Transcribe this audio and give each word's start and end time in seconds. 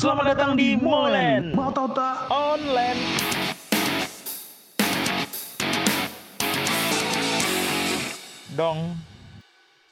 Selamat 0.00 0.32
datang 0.32 0.56
di 0.56 0.80
Molen. 0.80 1.52
Mau 1.52 1.68
tahu 1.68 1.92
tak? 1.92 2.24
Online. 2.32 3.00
Dong. 8.56 8.96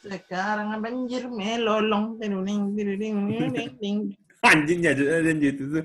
Sekarang 0.01 0.81
banjir 0.81 1.29
melolong. 1.29 2.17
Tiduring, 2.17 2.73
tiduring, 2.73 3.17
tiduring. 3.37 3.99
Anjing 4.49 4.81
ya 4.81 4.97
anjing 4.97 5.45
itu 5.45 5.77
tuh. 5.77 5.85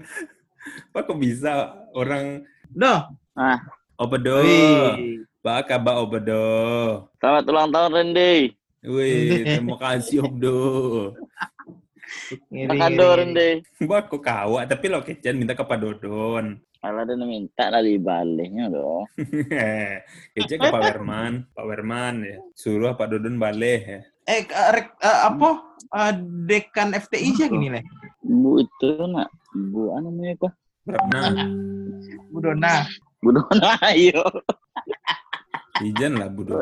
Pak 0.95 1.03
kok 1.03 1.19
bisa 1.19 1.83
orang 1.91 2.47
Dah. 2.71 3.11
Ah, 3.35 3.59
obedo. 3.99 4.39
Pak 5.43 5.67
kabar 5.67 5.99
obedo. 5.99 6.47
selamat 7.19 7.43
ulang 7.51 7.69
tahun 7.75 7.91
Randy. 7.91 8.55
Wih, 8.87 9.47
terima 9.47 9.75
kasih 9.79 10.27
Obdo. 10.27 10.59
Makan 12.33 12.91
ngiri, 12.91 12.97
do 12.97 13.05
ngiri. 13.05 13.17
Randy. 13.19 13.49
Mbak 13.83 14.01
kok 14.09 14.21
kawa 14.21 14.59
tapi 14.65 14.85
lo 14.89 14.99
kecen 15.01 15.37
minta 15.37 15.53
ke 15.53 15.63
Pak 15.63 15.79
Dodon. 15.79 16.57
Malah 16.83 17.07
dia 17.07 17.15
minta 17.15 17.71
lah 17.71 17.79
dibaliknya 17.79 18.67
dong. 18.67 19.07
Kece 20.35 20.59
ke 20.59 20.67
Pak 20.67 20.83
Werman, 20.83 21.47
Pak 21.55 21.63
Werman 21.63 22.27
ya. 22.27 22.37
Suruh 22.51 22.91
Pak 22.99 23.07
Dodon 23.07 23.39
balik 23.39 23.81
ya. 23.87 23.99
Eh, 24.27 24.43
eh, 24.43 24.69
rek- 24.75 24.99
eh, 24.99 25.19
apa? 25.27 25.49
Eh, 25.79 26.13
dekan 26.47 26.91
FTI 26.91 27.29
sih 27.39 27.47
gini 27.47 27.71
leh. 27.71 27.83
Bu 28.19 28.59
itu 28.59 28.99
nak, 29.07 29.31
bu 29.51 29.95
apa 29.95 29.99
namanya 30.03 30.31
kok? 30.43 30.53
Pernah. 30.83 31.47
Bu 32.31 32.37
Dona. 32.43 32.83
Bu 33.23 33.29
Dona 33.31 33.79
ayo. 33.91 34.23
Ijan 35.79 36.19
lah 36.19 36.27
Bu. 36.27 36.43
Kok 36.43 36.59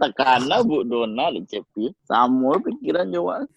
tekana 0.00 0.62
Bu 0.62 0.84
Dona 0.84 1.32
di 1.32 1.42
cepi. 1.48 1.92
Sama 2.06 2.60
pikiran 2.62 3.08
Jawa. 3.10 3.44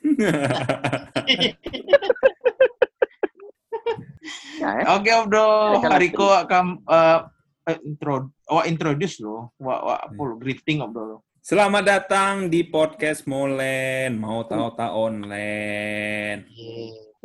Ya, 4.61 4.85
eh. 4.85 4.85
Oke. 4.93 5.09
Dekan 5.09 5.91
Hariko 5.91 6.29
akan 6.29 6.65
eh, 6.85 7.19
eh, 7.73 7.77
intro, 7.81 8.29
wah 8.45 8.65
introduce 8.69 9.17
lo. 9.17 9.49
Wah, 9.57 9.81
wah, 9.81 9.99
apa 10.05 10.21
lo? 10.21 10.37
Greeting, 10.37 10.85
Obdo. 10.85 11.25
Selamat 11.41 11.81
datang 11.89 12.45
di 12.45 12.61
podcast 12.61 13.25
Molen. 13.25 14.21
Mau 14.21 14.45
tahu 14.45 14.77
tak 14.77 14.93
online. 14.93 16.45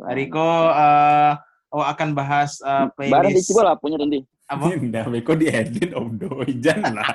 Hariko 0.01 0.73
eh, 0.73 1.33
awak 1.69 1.89
akan 1.93 2.09
bahas 2.17 2.57
eh, 2.65 2.89
Barang 3.13 3.29
di 3.29 3.37
playlist 3.37 3.53
Cibola 3.53 3.77
punya 3.77 4.01
Randy. 4.01 4.25
Apa? 4.47 4.65
Nah, 4.79 5.05
beko 5.11 5.35
diedit 5.35 5.91
Obdo. 5.91 6.41
Ijan 6.47 6.79
lah. 6.95 7.11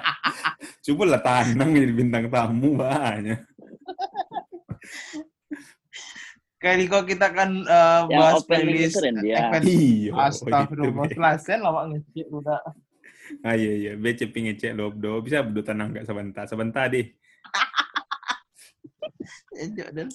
Coba 0.84 1.16
lah 1.16 1.20
tanang 1.25 1.72
jadi 1.72 1.92
bintang 1.92 2.28
tamu 2.28 2.77
banyak. 2.77 3.41
Hariko 6.62 7.02
kita 7.02 7.34
akan 7.34 7.66
eh, 7.66 8.00
Yang 8.06 8.20
bahas 8.22 8.42
playlist 8.47 8.97
ya. 9.02 9.50
event 9.50 9.64
Iya. 9.66 10.12
Astagfirullah. 10.14 11.05
Be. 11.11 11.14
Selasen 11.19 11.58
lah, 11.58 11.72
Wak. 11.74 11.84
Ngecik 11.91 12.27
udah. 12.30 12.62
Ah 13.42 13.56
iya 13.56 13.72
iya, 13.72 13.92
be 13.96 14.12
ceping 14.12 14.46
ngecek 14.46 14.77
lo 14.77 14.92
Obdo. 14.92 15.19
Bisa 15.24 15.41
Obdo 15.42 15.64
tenang 15.64 15.91
gak 15.91 16.05
sebentar? 16.06 16.44
Sebentar 16.46 16.86
deh. 16.86 17.08
Ejok 19.62 19.89
dan 19.91 20.08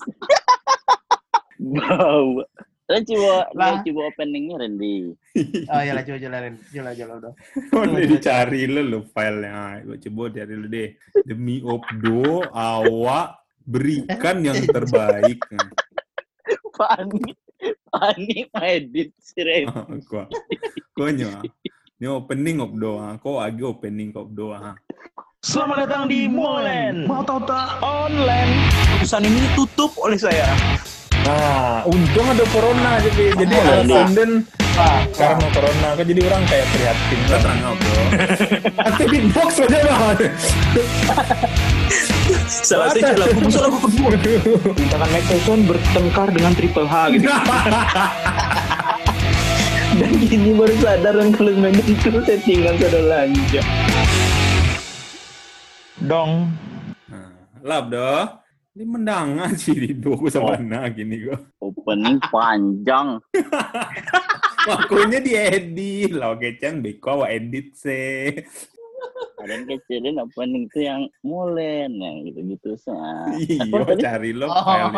Bau. 1.58 2.46
Dan 2.88 3.04
coba, 3.04 3.34
Lah. 3.60 3.84
coba 3.84 4.02
openingnya 4.08 4.56
Randy. 4.58 5.12
Oh 5.68 5.82
ya 5.84 5.92
lah 5.92 6.02
coba 6.02 6.18
jalanin, 6.18 6.56
jalan 6.72 6.94
jalan 6.96 7.16
udah. 7.20 7.34
Udah 7.70 8.08
dicari 8.08 8.64
lo 8.64 8.82
lo 8.82 9.00
filenya. 9.06 9.84
Coba 9.84 9.96
coba 10.00 10.24
cari 10.34 10.54
lo 10.56 10.68
deh. 10.68 10.90
Demi 11.22 11.60
Obdo, 11.60 12.48
awak 12.48 13.44
berikan 13.62 14.40
yang 14.40 14.56
terbaik. 14.72 15.44
Panik. 16.72 17.36
Panik 17.88 18.48
edit 18.56 19.10
si 19.20 19.40
Randy. 19.42 20.00
Kok, 20.08 20.28
koknya. 20.94 21.44
Ini 21.98 22.08
opening 22.08 22.62
Obdo. 22.62 23.02
ah. 23.02 23.18
Kok 23.18 23.42
lagi 23.42 23.62
opening 23.62 24.14
Obdo. 24.14 24.54
ah. 24.54 24.78
Selamat 25.42 25.86
datang 25.86 26.06
di 26.06 26.30
Molen. 26.30 27.04
Mau 27.04 27.20
tahu 27.20 27.42
tak? 27.44 27.82
Online. 27.82 28.52
Pesan 29.02 29.26
ini 29.26 29.44
ditutup 29.44 29.92
oleh 29.98 30.16
saya. 30.16 30.46
Nah, 31.28 31.84
untung 31.84 32.24
ada 32.24 32.46
corona 32.56 33.04
jadi 33.04 33.36
jadi 33.36 33.56
Oh, 33.60 33.84
dan 34.16 34.48
Pak, 34.80 35.12
karena 35.12 35.48
corona 35.52 35.88
kok 36.00 36.06
jadi 36.08 36.22
orang 36.24 36.44
kayak 36.48 36.66
prihatin. 36.72 37.20
Lah 37.28 37.40
terang 37.44 37.60
Obdo. 37.68 38.00
Nanti 38.80 39.04
beatbox 39.12 39.52
aja 39.60 39.80
lah. 39.84 40.16
Salah 42.48 42.96
satu 42.96 43.12
lagu 43.20 43.40
musuh 43.44 43.62
lagu 43.68 43.78
kedua. 43.92 44.56
Tindakan 44.72 45.10
Mike 45.12 45.28
Tyson 45.28 45.60
bertengkar 45.68 46.28
dengan 46.32 46.52
Triple 46.56 46.88
H 46.88 46.96
gitu. 47.12 47.28
Dan 49.98 50.14
gini 50.22 50.54
baru 50.54 50.76
sadar 50.78 51.16
dan 51.18 51.34
kalau 51.34 51.58
main 51.58 51.74
itu 51.74 52.22
settingan 52.22 52.78
sudah 52.78 53.04
lanjut. 53.04 53.66
Dong. 56.06 56.54
Nah, 57.10 57.34
lah 57.66 57.82
Obdo. 57.82 58.46
Ini 58.78 58.86
mendangan 58.86 59.58
sih 59.58 59.74
di 59.74 59.90
dua 59.98 60.30
sama 60.30 60.54
mana 60.54 60.86
gini 60.94 61.26
kok. 61.26 61.50
Opening 61.66 62.22
panjang. 62.30 63.18
Makanya 64.70 65.18
diedit 65.18 66.14
lah, 66.14 66.38
kecen 66.38 66.86
beko 66.86 67.18
awak 67.18 67.42
edit 67.42 67.74
sih. 67.74 68.38
Ada 69.42 69.50
yang 69.50 69.66
kecilin 69.66 70.22
opening 70.22 70.70
itu 70.70 70.86
yang 70.86 71.10
mulen 71.26 71.90
yang 71.98 72.22
gitu-gitu 72.30 72.78
sah. 72.78 73.26
Iya, 73.34 73.66
cari 73.98 74.30
lo 74.38 74.46
Oh. 74.46 74.94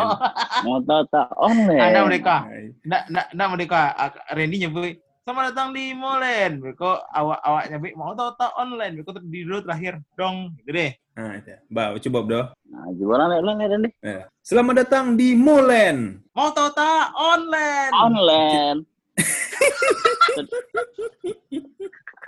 Mau 0.60 0.84
tahu 0.84 1.02
tak 1.08 1.32
online? 1.40 1.80
Ada 1.80 2.04
mereka. 2.04 2.34
Hai. 2.52 2.76
Nak 2.84 3.08
nak 3.08 3.26
nak 3.32 3.48
mereka. 3.56 3.96
Ak- 3.96 4.28
Randy 4.36 4.60
nyebut. 4.60 5.00
Selamat 5.24 5.56
datang 5.56 5.72
di 5.72 5.96
Molen. 5.96 6.60
Beko 6.60 7.00
awak 7.16 7.40
awak 7.40 7.64
nyebut 7.72 7.96
mau 7.96 8.12
tahu 8.12 8.28
tak 8.36 8.52
online. 8.60 9.00
Beko 9.00 9.16
di 9.24 9.40
dulu 9.40 9.64
terakhir 9.64 10.04
dong. 10.20 10.52
Gitu 10.60 10.68
deh. 10.68 10.92
Nah, 11.18 11.34
itu. 11.36 11.50
Mbak, 11.68 11.88
coba 12.06 12.18
Bro. 12.22 12.42
Nah, 12.70 12.86
gimana 12.94 13.22
nih 13.28 13.38
lo 13.42 13.50
nih 13.58 13.66
deh? 13.66 13.92
Eh, 14.06 14.22
Selamat 14.40 14.86
datang 14.86 15.18
di 15.18 15.34
Molen. 15.34 16.22
Tak 16.34 17.06
online. 17.18 17.92
Online. 17.92 18.78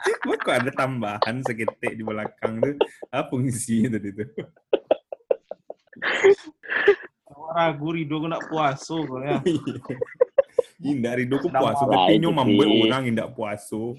Kok 0.02 0.34
kok 0.42 0.54
ada 0.54 0.70
tambahan 0.74 1.46
seketik 1.46 1.94
di 1.94 2.02
belakang 2.02 2.58
tuh? 2.58 2.74
Apa 3.14 3.30
fungsi 3.30 3.86
tadi 3.86 4.10
tuh? 4.10 4.26
Ragu 7.52 7.88
Rido 7.94 8.18
kena 8.18 8.42
puasa 8.42 8.98
kok 8.98 9.20
ya. 9.22 9.38
Indah 10.82 11.14
Rido 11.14 11.38
ku 11.38 11.46
malah 11.46 11.78
tapi 11.78 12.18
itu 12.18 12.26
nyo 12.26 12.30
mambe 12.34 12.64
sih. 12.66 12.82
orang 12.82 13.06
indah 13.06 13.30
puasu. 13.30 13.94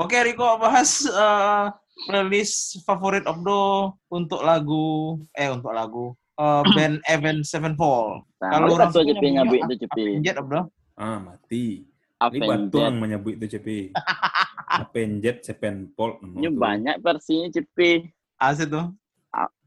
Oke 0.00 0.16
Riko 0.24 0.56
bahas 0.58 1.04
eh, 1.04 1.66
playlist 2.08 2.80
favorit 2.82 3.24
Obdo 3.28 3.94
untuk 4.08 4.40
lagu 4.42 5.20
eh 5.36 5.52
untuk 5.52 5.72
lagu 5.72 6.16
eh, 6.40 6.62
band 6.76 6.98
Event 7.06 7.40
Sevenfold. 7.44 8.24
Nah, 8.42 8.50
Kalau 8.58 8.66
orang 8.74 8.90
suka 8.90 9.04
cepi 9.12 9.26
nyabik 9.36 9.60
itu 9.68 9.74
cepi. 9.86 10.04
Avenged 10.18 10.36
Obdo. 10.40 10.60
Ah, 10.98 11.18
mati. 11.22 11.86
Ini 12.22 12.38
batu 12.38 12.78
Avenged. 12.78 12.78
yang 12.78 12.96
menyebut 13.02 13.32
itu 13.38 13.46
cepi. 13.58 13.78
Apenjet, 14.82 15.44
sepenpol. 15.44 16.16
Ini 16.22 16.48
banyak 16.48 16.96
versinya 17.04 17.50
cepi. 17.52 18.08
Asik 18.40 18.72
tuh. 18.72 18.88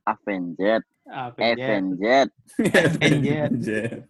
Avenged, 0.06 0.86
Avenged. 1.10 2.30
Avenged. 2.62 4.06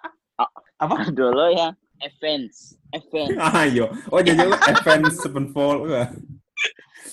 Apa? 0.82 0.96
Dulu 1.12 1.44
yang 1.52 1.72
Avenged, 2.00 2.80
Avenged. 2.96 3.38
Ayo. 3.60 3.86
Oh, 4.08 4.20
jadi 4.24 4.42
lo 4.44 4.56
Event 4.56 5.12
Sevenfold. 5.12 5.84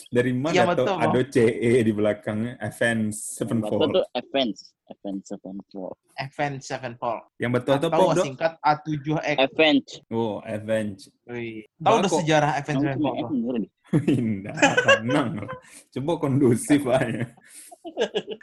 Dari 0.08 0.32
mana 0.32 0.56
Iya, 0.56 0.64
tuh 0.72 0.88
betul, 0.88 0.96
ada 1.04 1.20
CE 1.28 1.72
di 1.84 1.92
belakangnya 1.92 2.54
Event 2.64 3.12
Betul 3.12 3.36
Sevenfold. 3.36 3.92
tuh 3.92 4.06
Avenged, 4.16 4.64
Avenged 4.88 5.26
Sevenfold. 5.28 5.96
Avenged 6.16 6.64
Sevenfold. 6.64 7.22
Yang 7.40 7.52
betul 7.60 7.74
tuh 7.76 7.90
Tahu 7.92 8.08
Pop, 8.08 8.24
singkat 8.24 8.54
A7X. 8.64 9.36
Avenged. 9.36 9.92
Oh. 10.12 10.40
Wih. 11.28 11.68
Tahu 11.84 11.96
udah 12.00 12.12
sejarah 12.12 12.52
cuma 12.64 12.96
Sevenfold? 12.96 13.68
Indah, 14.20 14.56
tenang. 14.84 15.32
Coba 15.96 16.12
kondusif 16.20 16.84
aja. 16.88 17.28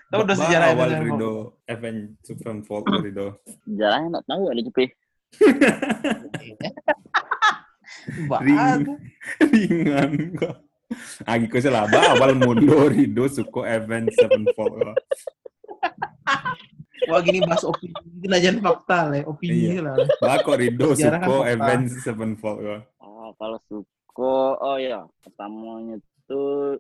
Tahu 0.09 0.21
udah 0.25 0.37
sejarah 0.37 0.67
awal? 0.73 0.89
Rido, 1.01 1.61
Event 1.69 2.17
Sevenfold 2.25 2.85
Rido. 3.05 3.41
Jarangnya 3.69 4.21
nggak 4.21 4.27
tahu 4.29 4.43
ada 4.53 4.63
cepi. 4.65 4.85
Bagus. 8.29 8.45
Ringan 9.41 10.11
kok. 10.37 10.55
Agi 11.25 11.47
ko 11.49 11.57
sila 11.59 11.89
ba? 11.89 12.15
Awal 12.15 12.37
mundo 12.37 12.87
Rido 12.87 13.25
suko 13.27 13.65
Event 13.65 14.13
Sevenfold. 14.13 14.95
Wah 17.05 17.21
gini 17.21 17.41
bahas 17.45 17.65
opini. 17.65 17.93
Itu 18.21 18.29
aja 18.31 18.51
fakta 18.61 18.99
lah. 19.13 19.25
Opini 19.25 19.75
Iya. 19.75 19.81
lah. 19.85 19.97
Ba 20.21 20.41
ko 20.45 20.55
Rido 20.57 20.93
kan 20.93 21.21
suko. 21.21 21.35
Event 21.45 21.85
Sevenfold. 22.01 22.61
Ah, 23.01 23.31
kalau 23.37 23.59
suko, 23.67 24.57
oh 24.57 24.77
ya, 24.77 25.05
pertamanya 25.25 25.97
tuh 26.25 26.77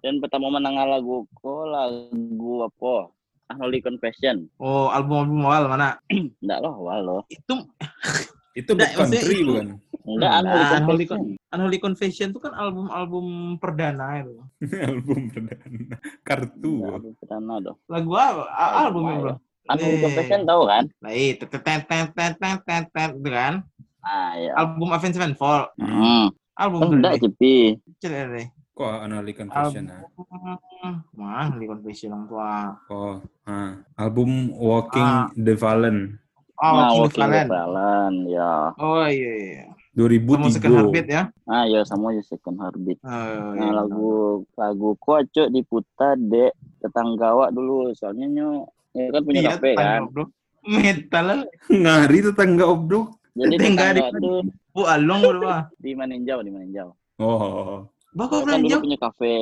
dan 0.00 0.16
pertama 0.18 0.48
menang 0.48 0.80
lagu 0.80 1.28
ko 1.38 1.68
lagu 1.68 2.64
apa? 2.64 3.12
Unholy 3.48 3.80
Confession. 3.80 4.46
Oh, 4.56 4.88
album-album 4.88 5.40
awal 5.42 5.62
mana? 5.66 5.96
Enggak 6.10 6.58
loh, 6.60 6.72
awal 6.76 6.98
loh. 7.00 7.20
Itu 7.26 7.64
Itu 8.58 8.74
Nggak, 8.74 8.90
Bad 8.90 8.98
Country 8.98 9.18
maksudnya- 9.18 9.46
bukan? 9.46 9.66
Enggak, 10.08 10.30
Nah, 10.30 10.40
Unholy 10.40 10.64
Unholy 10.74 11.04
Confession. 11.06 11.46
Unholy 11.48 11.78
Confession 11.78 12.28
itu 12.28 12.40
kan 12.40 12.52
album-album 12.52 13.26
perdana 13.56 14.06
itu. 14.18 14.34
album 14.88 15.18
perdana. 15.28 15.96
Kartu. 16.22 16.72
Enggak, 16.76 16.92
album 16.94 17.12
pertama 17.16 17.52
dong. 17.58 17.78
Lagu 17.86 18.10
apa? 18.12 18.42
A- 18.48 18.74
albumnya, 18.82 19.14
Bro. 19.18 19.34
Unholy 19.68 19.94
Eh. 19.94 20.02
Confession 20.02 20.40
tahu 20.42 20.62
kan? 20.64 20.84
Nah, 20.98 21.12
itu 21.12 21.44
tet 21.44 21.60
tet 21.60 21.82
tet 21.84 22.08
tet 22.10 22.34
tet 22.36 22.58
tet 22.64 22.84
tet, 22.88 23.10
itu 23.14 23.30
kan. 23.30 23.54
Ah, 24.00 24.32
ya. 24.34 24.50
Album 24.56 24.88
Avenged 24.90 25.16
Sevenfold. 25.16 25.68
Hmm. 25.76 25.88
Hmm. 25.88 26.26
Album 26.54 26.80
Oh, 26.80 26.90
enggak. 26.90 27.20
Cipi. 27.20 27.76
Coba 27.98 28.42
Kok 28.78 28.94
Unholy 29.02 29.32
Confession? 29.34 29.84
ah? 29.88 30.02
Album 30.06 30.94
Wah, 31.12 31.42
Unholy 31.44 31.66
Confession 31.66 32.10
orang 32.12 32.24
tua. 32.24 32.52
Oh, 32.88 33.14
ah. 33.44 33.70
album 33.96 34.30
Walking 34.54 35.02
Ah. 35.04 35.26
the 35.34 35.54
Fallen 35.54 36.14
Oh, 36.54 36.70
Nah, 36.72 36.90
King 36.90 36.98
Walking 37.00 37.22
the 37.22 37.30
Valen. 37.30 37.46
Valen, 37.48 38.14
ya. 38.28 38.50
Oh 38.76 39.06
iya 39.06 39.32
iya. 39.36 39.66
2003. 39.94 40.26
Kamu 40.32 40.46
second 40.48 40.74
heartbeat 40.76 41.06
ya. 41.08 41.22
Ah, 41.44 41.64
ya 41.64 41.80
sama 41.82 42.10
aja 42.10 42.22
Second 42.24 42.56
Heartbeat. 42.56 42.98
Oh, 43.00 43.10
Nah, 43.10 43.54
iya. 43.56 43.70
lagu 43.72 44.10
lagu 44.52 44.88
kocok 44.96 45.48
diputar 45.48 46.14
dek 46.16 46.50
tetangga 46.78 47.30
awak 47.30 47.50
dulu 47.50 47.90
soalnya 47.92 48.26
nyo 48.28 48.50
ya 48.90 49.06
kan 49.08 49.20
punya 49.20 49.40
Iya, 49.40 49.50
kafe 49.52 49.70
kan 49.74 50.00
Bro. 50.08 50.24
Metal 50.64 51.24
lah. 51.24 51.40
Ngari 51.68 52.18
tetangga 52.24 52.64
obdok. 52.66 53.06
jadi 53.32 53.54
Tetangga 53.54 53.86
tetangga 53.88 54.10
di- 54.12 54.20
tuh 54.20 54.38
Bu 54.68 54.82
Along 54.84 55.22
bro. 55.24 55.46
ah. 55.48 55.62
di 55.76 55.90
Maninjau 55.92 56.38
di 56.40 56.50
Maninjau 56.50 56.88
Oh, 57.18 57.86
Bakal 58.08 58.40
kan 58.40 58.58
dulu 58.58 58.72
belanja. 58.72 58.76
punya 58.80 58.98
kafe 58.98 59.36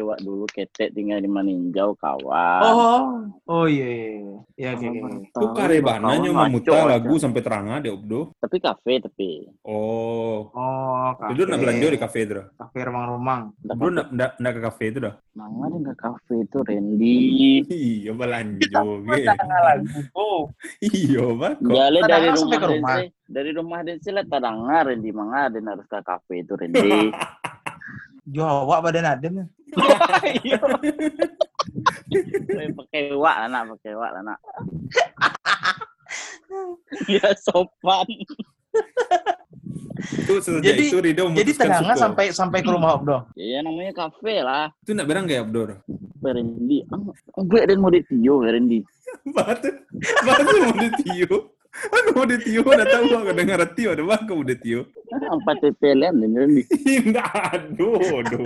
wak 0.00 0.18
dulu 0.18 0.44
ketek 0.48 0.88
tinggal 0.90 1.20
di 1.20 1.28
Maninjau 1.28 1.92
kawan 2.00 2.62
Oh. 2.64 3.00
Oh 3.44 3.64
iya 3.68 3.84
iya. 3.86 4.08
iya. 4.16 4.36
Ya 4.56 4.68
oke 4.72 4.88
oke. 4.88 5.00
oke. 5.04 5.18
Tuh 5.36 5.50
karebananya 5.52 6.30
memutar 6.32 6.88
lagu 6.88 7.20
sampai 7.20 7.44
terang 7.44 7.68
ada 7.68 7.92
obdo. 7.92 8.32
tapi 8.40 8.56
kafe 8.56 9.04
tapi 9.04 9.30
Oh, 9.62 10.48
Oh, 10.50 11.12
itu 11.28 11.44
nak 11.44 11.60
belanja 11.60 11.86
di 11.86 12.00
kafe 12.00 12.24
itu 12.24 12.32
dah. 12.40 12.46
Kafe 12.56 12.78
remang-remang. 12.82 13.52
Nak 13.62 13.76
nak 14.10 14.30
nak 14.40 14.52
ke 14.52 14.60
kafe 14.64 14.84
itu 14.88 14.98
dah. 14.98 15.14
Mana 15.36 15.68
ada 15.68 15.76
nggak 15.76 15.98
kafe 16.00 16.34
itu 16.40 16.58
Randy 16.64 17.18
Iya 17.68 18.12
belanja. 18.16 18.80
lagu. 18.80 19.98
Oh. 20.16 20.48
Iya 20.80 21.24
bako. 21.30 21.68
Jalan 21.68 22.00
Kadang 22.00 22.08
dari 22.08 22.28
rumah 22.32 22.58
ke 22.58 22.68
dari 23.26 23.50
rumah 23.52 23.78
Dense 23.82 24.08
lah 24.08 24.24
tadangar 24.24 24.88
Randy 24.88 25.10
mangga 25.12 25.52
dan 25.52 25.68
harus 25.68 25.84
ke 25.84 25.98
kafe 26.00 26.40
itu 26.40 26.56
Randy 26.56 27.12
Jawa 28.26 28.82
badan 28.82 29.06
adem. 29.06 29.46
Iya. 30.42 30.58
Pakai 32.74 33.14
wak 33.14 33.36
lah 33.44 33.48
nak, 33.50 33.62
pakai 33.76 33.92
wak 33.94 34.10
lah 34.14 34.22
nak. 34.26 34.38
ya 37.14 37.26
sopan. 37.38 38.06
Itu 39.96 40.38
sejak 40.38 40.62
Jadi- 40.62 40.88
itu 40.92 40.98
Rido 41.00 41.24
Jadi 41.32 41.52
tenangnya 41.56 41.96
sampai 41.96 42.30
sampai 42.30 42.60
ke 42.60 42.70
rumah 42.70 43.00
Obdo. 43.00 43.26
Ya 43.34 43.64
namanya 43.64 43.92
kafe 43.94 44.42
lah. 44.44 44.70
Itu 44.84 44.92
nak 44.92 45.06
berang 45.08 45.24
gak 45.26 45.46
obdo? 45.48 45.78
Randy, 46.26 46.82
gue 47.46 47.60
dan 47.62 47.78
mau 47.78 47.90
ditio 47.90 48.42
Randy. 48.42 48.82
Batu, 49.30 49.70
batu 50.26 50.56
mau 50.58 50.74
ditio. 50.74 51.54
Aku 51.86 52.08
mau 52.16 52.26
ditio, 52.26 52.64
udah 52.64 52.86
tahu 52.88 53.04
aku 53.12 53.32
dengar 53.36 53.60
tio, 53.76 53.92
ada 53.92 54.02
bako 54.02 54.32
mau 54.40 54.46
ditio. 54.46 54.88
Empat 55.06 55.56
TPLN 55.62 56.14
dan 56.18 56.30
Randy. 56.34 56.62
Tidak, 56.66 57.30
aduh, 57.30 58.24
aduh. 58.24 58.42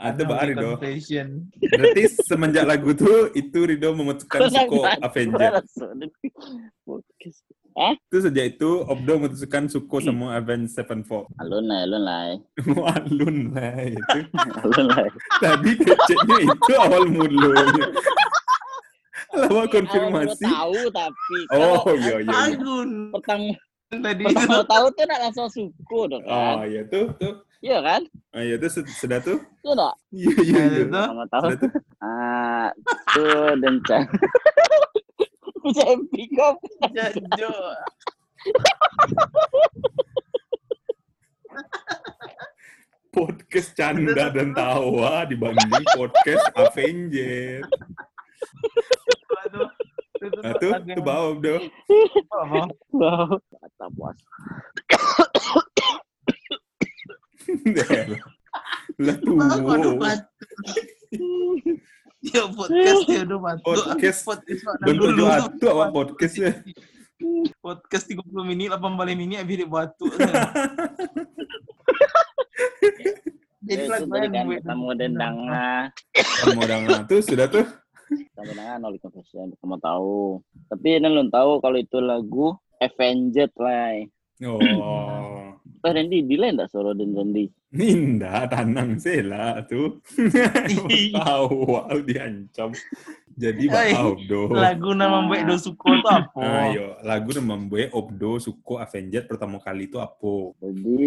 Ada 0.00 0.20
Mbak 0.24 0.38
Ari 0.40 0.54
do. 0.56 0.70
Confession. 0.78 1.28
Berarti 1.60 2.02
semenjak 2.24 2.64
lagu 2.64 2.90
tuh 2.96 3.28
itu 3.36 3.58
Rido 3.66 3.92
memutuskan 3.92 4.48
suko 4.48 4.88
Avenger. 5.04 5.60
Podcast. 6.86 7.42
Itu 7.76 8.24
sejak 8.24 8.56
itu 8.56 8.70
Obdo 8.88 9.20
memutuskan 9.20 9.68
suko 9.68 10.00
sama 10.00 10.40
Avenged 10.40 10.72
Sevenfold. 10.72 11.28
Alun 11.36 11.68
lah, 11.68 11.84
alun 11.84 12.02
lah. 12.08 12.24
Walun 12.64 13.36
lah 13.52 13.76
itu. 13.84 14.18
Alun 14.64 14.86
lah. 14.88 15.06
Tadi 15.44 15.70
keceknya 15.76 16.36
itu 16.40 16.72
awal 16.80 17.04
mulanya. 17.04 17.84
Lama 19.36 19.62
konfirmasi. 19.68 20.42
Tahu 20.42 20.80
tapi. 20.90 21.38
Oh 21.52 21.76
kalau 21.84 21.94
iya 22.00 22.14
iya. 22.18 22.24
iya. 22.24 22.32
Agun. 22.50 22.90
Pertama, 23.12 23.52
Tadi 23.86 24.22
pertama 24.26 24.66
tahu 24.66 24.86
tuh 24.98 25.04
nak 25.06 25.20
langsung 25.22 25.46
suku 25.46 26.00
dong 26.10 26.22
Oh 26.26 26.34
kan. 26.58 26.66
iya 26.66 26.82
tuh 26.88 27.06
tuh. 27.20 27.34
Iya 27.62 27.78
kan? 27.80 28.02
Ah 28.34 28.42
iya 28.42 28.56
tuh 28.58 28.70
sudah 28.82 29.18
tuh. 29.22 29.38
Itu 29.38 29.68
enggak? 29.72 29.94
Iya 30.10 30.32
iya 30.42 30.62
iya. 30.66 30.80
Itu. 30.82 30.90
Pertama 30.90 31.24
tahu. 31.30 31.42
Sudah 31.46 31.58
tuh. 31.60 31.70
Ah, 32.02 32.68
tuh 33.14 33.50
dan 33.62 33.74
can. 33.86 34.04
Bisa 35.66 35.82
pick 36.14 36.34
up. 36.38 36.56
Jajo. 36.94 37.50
Podcast 43.10 43.72
canda 43.72 44.28
dan 44.28 44.52
tawa 44.52 45.24
dibanding 45.24 45.84
podcast 45.96 46.46
Avenger. 46.52 47.64
Aduh. 49.26 49.68
Itu 50.16 50.38
Nah 50.40 50.52
tuh 50.56 50.72
tuh 50.80 51.04
Obdo. 51.36 51.54
apa? 52.32 52.60
Wow. 52.94 53.36
Kata 53.36 53.86
puas. 53.92 54.18
Lah 58.96 59.16
tuh. 59.20 59.36
Ya 62.26 62.42
podcast 62.50 63.06
ya 63.06 63.22
udah 63.28 63.38
batuk. 63.38 63.64
Podcast. 63.86 64.20
podcast. 64.26 64.62
Bentuk 64.82 65.14
Dulu- 65.14 65.28
jatuh 65.30 65.68
awak 65.70 65.88
podcastnya. 65.94 66.50
Podcast 67.64 68.12
30 68.12 68.28
menit, 68.44 68.68
8 68.68 68.92
balik 68.98 69.16
menit 69.16 69.40
habis 69.40 69.56
dia 69.62 69.68
batuk. 69.68 70.10
Jadi 73.66 73.82
lagu 73.90 74.14
yang 74.14 74.30
kan 74.30 74.46
ketemu 74.52 74.88
dendangnya. 74.94 75.66
Kamu 76.14 76.60
udah 76.60 76.78
nggak 76.86 77.00
tuh 77.08 77.20
sudah 77.24 77.46
tuh. 77.50 77.66
Ketemu 78.06 78.46
dendangnya 78.54 78.74
Noli 78.78 78.98
Confession. 79.02 79.50
Kamu 79.58 79.76
tahu. 79.78 80.40
Tapi 80.70 80.86
ini 80.96 81.06
belum 81.06 81.28
tahu 81.28 81.50
kalau 81.58 81.78
itu 81.78 81.98
lagu 81.98 82.54
Avenged 82.78 83.52
lah. 83.58 84.06
Oh. 84.46 84.60
Eh 85.86 85.94
Randy, 85.94 86.18
di 86.26 86.34
lain 86.34 86.58
enggak 86.58 86.74
suara 86.74 86.98
dan 86.98 87.14
Randy? 87.14 87.46
Ninda 87.70 88.42
tanang 88.50 88.98
sela 88.98 89.62
tuh. 89.70 90.02
Tahu 91.14 91.52
wow 91.62 91.94
diancam. 92.02 92.74
Jadi 93.38 93.70
Hai, 93.70 93.94
bau 93.94 94.18
do. 94.18 94.50
Lagu 94.50 94.98
nama 94.98 95.22
Mbak 95.22 95.46
Dosuko 95.46 95.94
itu 95.94 96.08
apa? 96.10 96.42
Ayo, 96.42 96.98
lagu 97.06 97.30
nama 97.38 97.54
Mbak 97.54 97.94
Obdo 97.94 98.42
Suko 98.42 98.82
Avenger 98.82 99.30
pertama 99.30 99.62
kali 99.62 99.86
itu 99.86 100.02
apa? 100.02 100.56
Jadi 100.58 101.06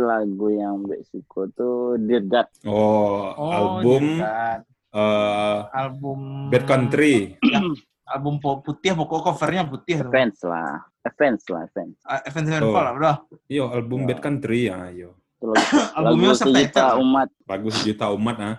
lagu 0.00 0.46
yang 0.48 0.88
Mbak 0.88 1.00
Suko 1.04 1.50
tuh 1.52 2.00
Dear 2.00 2.24
God. 2.24 2.48
Oh, 2.64 3.28
Oh, 3.36 3.50
album 3.52 4.24
iya. 4.24 4.64
Eh, 4.94 5.58
album 5.74 6.48
Bad 6.48 6.64
Country. 6.64 7.34
album 8.14 8.36
po- 8.38 8.60
putih 8.60 8.94
pokok 8.94 9.26
covernya 9.26 9.66
putih 9.66 10.00
tuh. 10.00 10.12
Fans 10.12 10.38
lah. 10.44 10.78
Fans 11.16 11.42
lah, 11.50 11.64
fans. 11.70 11.96
Ah, 12.04 12.22
Avenged 12.22 12.48
Oh. 12.54 12.70
Sevenfold 12.70 12.84
lah, 12.84 12.92
bro. 12.94 13.12
Yo, 13.46 13.64
album 13.68 14.04
Ya. 14.04 14.14
Bad 14.14 14.20
Country 14.22 14.70
ya, 14.70 14.88
ayo. 14.88 15.10
Itu 15.36 15.46
lagu, 15.50 15.66
Albumnya 15.98 16.32
sejuta 16.32 16.84
umat. 16.96 17.28
Lagu 17.44 17.68
sejuta 17.68 18.06
umat 18.10 18.36
ah. 18.38 18.56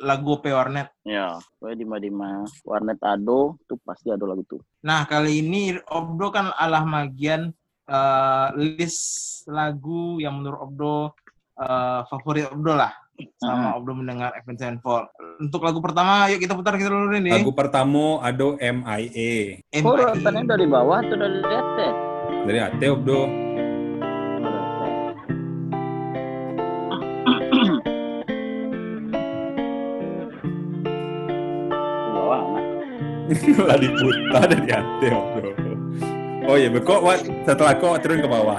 Lagu 0.00 0.40
P 0.40 0.48
Warnet. 0.48 0.88
Ya, 1.04 1.36
gue 1.60 1.72
di 1.74 1.84
Madima 1.84 2.48
Warnet 2.64 2.96
Ado 2.98 3.60
tuh 3.64 3.76
pasti 3.84 4.08
ada 4.08 4.24
lagu 4.24 4.40
tuh. 4.42 4.60
Nah, 4.80 5.04
kali 5.04 5.44
ini 5.44 5.76
Obdo 5.84 6.32
kan 6.32 6.48
alah 6.56 6.80
magian 6.80 7.52
eh, 7.84 8.48
list 8.56 9.04
lagu 9.44 10.16
yang 10.16 10.40
menurut 10.40 10.60
Obdo 10.64 10.94
eh, 11.56 12.00
favorit 12.08 12.48
Obdo 12.48 12.72
lah. 12.72 12.88
Sama 13.36 13.76
Obdo 13.76 13.92
mendengar 13.96 14.32
Avenged 14.32 14.60
Sevenfold. 14.60 15.08
Untuk 15.40 15.60
lagu 15.64 15.80
pertama, 15.80 16.28
yuk 16.28 16.40
kita 16.40 16.52
putar 16.52 16.76
kita 16.76 16.92
dulu 16.92 17.16
ini. 17.16 17.32
Lagu 17.32 17.52
pertama 17.52 18.20
ada 18.20 18.56
MIA 18.60 19.64
Oh, 19.80 19.96
rotannya 19.96 20.44
dari 20.44 20.66
bawah 20.68 21.00
atau 21.00 21.16
dari 21.16 21.40
atas? 21.40 21.94
dari 22.40 22.58
Ate 22.58 22.86
Obdo. 22.88 23.20
Bawah, 32.10 32.42
lah 33.66 33.78
diputar 33.82 34.42
dari 34.50 34.70
Ate 34.70 35.08
Obdo. 35.12 35.50
Oh 36.50 36.56
iya, 36.58 36.68
kok 36.72 37.00
setelah 37.46 37.74
kok 37.78 38.00
turun 38.02 38.24
ke 38.24 38.28
bawah. 38.28 38.58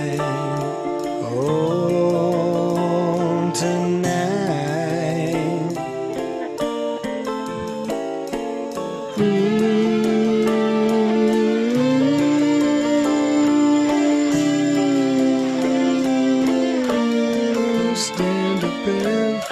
Menurut 18.81 19.45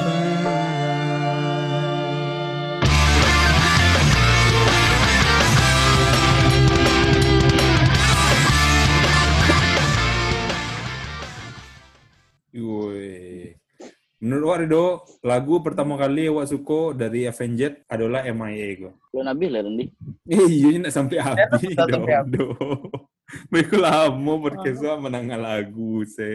lagu 15.22 15.62
pertama 15.62 15.94
kali 15.94 16.26
Wak 16.26 16.50
suka 16.50 16.98
dari 16.98 17.30
Avenged 17.30 17.86
adalah 17.86 18.26
MIA 18.26 18.82
ko. 18.82 18.98
Lu 19.14 19.22
nabi 19.22 19.46
lah 19.46 19.62
Rendi. 19.62 19.94
Eh, 20.30 20.46
iya 20.46 20.78
nak 20.78 20.94
sampai 20.94 21.18
habis 21.22 21.74
tak 21.78 21.90
dong. 21.90 22.06
sampai 22.06 22.14
habis. 22.18 22.34
do. 22.34 22.50
Mereka 23.54 23.78
lama 23.78 24.34
podcast 24.42 24.82
Wak 24.82 25.06
menanggal 25.06 25.38
lagu 25.38 26.02
se. 26.10 26.34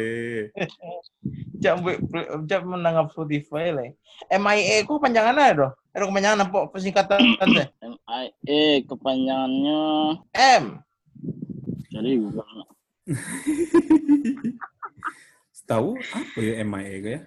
Jap 1.64 1.80
buat 1.80 1.96
jap 2.44 2.60
menangap 2.68 3.08
Spotify 3.08 3.72
lah. 3.72 3.88
MIA 4.28 4.84
ku 4.84 5.00
panjangannya 5.00 5.56
doh. 5.56 5.72
Ada 5.96 6.04
kepanjangan 6.04 6.40
apa 6.44 6.58
persingkatan 6.68 7.20
teh? 7.40 7.68
MIA 7.80 8.84
kepanjangannya 8.84 9.80
M. 10.36 10.64
jadi 11.88 12.10
bukan 12.20 12.46
Tahu 15.64 15.96
apa 15.96 16.38
ya 16.44 16.60
MIA 16.60 16.96
ya? 17.00 17.20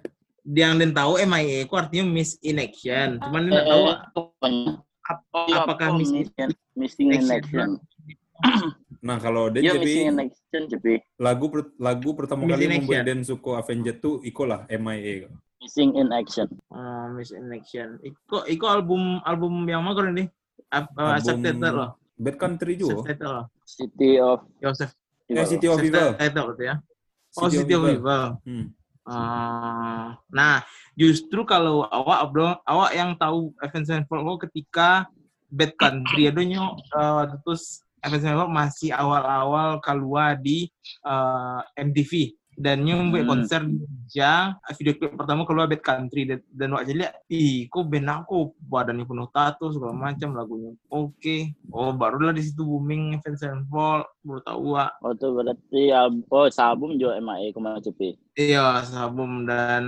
Yang 0.46 0.72
den 0.78 0.92
tahu 0.94 1.18
MIA 1.18 1.66
ku 1.66 1.74
artinya 1.74 2.06
miss 2.06 2.38
in 2.38 2.62
action. 2.62 3.18
Cuman 3.18 3.42
dia 3.42 3.50
nggak 3.58 3.66
tahu 3.66 3.82
Eh, 3.82 3.98
kepanjangan 4.14 4.54
ap- 5.02 5.26
Iya, 5.48 5.56
apakah 5.66 5.86
apa 5.90 5.98
miss 5.98 6.12
in 6.14 6.22
missing, 6.30 6.50
missing 6.78 7.08
in 7.10 7.26
action? 7.26 7.68
Nah, 8.98 9.22
kalau 9.22 9.46
dia 9.46 9.62
jadi 9.62 9.78
missing 9.78 10.10
in 10.10 10.18
action 10.26 10.62
jadi 10.66 10.94
lagu 11.22 11.46
per- 11.46 11.70
lagu 11.78 12.18
pertama 12.18 12.50
kali 12.50 12.66
in 12.66 12.82
membuat 12.82 13.06
Action. 13.06 13.06
Dan 13.06 13.18
suka 13.22 13.50
Avenged 13.62 13.96
tuh 14.02 14.18
ikolah 14.26 14.66
MIA 14.66 15.14
ko. 15.22 15.28
missing 15.62 15.90
in 15.94 16.10
action. 16.10 16.50
Oh, 16.70 17.06
miss 17.14 17.30
in 17.30 17.46
action. 17.50 18.02
Iko 18.02 18.42
iko 18.46 18.66
album 18.66 19.22
album 19.22 19.62
yang 19.70 19.86
mana 19.86 19.94
kau 19.94 20.02
ini? 20.02 20.26
Ap- 20.74 20.90
uh, 20.98 21.14
subtitle 21.22 21.70
loh. 21.70 21.90
Bad 22.18 22.36
Country 22.42 22.74
juga. 22.74 23.06
Subtitle 23.06 23.30
loh. 23.30 23.46
City 23.62 24.10
of 24.18 24.38
Joseph. 24.58 24.90
Eh, 25.30 25.46
City 25.46 25.66
of 25.70 25.78
Evil. 25.78 26.18
Subtitle 26.18 26.46
itu 26.58 26.62
ya. 26.66 26.74
Oh, 27.38 27.46
City 27.46 27.74
of 27.78 27.84
Evil. 27.86 28.24
Hmm. 28.42 28.66
Ah, 29.08 30.18
nah, 30.28 30.60
justru 30.92 31.40
kalau 31.42 31.86
awak 31.88 32.28
bro, 32.28 32.50
awak 32.66 32.90
yang 32.92 33.14
tahu 33.14 33.54
Avenged 33.62 33.88
Sevenfold 33.88 34.42
ketika 34.44 35.06
Bad 35.48 35.72
Country 35.80 36.28
adanya 36.28 36.76
uh, 36.92 37.24
terus 37.46 37.87
Avenged 38.02 38.24
Sevenfold 38.24 38.52
masih 38.54 38.90
awal-awal 38.94 39.82
keluar 39.82 40.38
di 40.38 40.70
uh, 41.06 41.62
MTV 41.74 42.38
dan 42.58 42.82
nyumbe 42.82 43.22
Hmm. 43.22 43.30
konser 43.30 43.62
di 43.70 44.18
video 44.74 44.98
klip 44.98 45.14
pertama 45.14 45.46
keluar 45.46 45.70
Bad 45.70 45.78
Country 45.78 46.26
dan, 46.26 46.42
dan 46.50 46.74
waktu 46.74 46.98
lihat 46.98 47.14
ih 47.30 47.70
kok 47.70 47.86
band 47.86 48.10
aku 48.10 48.50
badannya 48.58 49.06
penuh 49.06 49.30
tato 49.30 49.70
segala 49.70 49.94
macam 49.94 50.34
lagunya 50.34 50.74
oke 50.90 51.36
oh 51.70 51.94
barulah 51.94 52.34
di 52.34 52.42
situ 52.42 52.66
booming 52.66 53.14
Avenged 53.14 53.38
Sevenfold 53.38 54.10
baru 54.26 54.40
tahu 54.44 54.62
Wak. 54.76 54.90
Oh 55.00 55.12
itu 55.16 55.26
berarti 55.32 55.82
album, 55.88 56.20
oh 56.28 56.44
album 56.50 56.90
juga 57.00 57.16
MIA 57.16 57.48
ke 57.48 57.60
mana 57.62 57.80
CP. 57.80 58.00
Iya, 58.36 58.84
album 58.84 59.48
dan 59.48 59.84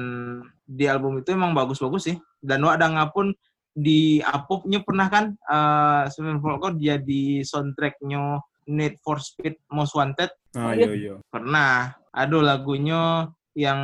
di 0.65 0.89
album 0.89 1.21
itu 1.21 1.37
emang 1.37 1.53
bagus-bagus 1.53 2.09
sih. 2.09 2.17
Dan 2.41 2.65
Wak 2.65 2.81
ada 2.81 2.89
ngapun 2.89 3.37
di 3.73 4.19
Apopnya 4.21 4.81
pernah 4.81 5.07
kan 5.07 5.25
uh, 5.45 6.05
Seven 6.07 6.39
Volkor 6.39 6.75
jadi 6.75 7.41
soundtracknya 7.41 8.43
Need 8.67 8.99
for 9.01 9.19
Speed 9.19 9.59
Most 9.69 9.95
Wanted 9.95 10.31
Ah, 10.53 10.75
iya 10.75 10.91
iya. 10.91 11.15
pernah. 11.27 11.95
Aduh 12.11 12.41
lagunya 12.41 13.31
yang 13.53 13.81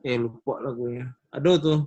eh 0.00 0.16
lupa 0.16 0.58
lagunya. 0.58 1.14
Aduh 1.30 1.56
tuh 1.56 1.78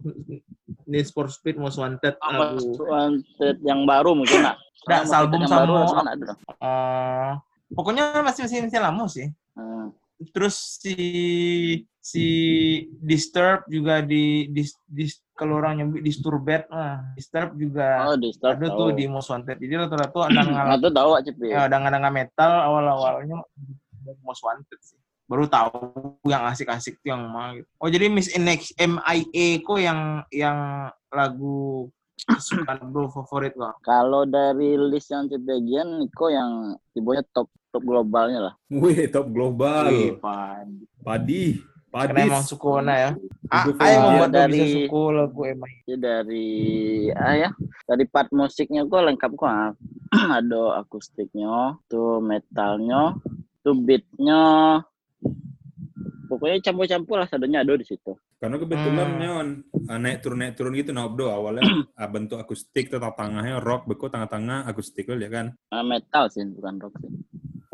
Need 0.85 1.07
for 1.09 1.27
Speed 1.27 1.55
Most 1.55 1.75
Wanted 1.75 2.15
Apa 2.15 2.55
lagu. 2.55 2.79
Wanted 2.79 3.55
yang 3.61 3.83
baru 3.83 4.15
mungkin 4.15 4.39
nak? 4.41 4.55
Nggak, 4.85 5.01
Sama 5.03 5.17
album 5.19 5.41
sama- 5.43 5.59
baru 5.65 5.73
kan 5.91 6.07
ada. 6.07 6.25
eh, 6.61 7.31
pokoknya 7.71 8.03
masih 8.21 8.41
masih 8.45 8.57
masih 8.63 8.79
lama 8.79 9.03
sih. 9.05 9.27
Hmm. 9.53 9.89
Terus 10.31 10.79
si 10.79 10.95
si 11.99 12.25
disturb 13.01 13.67
juga 13.67 13.99
di 13.99 14.47
dis, 14.53 14.71
dis 14.87 15.19
kalau 15.35 15.59
orang 15.59 15.83
nyebut 15.83 15.99
disturbed 15.99 16.63
ah 16.71 17.03
disturb 17.17 17.57
juga 17.59 18.07
Oh 18.07 18.15
di 18.15 18.31
start 18.31 18.61
ada 18.63 18.71
tuh 18.71 18.95
di 18.95 19.09
Most 19.09 19.27
Wanted 19.33 19.59
jadi 19.59 19.83
rata-rata 19.83 20.31
ada 20.31 20.39
Nah 20.39 20.45
ngal 20.47 20.79
itu 20.79 20.89
tahu 20.95 21.09
CP. 21.19 21.39
ya 21.51 21.67
ada 21.67 21.75
ngadang 21.81 22.07
metal 22.13 22.51
awal-awalnya 22.63 23.43
di 23.59 24.11
Most 24.23 24.45
Wanted 24.45 24.79
sih 24.79 24.95
baru 25.25 25.49
tahu 25.49 25.75
yang 26.29 26.45
asik-asik 26.45 27.01
tuh 27.01 27.09
yang 27.11 27.25
mah 27.25 27.57
gitu. 27.57 27.67
oh 27.81 27.89
jadi 27.89 28.05
Miss 28.07 28.31
Inex 28.31 28.71
MIA 28.77 29.47
kok 29.65 29.79
yang 29.81 30.21
yang 30.29 30.57
lagu 31.09 31.89
kesukaan 32.15 32.93
bro 32.95 33.11
favorit 33.11 33.51
kok 33.57 33.75
Kalau 33.83 34.23
dari 34.23 34.79
list 34.79 35.11
yang 35.11 35.27
CP 35.27 35.41
bagian 35.43 35.99
Niko 35.99 36.31
yang 36.31 36.79
tibanya 36.95 37.25
top 37.35 37.51
top 37.75 37.83
globalnya 37.83 38.39
lah. 38.39 38.53
Wih, 38.71 39.11
top 39.11 39.27
global. 39.27 39.91
Wih, 39.91 40.15
pan. 40.15 40.67
Padi. 41.03 41.59
karena 41.95 42.27
emang 42.27 42.43
sukona 42.43 42.91
ya 42.91 43.11
ah, 43.47 43.71
ah 43.71 43.71
fan 43.71 43.95
membuat 44.03 44.27
dari- 44.27 44.51
bisa 44.51 44.65
suku 44.67 45.01
lagu 45.15 45.41
MIA 45.47 45.79
Jadi 45.87 45.95
dari 45.95 46.49
ah 47.15 47.35
ya 47.39 47.49
dari 47.87 48.03
part 48.03 48.27
musiknya 48.35 48.83
gue 48.83 48.99
lengkap 48.99 49.31
kok 49.31 49.47
ah. 49.47 49.71
ada 50.11 50.83
akustiknya, 50.83 51.79
tuh 51.87 52.19
metalnya, 52.19 53.15
tuh 53.63 53.75
beatnya, 53.75 54.83
pokoknya 56.27 56.59
campur-campur 56.61 57.15
lah 57.15 57.27
sadonya 57.27 57.63
ada 57.63 57.75
di 57.75 57.87
situ. 57.87 58.11
Karena 58.35 58.59
kebetulan 58.59 59.09
Hmm. 59.09 59.19
nyon 59.19 59.47
ah, 59.87 59.95
naik 59.95 60.19
turun 60.19 60.43
naik 60.43 60.53
turun 60.55 60.75
gitu 60.75 60.91
nah 60.91 61.07
Obdo 61.07 61.31
awalnya 61.31 61.63
ah, 61.95 62.09
bentuk 62.11 62.35
akustik 62.35 62.91
tetap 62.91 63.15
tengahnya 63.15 63.63
rock 63.63 63.87
beko 63.87 64.11
tengah-tengah 64.11 64.67
akustik 64.67 65.07
ya 65.07 65.29
kan 65.31 65.55
Ah, 65.71 65.79
metal 65.79 66.27
sih 66.27 66.43
bukan 66.43 66.75
rock 66.75 66.99
sih. 66.99 67.11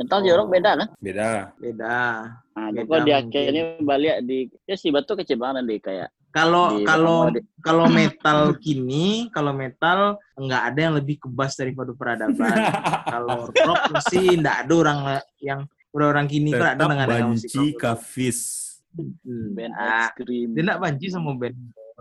Metal 0.01 0.20
juga 0.25 0.36
rock 0.41 0.50
beda 0.50 0.72
kan? 0.74 0.88
beda. 0.98 1.29
Beda. 1.62 1.98
Nah, 2.58 2.67
Beda 2.74 2.81
pokoknya 2.84 3.05
di 3.05 3.13
akhirnya 3.13 3.63
balik 3.86 4.15
di 4.25 4.38
ya 4.65 4.75
si 4.75 4.89
batu 4.89 5.13
kecil 5.13 5.38
banget 5.38 5.63
di 5.70 5.77
kayak 5.77 6.10
Kalau 6.31 6.79
kalau 6.88 7.27
kalau 7.60 7.86
metal 7.91 8.55
kini, 8.55 9.27
kalau 9.36 9.51
metal 9.51 10.15
nggak 10.39 10.63
ada 10.74 10.79
yang 10.79 10.96
lebih 10.96 11.20
kebas 11.22 11.60
daripada 11.60 11.91
peradaban. 11.91 12.55
kalau 13.13 13.51
rock 13.51 13.84
sih 14.10 14.39
nggak 14.39 14.65
ada 14.65 14.74
orang 14.74 15.00
yang 15.43 15.67
orang 15.91 16.27
kini 16.31 16.55
kan 16.55 16.79
ada 16.79 16.88
dengan 16.88 17.08
banci 17.08 17.75
kafis. 17.75 18.39
Hmm. 18.96 19.55
band 19.55 19.75
Ah, 19.75 20.12
dia 20.20 20.62
nggak 20.63 20.79
banci 20.79 21.08
sama 21.12 21.31
band, 21.36 21.55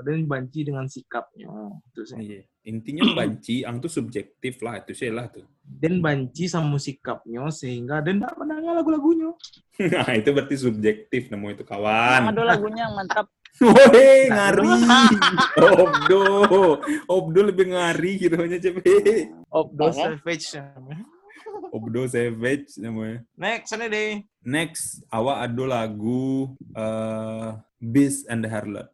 dia 0.04 0.16
banci 0.26 0.60
dengan 0.66 0.86
sikapnya. 0.86 1.48
Itu 1.92 2.02
sih. 2.04 2.18
Iya. 2.18 2.42
intinya 2.60 3.04
banci 3.18 3.64
ang 3.64 3.80
tuh 3.80 3.88
subjektif 3.88 4.60
lah 4.60 4.84
itu 4.84 4.92
sih 4.92 5.08
lah 5.08 5.32
tuh 5.32 5.48
Dan 5.64 6.04
banci 6.04 6.44
sama 6.44 6.76
sikapnya 6.76 7.48
sehingga 7.48 8.04
dia 8.04 8.20
nggak 8.20 8.36
mendengar 8.36 8.76
lagu-lagunya. 8.80 9.32
nah 9.92 10.12
itu 10.12 10.28
berarti 10.34 10.56
subjektif 10.60 11.32
nemu 11.32 11.56
itu 11.56 11.64
kawan 11.64 12.28
ada 12.28 12.42
lagunya 12.44 12.84
yang 12.88 12.94
mantap. 12.98 13.26
Woi, 13.60 14.30
ngari. 14.30 14.70
Obdo. 15.82 16.22
Obdo 17.10 17.40
lebih 17.44 17.74
ngari 17.74 18.16
kiranya 18.16 18.58
cepet. 18.62 19.28
Obdo? 19.50 19.90
Savage. 19.90 20.56
Obdo 21.74 22.06
Savage 22.06 22.78
namanya. 22.78 23.26
Next, 23.34 23.74
sana 23.74 23.90
deh. 23.90 24.22
Next, 24.46 25.02
awak 25.10 25.50
ada 25.50 25.64
lagu 25.66 26.54
eh 26.74 27.58
Beast 27.80 28.28
and 28.28 28.44
the 28.44 28.50
Harlot. 28.50 28.88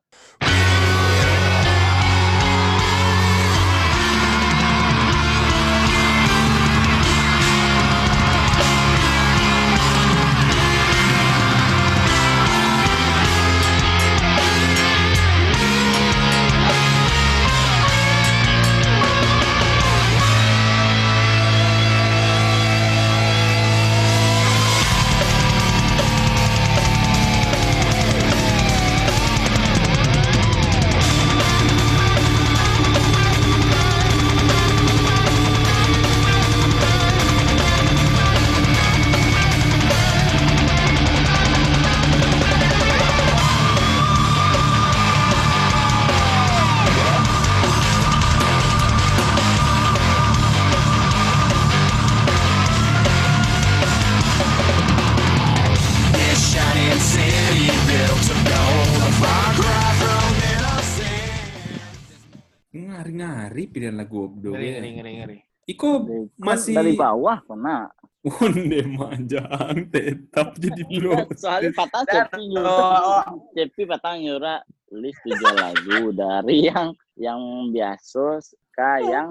Masih 66.66 66.75
dari 66.75 66.92
bawah 66.99 67.38
kena. 67.46 67.90
onde 68.26 68.82
manjang 68.90 69.87
tetap 69.87 70.58
jadi 70.58 70.82
bro. 70.99 71.30
Soalnya 71.38 71.70
patah 71.78 72.02
Cepi 72.02 72.42
oh, 72.42 72.50
nyura. 72.50 73.23
Cepi 73.54 73.82
patah 73.87 74.14
nyura 74.18 74.54
list 74.90 75.23
tujuh 75.23 75.54
lagu 75.54 76.11
dari 76.11 76.66
yang 76.66 76.90
yang 77.14 77.38
biasa 77.70 78.42
ke 78.75 78.92
yang 79.14 79.30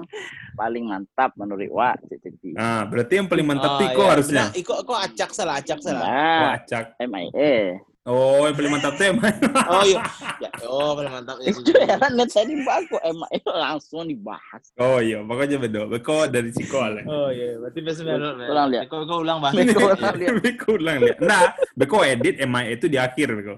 paling 0.56 0.88
mantap 0.88 1.36
menurut 1.36 1.68
Wa 1.68 1.92
Cepi. 2.08 2.56
Nah, 2.56 2.88
berarti 2.88 3.20
yang 3.20 3.28
paling 3.28 3.44
mantap 3.44 3.76
Oh, 3.76 3.78
tuh 3.80 3.86
Iko 3.92 4.00
iya. 4.02 4.10
harusnya. 4.16 4.44
Nah, 4.48 4.50
Iko, 4.56 4.74
kok 4.80 4.98
acak 4.98 5.30
salah, 5.36 5.54
acak 5.60 5.78
salah. 5.84 6.00
Oh, 6.00 6.08
Nah, 6.08 6.52
acak. 6.56 6.84
MIA. 7.04 7.56
Oh, 8.06 8.46
yang 8.46 8.54
paling 8.54 8.70
mantap 8.70 8.94
tuh 8.94 9.04
yang 9.10 9.18
mana? 9.18 9.50
Oh 9.66 9.82
iya. 9.82 9.98
Ya, 10.38 10.50
oh, 10.62 10.94
paling 10.94 11.10
mantap. 11.10 11.42
Ya, 11.42 11.50
Itu 11.50 11.74
heran 11.74 12.12
net 12.14 12.30
tadi 12.30 12.54
baku 12.62 12.96
MIA 13.02 13.50
langsung 13.50 14.06
dibahas. 14.06 14.62
Oh 14.78 15.02
iya, 15.02 15.26
pokoknya 15.26 15.58
bedo. 15.58 15.90
Beko 15.90 16.30
dari 16.30 16.54
Ciko 16.54 16.86
ale. 16.86 17.02
Oh 17.02 17.34
iya, 17.34 17.58
berarti 17.58 17.80
besok 17.82 18.06
Ulang 18.06 18.70
lihat. 18.70 18.86
Iko, 18.86 19.02
Iko 19.02 19.14
ulang 19.26 19.38
bahas. 19.42 19.58
Beko 19.58 19.90
ulang 19.90 20.14
lihat. 20.22 20.34
Beko 20.38 20.68
ulang 20.78 20.96
lihat. 21.02 21.18
Nah, 21.18 21.42
Beko 21.74 21.98
edit 22.06 22.38
MI 22.46 22.78
itu 22.78 22.86
di 22.86 22.94
akhir 22.94 23.28
Beko. 23.34 23.56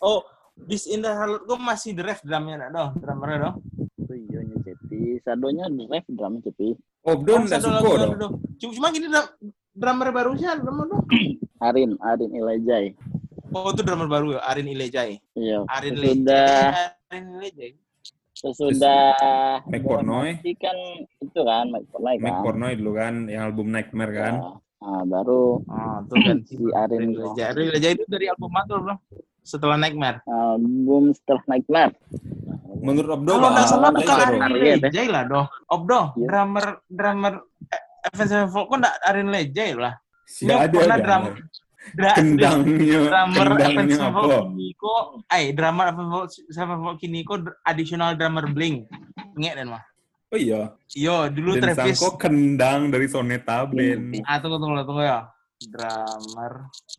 Oh, 0.00 0.24
This 0.52 0.84
in 0.86 1.00
the 1.00 1.10
Harlot 1.10 1.48
gue 1.48 1.58
masih 1.58 1.96
the 1.96 2.04
ref 2.04 2.20
drumnya 2.20 2.68
dah 2.68 2.70
dong, 2.70 2.90
drummernya 3.00 3.38
dong. 3.48 3.56
Itu 3.98 4.14
iya 4.14 4.40
nya 4.44 4.56
Cepi. 4.60 5.18
Sadonya 5.24 5.64
ref 5.88 6.06
drum 6.12 6.38
Cepi. 6.44 6.76
Oh, 7.08 7.16
ndak 7.18 7.48
satu 7.48 7.72
suka 7.72 7.88
dong. 7.98 8.12
dong. 8.20 8.34
Cuma, 8.60 8.72
cuma 8.76 8.88
gini 8.92 9.08
drum, 9.72 9.80
drummer 9.80 10.08
barunya 10.10 10.50
drummer 10.56 10.86
dong. 10.88 11.04
Arin, 11.66 11.94
Arin 12.00 12.30
Ilajai. 12.30 12.86
Oh, 13.52 13.68
itu 13.68 13.84
drummer 13.84 14.08
baru 14.08 14.36
ya, 14.36 14.40
Arin 14.44 14.66
Ilejai. 14.66 15.20
Iya. 15.34 15.64
Arin 15.68 15.94
Sudah 15.94 16.08
Ilejai. 16.08 16.86
Arin 17.08 17.24
Ilejai. 17.36 17.70
sesudah 18.32 19.14
Mike 19.70 19.86
Pornoy. 19.86 20.34
Kan 20.58 20.74
itu 21.20 21.40
kan 21.40 21.70
Mike 21.70 21.86
Pornoy 21.88 22.14
kan. 22.18 22.24
Mike 22.24 22.40
Pornoy 22.42 22.72
dulu 22.74 22.92
kan, 22.96 23.14
yang 23.26 23.42
album 23.46 23.70
Nightmare 23.70 24.12
kan. 24.12 24.34
Ya. 24.34 24.50
Nah, 24.82 25.02
baru 25.06 25.62
Oh, 25.62 25.96
tuh 26.10 26.16
kan 26.18 26.38
si 26.48 26.58
Arin 26.74 27.14
itu. 27.14 27.22
Ilejai. 27.22 27.44
Arin 27.46 27.64
Ilejai 27.70 27.92
itu 27.94 28.04
dari 28.08 28.26
album 28.26 28.50
mana 28.50 28.74
bro? 28.74 28.96
Setelah 29.42 29.74
Nightmare. 29.76 30.22
album 30.26 31.14
setelah 31.14 31.42
Nightmare. 31.46 31.94
Menurut 32.82 33.10
Obdo 33.14 33.30
Kalau 33.30 33.50
nggak 33.54 33.66
salah 33.70 33.90
bukan 33.94 34.16
Arin 34.18 34.42
Arya, 34.42 34.58
deh. 34.58 34.74
Ilejai 34.82 35.06
lah 35.06 35.22
dong. 35.22 35.46
Obdo, 35.70 36.00
Iya. 36.18 36.26
drummer 36.26 36.66
drummer 36.90 37.32
Avenged 38.02 38.30
Sevenfold 38.30 38.66
kok 38.66 38.78
nggak 38.80 38.96
Arin 39.06 39.28
Ilejai 39.28 39.70
lah. 39.74 39.94
Si 40.24 40.42
Ini 40.42 40.54
ada 40.54 40.74
pernah 40.74 40.96
ada. 40.98 41.04
drum- 41.04 41.38
Dra- 41.82 42.14
Kendangnya, 42.14 43.00
drummer 43.10 43.46
apa? 43.58 43.82
Sevenfold 43.90 44.30
Kiniko, 44.46 44.94
eh 45.26 45.44
drummer 45.50 45.86
Avenged 45.90 46.34
Sevenfold 46.48 46.96
Kiniko 46.96 47.34
dr- 47.42 47.58
additional 47.64 48.14
drummer 48.14 48.46
Blink. 48.46 48.86
Ingat 49.34 49.54
dan 49.58 49.66
mah. 49.74 49.82
Oh 50.30 50.38
iya. 50.38 50.72
Yo, 50.94 51.26
dulu 51.28 51.58
Dan 51.58 51.74
Travis. 51.74 51.98
Sangko 51.98 52.16
kendang 52.16 52.88
dari 52.88 53.04
Soneta 53.04 53.66
Band. 53.66 54.14
Ah, 54.24 54.38
tunggu 54.38 54.56
tunggu 54.56 54.80
tunggu 54.80 55.02
ya. 55.02 55.26
Drummer. 55.60 56.52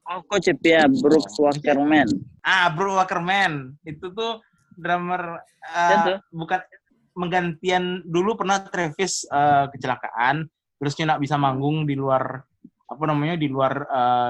Oh, 0.05 0.19
kok 0.21 0.39
ya 0.61 0.85
Brooks 0.85 1.35
Wackerman. 1.39 2.07
Ah, 2.43 2.67
Bro 2.69 2.99
Wackerman. 2.99 3.73
Itu 3.81 4.11
tuh 4.11 4.43
drummer 4.75 5.39
eh, 5.63 5.89
Ya 5.89 5.97
tuh. 6.05 6.17
bukan 6.29 6.59
menggantian 7.13 8.03
dulu 8.03 8.35
pernah 8.35 8.61
Travis 8.61 9.23
eh, 9.25 9.65
kecelakaan, 9.71 10.43
terus 10.83 10.99
dia 10.99 11.07
nggak 11.07 11.23
bisa 11.23 11.39
manggung 11.39 11.87
di 11.87 11.95
luar 11.95 12.43
apa 12.83 13.03
namanya 13.07 13.39
di 13.39 13.47
luar 13.47 13.73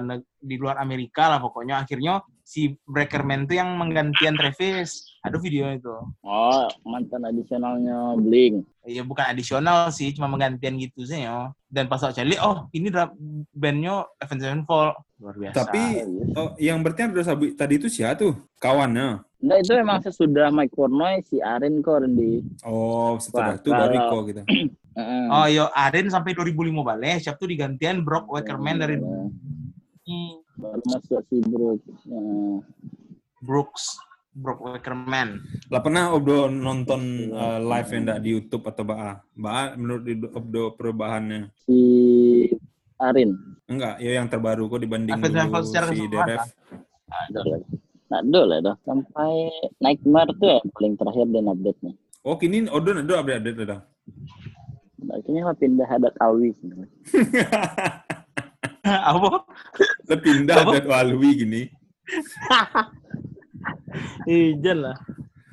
neg- 0.06 0.30
di 0.38 0.56
luar 0.56 0.78
Amerika 0.78 1.26
lah 1.26 1.42
pokoknya 1.42 1.82
akhirnya 1.82 2.22
si 2.46 2.78
Breakerman 2.86 3.48
tuh 3.48 3.56
yang 3.58 3.74
menggantian 3.76 4.36
Travis. 4.36 5.10
Ada 5.24 5.40
video 5.40 5.72
itu. 5.72 5.96
Oh, 6.22 6.68
mantan 6.84 7.24
adisionalnya 7.24 8.20
Blink. 8.20 8.68
Ya 8.84 9.00
bukan 9.00 9.32
adisional 9.32 9.88
sih, 9.96 10.12
cuma 10.12 10.28
menggantian 10.28 10.76
gitu 10.76 11.08
sih 11.08 11.24
ya. 11.24 11.56
Dan 11.72 11.88
pas 11.88 12.04
aku 12.04 12.12
cari, 12.12 12.36
oh 12.44 12.68
ini 12.76 12.92
bandnya 13.56 14.04
Avenged 14.20 14.44
Sevenfold. 14.44 14.92
Luar 15.24 15.36
biasa. 15.40 15.56
Tapi 15.64 15.80
Oh, 15.80 16.04
iya. 16.04 16.24
oh, 16.36 16.50
yang 16.60 16.78
berarti 16.84 17.02
ada 17.08 17.24
sabi 17.24 17.56
tadi 17.56 17.80
itu 17.80 17.88
siapa 17.88 18.20
tuh? 18.20 18.36
Kawannya. 18.60 19.24
Enggak, 19.40 19.58
itu 19.64 19.72
memang 19.80 20.00
sesudah 20.04 20.48
Mike 20.52 20.76
Pornoy, 20.76 21.24
si 21.24 21.40
Arin 21.40 21.80
kok 21.80 22.04
Randy. 22.04 22.44
Oh, 22.68 23.16
setelah 23.24 23.56
itu 23.56 23.72
baru 23.72 23.94
Iko 23.96 24.18
gitu. 24.28 24.42
Heeh. 24.94 25.26
Oh 25.30 25.48
yo, 25.50 25.66
Arin 25.74 26.08
sampai 26.10 26.38
2005 26.38 26.86
balik, 26.86 27.18
siap 27.26 27.42
tuh 27.42 27.50
digantian 27.50 28.06
Brock 28.06 28.30
Wackerman 28.30 28.78
dari 28.78 29.02
Iya. 29.02 29.26
Hmm, 30.04 30.36
baru 30.60 30.84
masuk 30.84 31.22
si 31.32 31.38
Brooks. 31.40 32.04
Nah, 32.12 32.60
Brooks, 33.40 33.84
Brock 34.36 34.60
Wackerman. 34.60 35.40
Lah 35.72 35.80
pernah 35.80 36.12
Obdo 36.12 36.52
nonton 36.52 37.32
eh, 37.32 37.60
live 37.64 37.90
yang 37.94 38.04
enggak 38.04 38.20
di 38.20 38.30
YouTube 38.36 38.64
atau 38.68 38.84
Baa? 38.84 39.24
Baa 39.32 39.80
menurut 39.80 40.04
Obdo 40.36 40.76
perubahannya? 40.76 41.56
si 41.64 41.80
Arin. 43.00 43.32
Enggak, 43.72 43.96
ya 44.04 44.20
yang 44.20 44.28
terbaru 44.28 44.68
kok 44.68 44.84
dibanding 44.84 45.16
dulu 45.18 45.64
si 45.96 46.04
DRF. 46.12 46.52
Ada 47.08 47.42
lagi. 47.48 47.74
Nah, 48.12 48.22
dulu 48.22 48.46
lah 48.46 48.60
dah. 48.62 48.76
Sampai 48.86 49.34
Nightmare 49.82 50.32
tuh 50.38 50.48
ya 50.52 50.60
paling 50.76 50.94
terakhir 51.00 51.26
dan 51.32 51.46
update-nya. 51.50 51.94
Oh, 52.28 52.36
kini 52.36 52.68
Obdo 52.70 52.94
ada 52.94 53.24
update-update 53.24 53.60
udah. 53.64 53.80
Akhirnya 55.12 55.44
lah 55.50 55.56
pindah 55.58 55.88
adat 55.90 56.16
Alwi. 56.22 56.54
sebenarnya. 56.56 56.90
Apa? 59.12 59.32
Lah 60.12 60.20
pindah 60.20 60.56
Apa? 60.60 60.72
dari 60.80 60.88
Walwi 60.88 61.30
gini. 61.40 61.62
Ijan 64.28 64.78
lah. 64.84 64.98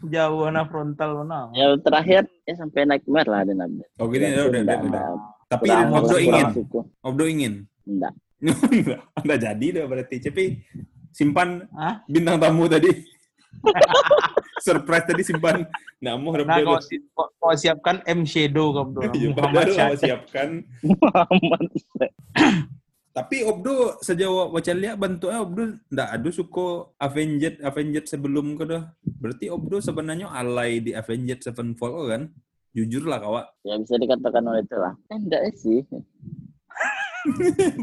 Jauh 0.00 0.48
na 0.48 0.64
frontal 0.64 1.22
mana. 1.22 1.52
Ya 1.52 1.76
terakhir 1.76 2.24
ya 2.48 2.54
sampai 2.56 2.88
Nightmare 2.88 3.28
lah 3.28 3.42
dan 3.44 3.60
update. 3.60 3.90
Oh, 4.00 4.08
gini 4.08 4.32
udah, 4.32 4.44
udah, 4.48 4.60
udah, 4.64 4.78
udah. 4.88 5.02
Tapi 5.50 5.66
Obdo 5.68 6.16
ingin. 6.16 6.46
Obdo 7.04 7.24
ingin. 7.26 7.54
Enggak. 7.84 8.14
Enggak, 8.72 9.04
enggak 9.20 9.40
jadi 9.44 9.66
deh 9.68 9.84
berarti. 9.84 10.16
Tapi 10.16 10.44
simpan 11.12 11.68
Hah? 11.76 12.00
bintang 12.08 12.40
tamu 12.40 12.64
tadi. 12.64 12.88
Surprise 14.60 15.04
tadi 15.08 15.22
simpan. 15.24 15.64
Nggak 15.98 16.14
mau 16.16 16.30
harap 16.32 16.46
Nah, 16.46 16.56
dia 16.60 16.64
kau, 16.64 16.78
si- 16.80 17.02
kau, 17.12 17.26
kau 17.36 17.52
siapkan 17.52 17.96
M 18.04 18.20
Shadow 18.22 18.72
kamu 18.76 18.90
tuh. 18.92 19.02
Iya, 19.72 19.86
siapkan. 19.96 20.48
Muhammad 20.84 21.62
Tapi 23.10 23.42
Obdo 23.42 23.98
sejauh 23.98 24.54
baca 24.54 24.70
lihat 24.70 24.94
bentuknya 24.94 25.42
Obdo 25.42 25.62
ndak 25.90 26.08
ada 26.14 26.30
suka 26.30 26.94
Avenged 26.94 27.58
Avenged 27.58 28.06
sebelum 28.06 28.54
ke 28.54 28.64
dah. 28.64 28.94
Berarti 29.02 29.50
Obdo 29.50 29.82
sebenarnya 29.82 30.30
alay 30.30 30.78
di 30.78 30.94
Avenged 30.94 31.42
Sevenfold 31.42 32.06
kan? 32.06 32.22
Jujur 32.70 33.02
lah 33.10 33.18
kawak. 33.18 33.50
ya 33.66 33.74
bisa 33.82 33.98
dikatakan 33.98 34.46
oleh 34.46 34.62
itu 34.62 34.78
lah. 34.78 34.94
Eh, 35.10 35.18
enggak 35.18 35.42
sih. 35.58 35.82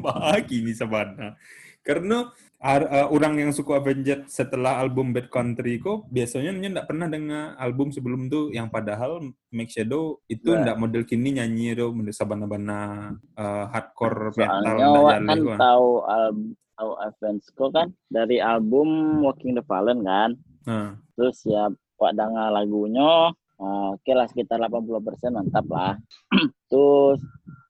Bagi 0.04 0.64
ini 0.64 0.72
sebenarnya. 0.72 1.36
Karena 1.84 2.24
ar- 2.24 2.32
uh, 2.64 3.08
orang 3.14 3.38
yang 3.38 3.52
suka 3.54 3.78
Avenged 3.78 4.26
setelah 4.30 4.82
album 4.82 5.14
Bad 5.14 5.30
Country 5.30 5.78
kok 5.78 6.10
biasanya 6.10 6.54
nya 6.58 6.70
ndak 6.74 6.90
pernah 6.90 7.06
dengar 7.06 7.54
album 7.62 7.94
sebelum 7.94 8.30
tuh 8.30 8.50
yang 8.50 8.74
padahal 8.74 9.22
Make 9.54 9.70
Shadow 9.70 10.22
itu 10.26 10.58
Ya. 10.58 10.66
ndak 10.66 10.78
model 10.82 11.04
kini 11.06 11.38
nyanyi 11.38 11.78
do 11.78 11.94
model 11.94 12.14
sabana-bana 12.14 13.14
uh, 13.38 13.66
hardcore 13.70 14.34
metal 14.34 14.62
Soalnya 14.66 14.88
Wak 14.90 15.12
jalan 15.22 15.24
kan 15.26 15.60
tahu 15.62 15.90
album 16.06 16.38
tahu 16.78 16.92
Avenged 17.02 17.48
kok 17.58 17.70
kan 17.74 17.88
dari 18.10 18.38
album 18.38 18.88
Walking 19.26 19.58
the 19.58 19.66
Fallen 19.66 20.06
kan. 20.06 20.38
Nah, 20.70 20.98
Terus 21.18 21.42
ya 21.46 21.70
Wak 21.98 22.14
dengar 22.14 22.54
lagunya 22.54 23.34
ah, 23.58 23.98
oke 23.98 24.12
lah 24.14 24.30
sekitar 24.30 24.62
80% 24.62 25.34
mantap 25.34 25.66
lah. 25.70 25.98
Terus 26.70 27.20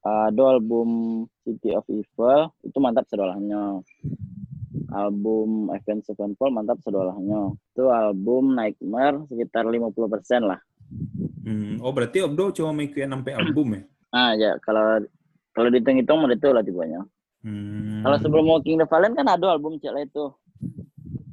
ah, 0.03 0.27
do 0.31 0.43
album 0.43 0.89
City 1.47 1.71
of 1.71 1.87
Evil 1.87 2.51
itu 2.63 2.77
mantap 2.83 3.07
sedolahnya. 3.07 3.79
Album 4.93 5.73
Avenged 5.73 6.07
Sevenfold 6.09 6.53
mantap 6.53 6.79
sedolahnya. 6.83 7.53
Itu 7.73 7.89
album 7.89 8.55
Nightmare 8.55 9.25
sekitar 9.27 9.67
50% 9.67 10.47
lah. 10.47 10.59
hmm, 11.43 11.83
oh 11.83 11.91
berarti 11.91 12.23
Obdo 12.23 12.55
cuma 12.55 12.71
make 12.71 12.95
sampai 12.95 13.35
album 13.35 13.75
ya? 13.75 13.81
Ah 14.15 14.31
ya 14.33 14.55
kalau 14.63 15.03
kalau 15.51 15.67
dihitung-hitung 15.73 16.21
mau 16.21 16.29
itu 16.31 16.47
lah 16.53 16.63
tipenya. 16.63 17.01
Hmm. 17.41 18.01
Kalau 18.05 18.17
sebelum 18.21 18.45
Walking 18.45 18.77
the 18.81 18.85
Fallen 18.85 19.13
kan 19.17 19.27
ada 19.27 19.57
album 19.57 19.81
cek 19.81 19.93
lah 19.93 20.03
itu. 20.05 20.25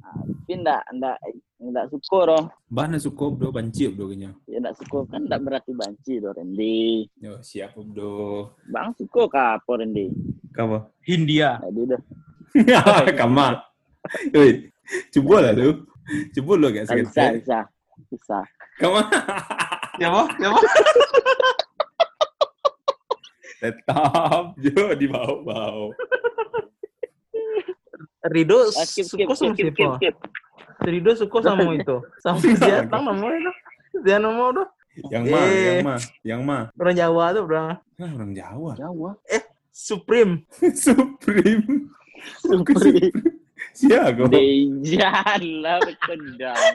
Ah, 0.04 0.20
tapi 0.20 0.52
enggak 0.56 0.82
enggak 0.92 1.16
enggak 1.60 1.86
suka 1.92 2.18
roh. 2.28 2.44
Bahana 2.68 2.98
suka 3.00 3.22
Obdo 3.30 3.48
banci 3.54 3.88
Obdo 3.88 4.10
kayaknya. 4.10 4.30
Ya 4.48 4.58
enggak 4.60 4.76
suka 4.80 4.98
kan 5.08 5.24
enggak 5.24 5.42
berarti 5.44 5.72
banci 5.72 6.12
doh 6.20 6.32
Randy. 6.36 7.08
Yo, 7.20 7.40
siap 7.40 7.76
Obdo. 7.76 8.52
Bang 8.68 8.92
suka 8.96 9.22
ka 9.30 9.44
apa 9.60 9.72
Randy? 9.80 10.12
Kamu? 10.54 10.78
Hindia. 11.02 11.58
Jadi 11.64 11.82
dah. 11.96 12.02
Kama. 13.18 13.46
Woi, 14.30 14.70
coba 15.10 15.36
lah 15.42 15.52
lu. 15.52 15.82
Coba 16.32 16.52
lu 16.54 16.66
gak 16.70 16.84
Bisa 16.86 16.94
sekali. 17.08 17.38
bisa 17.40 17.58
bisa. 18.10 18.38
Kama. 18.78 19.00
Siapa? 19.96 20.22
Siapa? 20.38 20.60
Tetap 23.62 24.44
jo 24.60 24.84
di 24.94 25.06
bawah-bawah. 25.08 25.92
Rido 28.24 28.72
skip 28.72 29.04
skip 29.04 29.28
suka 29.28 29.32
sama 29.36 29.52
skip 29.52 29.68
skip. 29.68 29.76
siapa? 29.76 29.96
skip. 30.00 30.14
Rido 30.84 31.10
suka 31.16 31.38
sama 31.44 31.72
itu. 31.76 31.96
Sama 32.20 32.38
Ziatang 32.40 33.02
namanya 33.04 33.36
itu. 33.40 33.52
Dia 34.02 34.16
nama 34.18 34.42
udah. 34.50 34.68
Yang 35.10 35.24
mah, 35.26 35.42
Eh. 35.42 35.58
yang 35.58 35.78
mah, 35.82 35.98
yang 36.22 36.40
mah. 36.46 36.62
Orang 36.78 36.94
Jawa 36.94 37.24
tuh, 37.34 37.42
bro. 37.46 37.62
Hah, 37.74 38.10
orang 38.14 38.30
Jawa. 38.30 38.70
Jawa. 38.78 39.10
Supreme. 39.74 40.46
Supreme. 40.86 41.90
Supri. 42.40 43.10
Siapa? 43.74 44.30
Dejan 44.30 45.42
lah 45.62 45.80
kedang. 45.98 46.74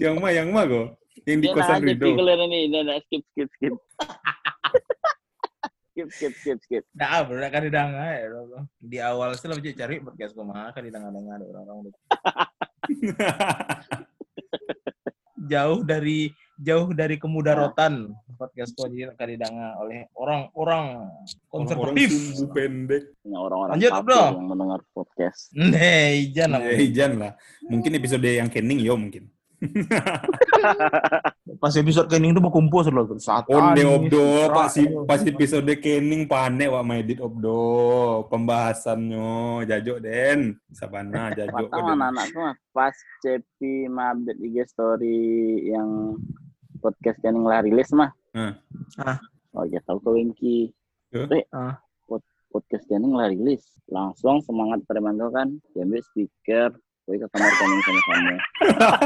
Yang 0.00 0.14
mah, 0.16 0.30
yang 0.32 0.48
mah 0.50 0.64
kok. 0.64 0.88
Yang 1.28 1.38
di 1.38 1.48
Dia 1.48 1.54
kosan 1.54 1.80
Rido. 1.84 2.04
pikir 2.08 2.24
ini, 2.24 2.58
ini, 2.64 2.78
ini, 2.80 2.96
skip, 3.04 3.22
skip, 3.32 3.48
skip. 3.52 3.74
skip, 5.92 6.08
skip, 6.08 6.32
skip, 6.32 6.58
skip. 6.64 6.84
Nah, 6.96 7.20
bro, 7.28 7.44
kan 7.52 7.60
didengar 7.60 8.08
ya, 8.16 8.26
bro. 8.32 8.64
Di 8.80 8.98
awal 9.04 9.36
sih 9.36 9.48
lebih 9.52 9.76
cari 9.76 10.00
podcast 10.00 10.32
kumaha 10.32 10.72
kan 10.72 10.80
didengar-dengar 10.80 11.36
ada 11.36 11.46
orang-orang. 11.52 11.94
Jauh 15.50 15.80
dari 15.84 16.32
jauh 16.60 16.92
dari 16.92 17.16
kemudaratan 17.16 18.12
podcast 18.36 18.76
kau 18.76 18.84
jadi 18.84 19.16
kan 19.16 19.32
didengar 19.32 19.80
oleh 19.80 20.04
orang-orang 20.12 21.08
konservatif. 21.48 22.12
sumbu 22.36 22.52
pendek. 22.52 23.16
Orang-orang 23.24 23.80
Lanjut, 23.80 23.90
bro. 24.04 24.24
yang 24.36 24.48
mendengar 24.48 24.80
podcast. 24.92 25.48
Nih, 25.56 26.28
jangan 26.36 26.60
Ya, 26.60 26.76
Ijan 26.76 27.12
lah. 27.16 27.32
Mungkin 27.64 27.96
episode 27.96 28.28
yang 28.28 28.52
kening 28.52 28.84
yo 28.84 28.96
mungkin. 28.96 29.32
Pas 31.60 31.76
episode 31.76 32.08
kening 32.08 32.32
itu 32.32 32.40
berkumpul 32.40 32.80
selalu 32.80 33.20
satu. 33.20 33.52
Onde 33.52 33.84
obdo, 33.84 34.48
pas 34.48 34.72
pas 35.04 35.20
episode 35.20 35.68
kening 35.76 36.24
panek 36.24 36.72
wak 36.72 36.80
maedit 36.80 37.20
obdo. 37.20 38.24
Pembahasannya 38.32 39.68
jajo 39.68 40.00
den. 40.00 40.56
Sabana 40.72 41.28
jajo 41.36 41.52
Pertama 41.52 42.08
mah 42.08 42.56
pas 42.72 42.96
Cepi 43.20 43.92
mabit 43.92 44.40
IG 44.40 44.64
story 44.72 45.68
yang 45.68 46.16
podcast 46.80 47.20
yang 47.22 47.44
lah 47.44 47.60
rilis 47.62 47.92
mah. 47.92 48.10
Hmm. 48.32 48.56
Ah. 48.98 49.20
Oh 49.52 49.68
ya 49.68 49.78
tahu 49.84 50.00
ke 50.00 50.10
Winky. 50.10 50.58
Huh? 51.12 51.28
Eh, 51.30 51.44
Ah. 51.52 51.76
pod- 52.08 52.24
podcast 52.48 52.88
yang 52.88 53.04
lah 53.12 53.28
rilis. 53.28 53.62
Langsung 53.86 54.40
semangat 54.40 54.80
tuh 55.14 55.30
kan. 55.30 55.48
Diambil 55.76 56.00
speaker. 56.02 56.72
Gue 57.04 57.18
ke 57.18 57.26
kamar 57.28 57.50
kening 57.52 57.82
sama-sama. 57.82 58.34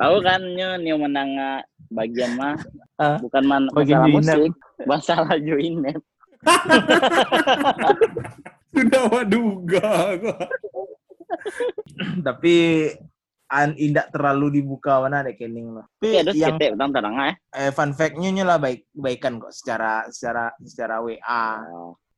Tahu 0.00 0.16
kan 0.24 0.40
nyo 0.40 0.80
nyo 0.80 0.96
menang 0.96 1.30
ah, 1.36 1.60
bagian 1.92 2.32
mah 2.34 2.56
Ah, 2.96 3.16
bukan 3.20 3.44
man 3.44 3.62
bagian 3.72 4.04
masalah 4.04 4.12
musik, 4.12 4.52
masalah 4.84 5.36
joinet. 5.40 6.00
Sudah 8.76 9.02
kok. 10.20 10.40
Tapi 12.20 12.56
an 13.50 13.74
indak 13.74 14.14
terlalu 14.14 14.62
dibuka 14.62 15.02
mana 15.02 15.26
ada 15.26 15.34
kening 15.34 15.74
lah. 15.74 15.86
Tapi 15.98 16.22
ada 16.22 16.30
yang 16.30 16.54
skete 16.56 16.78
utang 16.78 16.90
terang 16.94 17.16
ah. 17.18 17.34
eh, 17.58 17.70
fun 17.74 17.90
fact-nya 17.90 18.30
nya 18.30 18.44
lah 18.46 18.62
baik 18.62 18.86
baikan 18.94 19.42
kok 19.42 19.50
secara 19.50 20.06
secara 20.08 20.54
secara 20.62 21.02
WA 21.02 21.46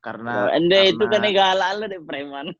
karena 0.03 0.51
Ende 0.53 0.93
itu 0.93 1.05
kan 1.09 1.23
karena- 1.23 1.27
negala 1.31 1.67
lu 1.79 1.85
deh 1.89 2.03
preman. 2.03 2.47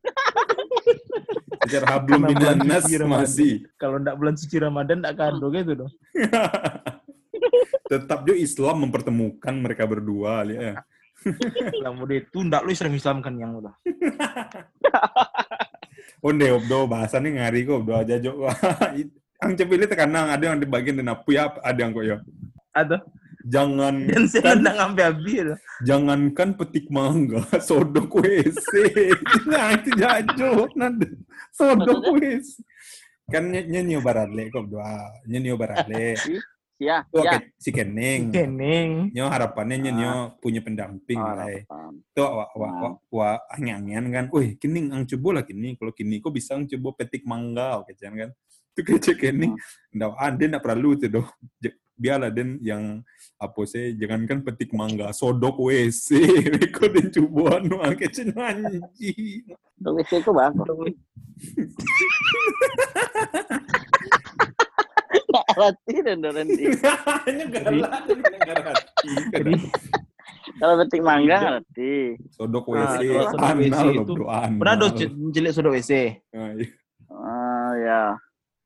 Secara 1.63 1.87
hablum 1.95 2.27
Karena 2.27 2.39
bulan 2.39 2.59
Ramadan. 2.59 3.07
masih. 3.07 3.53
kalau 3.79 3.97
ndak 4.03 4.17
bulan 4.19 4.35
suci 4.35 4.57
Ramadan 4.59 4.99
ndak 4.99 5.15
kado 5.15 5.47
gitu 5.55 5.73
dong. 5.85 5.93
Tetap 7.91 8.25
juga 8.25 8.37
Islam 8.39 8.89
mempertemukan 8.89 9.55
mereka 9.55 9.85
berdua 9.87 10.43
ya. 10.49 10.83
Lah 11.83 11.91
mau 11.95 12.07
itu 12.09 12.39
ndak 12.43 12.63
lu 12.65 12.71
Islam 12.73 12.95
Islam 12.95 13.17
kan 13.23 13.35
yang 13.39 13.55
udah. 13.59 13.75
Onde 16.27 16.55
obdo 16.55 16.87
bahasannya 16.87 17.39
ngari 17.39 17.67
kok 17.67 17.83
obdo 17.83 17.93
aja 17.99 18.17
jo. 18.19 18.47
Ang 19.43 19.59
cepili 19.59 19.91
tekanang 19.91 20.31
ada 20.31 20.55
yang 20.55 20.59
di 20.63 20.71
bagian 20.71 21.03
dan 21.03 21.11
apu 21.11 21.35
ya 21.35 21.51
ada 21.63 21.79
yang 21.79 21.91
kok 21.91 22.07
ya. 22.07 22.17
Ada 22.73 22.99
Jangan 23.43 23.95
dan 24.11 24.31
saya 24.31 24.55
kan, 24.55 24.63
ndak 24.63 24.75
ngambil 24.79 25.05
habis. 25.11 25.47
jangankan 25.83 26.49
petik 26.55 26.87
mangga, 26.95 27.43
sodok 27.59 28.23
WC. 28.23 28.71
Nah, 29.51 29.75
itu 29.75 29.91
jajo 29.99 30.71
nanti. 30.79 31.11
Sodok 31.51 32.15
WC. 32.15 32.63
Kan 33.27 33.51
ny- 33.51 33.67
nyanyi 33.67 33.99
barale 33.99 34.47
kok 34.47 34.71
doa. 34.71 35.11
Nyanyi 35.27 35.59
barale. 35.59 36.15
Iya, 36.23 36.39
Tuh 36.81 37.23
iya. 37.23 37.39
ke- 37.39 37.47
si 37.57 37.71
Kening. 37.71 38.31
Kening. 38.31 38.91
Nyo 39.15 39.25
harapannya 39.27 39.77
nyo, 39.79 39.91
nyo 39.93 40.11
punya 40.39 40.61
pendamping 40.61 41.15
Oh, 41.15 41.31
lah. 41.31 41.47
eh. 41.47 41.63
paham. 41.63 42.03
Tuh 42.11 42.27
wa 42.27 42.45
wa 42.53 42.69
wa, 42.69 42.89
wa 43.09 43.29
anyangan 43.51 44.05
kan. 44.09 44.25
Wih, 44.31 44.57
Kening 44.57 44.91
ang 44.91 45.07
coba 45.07 45.39
lah 45.39 45.43
Kening. 45.45 45.75
Kalau 45.77 45.91
Kening 45.91 46.19
kok 46.19 46.31
bisa 46.31 46.55
ang 46.55 46.67
coba 46.67 46.89
petik 46.99 47.23
mangga 47.23 47.79
oke 47.79 47.93
jangan 47.95 48.27
kan. 48.27 48.31
Itu 48.73 48.81
kece 48.83 49.13
Kening. 49.15 49.53
Ndak 49.93 50.11
ada 50.17 50.43
ndak 50.49 50.61
perlu 50.61 50.97
tuh 50.97 51.09
doh. 51.09 51.27
Biarlah 51.93 52.33
den 52.33 52.57
yang 52.59 53.05
apa 53.37 53.63
sih 53.63 53.95
jangankan 53.95 54.43
petik 54.43 54.73
mangga 54.75 55.13
sodok 55.13 55.61
WC 55.61 56.09
kok 56.75 56.89
den 56.89 57.13
coba 57.13 57.61
anu 57.61 57.79
ang 57.79 57.95
kece 57.95 58.27
nyanyi. 58.27 59.45
Tuh 59.79 59.93
WC 59.95 60.19
ku 60.21 60.35
bagus. 60.35 60.99
Nggak 65.35 65.47
rati 65.55 65.95
dan 65.99 66.17
dorenti. 66.19 66.65
Ngerti. 66.69 67.79
Jadi 69.31 69.55
Kalau 70.55 70.75
petik 70.77 71.01
mangga 71.01 71.37
ngerti. 71.51 71.95
Sodok 72.31 72.65
Ah, 72.69 72.99
WC 72.99 73.03
kalau 73.03 73.31
sodok 73.31 73.51
WC 73.57 73.83
itu 73.97 74.13
bro 74.13 74.27
anal. 74.29 74.59
pernah 74.59 74.75
do 74.77 74.87
jelek 75.31 75.53
sodok 75.53 75.73
WC. 75.73 75.93
Ah, 76.31 76.51
iya. 76.53 76.67
Oh 77.09 77.71
ya. 77.75 78.03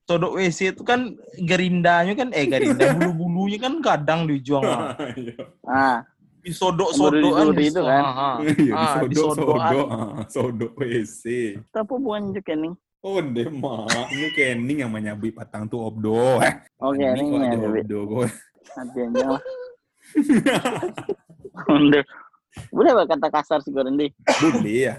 Sodok 0.04 0.32
WC 0.34 0.58
itu 0.70 0.82
kan 0.82 1.14
gerindanya 1.36 2.12
kan 2.14 2.28
eh 2.30 2.44
gerinda 2.44 2.84
bulu-bulunya 2.96 3.58
kan 3.58 3.78
kadang 3.80 4.24
dijuang. 4.24 4.64
ah. 4.70 4.92
Iya. 5.14 5.36
Ah, 5.62 5.98
Disodok-sodokan 6.38 7.54
itu 7.56 7.80
kan. 7.80 8.02
Ah, 8.02 8.14
ah. 8.14 8.36
Iya, 8.40 8.72
Ah, 8.72 8.86
sodok 8.94 9.08
disodokan. 9.08 9.58
sodok 9.66 9.88
ah, 9.88 10.10
sodok 10.28 10.72
WC. 10.76 11.22
tapi 11.68 11.94
bukan 11.96 12.22
juga 12.30 12.52
nih. 12.54 12.72
Oh, 13.06 13.22
deh 13.22 13.46
mak, 13.46 14.10
ini 14.10 14.34
kening 14.34 14.82
yang 14.82 14.90
menyabui 14.90 15.30
patang 15.30 15.70
tuh 15.70 15.78
obdo. 15.78 16.42
Eh, 16.42 16.54
ini 17.06 17.22
kok 17.22 17.38
ya, 17.38 17.54
obdo. 17.54 18.26
Nanti 18.74 18.98
aja 18.98 19.24
lah. 19.30 19.42
Boleh 22.74 22.90
bah 22.98 23.06
kata 23.06 23.28
kasar 23.30 23.62
sih 23.62 23.70
Gorendi. 23.70 24.10
Boleh 24.42 24.90
ya. 24.90 24.94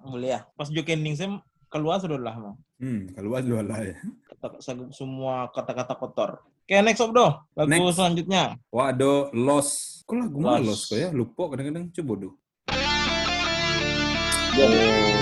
Boleh 0.00 0.40
ya. 0.40 0.40
Pas 0.56 0.72
jo 0.72 0.80
kening 0.80 1.20
saya 1.20 1.36
keluar 1.68 2.00
sudah 2.00 2.16
lah. 2.16 2.32
Bang. 2.32 2.56
Hmm, 2.80 3.12
keluar 3.12 3.44
dua 3.44 3.60
lah 3.60 3.84
ya. 3.84 4.00
Kata, 4.32 4.64
semua 4.96 5.52
kata-kata 5.52 6.00
kotor. 6.00 6.40
Oke, 6.64 6.80
next 6.80 7.04
Obdo. 7.04 7.44
Lagu 7.52 7.68
Next. 7.68 8.00
selanjutnya. 8.00 8.56
Ada 8.72 9.12
los. 9.36 10.00
Kok 10.08 10.16
lagu 10.16 10.38
mah 10.40 10.64
Lost. 10.64 10.64
los 10.64 10.80
kok 10.88 10.96
ya? 10.96 11.08
Lupa 11.12 11.52
kadang-kadang 11.52 11.92
coba 11.92 12.12
do. 12.24 12.30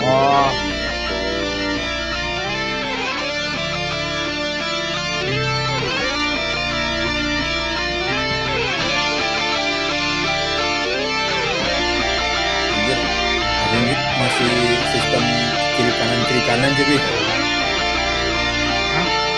Oh, 0.06 0.48
masih 14.16 14.52
sistem 14.92 15.24
kiri 15.76 15.92
kanan 15.92 16.20
kiri 16.28 16.42
kanan 16.48 16.70
jadi. 16.72 16.96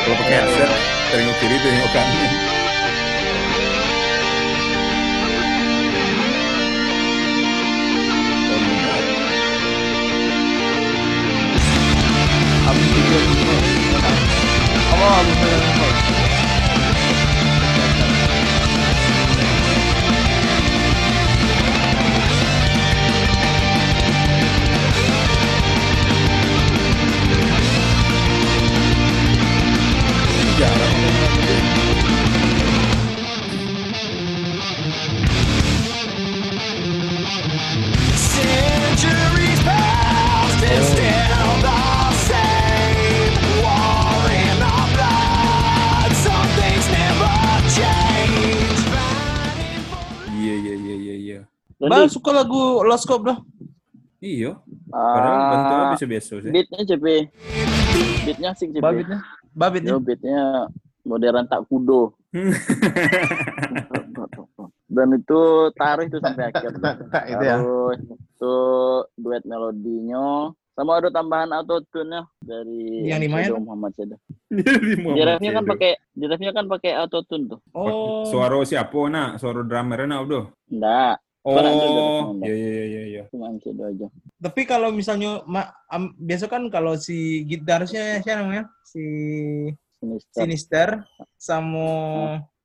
Kalau 0.07 0.17
pakai 0.25 0.35
headset, 0.41 0.71
tengok 1.13 1.37
kiri 1.43 1.57
tengok 1.59 1.91
kanan. 1.93 2.48
Lagu 53.09 53.25
Lost 53.25 53.25
Scope 53.25 53.25
dah. 53.25 53.39
Iya. 54.19 54.53
Padahal 54.91 55.39
bentuknya 55.49 55.79
Ah, 55.79 55.91
biasa-biasa 55.95 56.33
sih. 56.43 56.51
beatnya 56.51 56.81
CP. 56.85 57.07
Beatnya 58.27 58.51
sih 58.53 58.67
CP. 58.69 58.83
Babitnya. 58.83 59.19
Babitnya. 59.55 59.91
Yo 59.95 59.99
beatnya 59.99 60.43
modern 61.03 61.47
tak 61.49 61.65
kudo. 61.71 62.13
Dan 64.89 65.13
itu 65.15 65.41
taruh 65.77 66.05
itu 66.05 66.19
sampai 66.19 66.51
akhir. 66.51 66.73
itu 67.33 67.45
ya. 67.45 67.57
Terus 67.61 67.99
itu 68.09 68.57
duet 69.17 69.45
melodinya 69.45 70.51
sama 70.79 71.03
ada 71.03 71.11
tambahan 71.11 71.51
auto 71.51 71.83
tune 71.91 72.23
dari 72.39 73.03
Yang 73.11 73.21
dimain? 73.27 73.45
Shadow 73.51 73.63
Muhammad 73.67 73.91
Shadow. 73.99 74.19
Di 74.47 74.63
Direfnya 74.95 75.51
kan 75.59 75.65
pakai 75.67 75.93
direfnya 76.15 76.51
kan 76.55 76.65
pakai 76.71 76.93
auto 76.95 77.19
tune 77.27 77.51
tuh. 77.51 77.59
Oh. 77.75 78.23
Suara 78.31 78.63
siapa 78.63 79.11
nak? 79.11 79.43
Suara 79.43 79.67
drummer 79.67 80.07
nak 80.07 80.23
Abdo? 80.23 80.41
Enggak, 80.71 81.19
Oh, 81.49 82.37
iya 82.45 82.53
iya 82.55 82.85
iya 82.85 83.03
iya. 83.09 83.23
cuma 83.33 83.49
Shadow 83.57 83.89
aja. 83.89 84.07
Tapi 84.37 84.69
kalau 84.69 84.93
misalnya 84.93 85.41
ma- 85.49 85.73
am- 85.89 86.13
biasa 86.15 86.45
kan 86.45 86.69
kalau 86.69 86.93
si 87.01 87.41
gitarisnya 87.49 88.21
siapa 88.21 88.45
namanya? 88.45 88.65
Si 88.85 89.05
Sinister. 89.99 90.37
Sinister 90.37 90.89
sama 91.41 91.89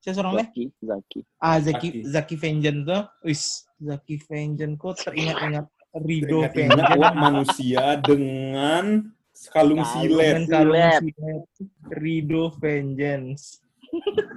siapa 0.03 0.15
seorang? 0.19 0.33
Zaki, 0.43 0.63
Zaki. 0.83 1.19
Ah 1.39 1.57
Zaki 1.63 1.87
Zaki. 1.87 1.99
Zaki 2.11 2.35
Vengeance 2.35 2.83
tuh. 2.83 3.03
Wis, 3.23 3.41
Zaki 3.79 4.15
Vengeance 4.27 4.75
kok 4.75 4.93
teringat-ingat 4.99 5.65
Rido 5.93 6.39
Vengeance. 6.43 7.15
manusia 7.15 7.83
dengan 8.01 8.85
kalung 9.49 9.81
silet. 9.87 10.43
Kalung 10.45 10.75
silet. 10.99 11.43
Rido 11.89 12.43
Vengeance. 12.59 13.63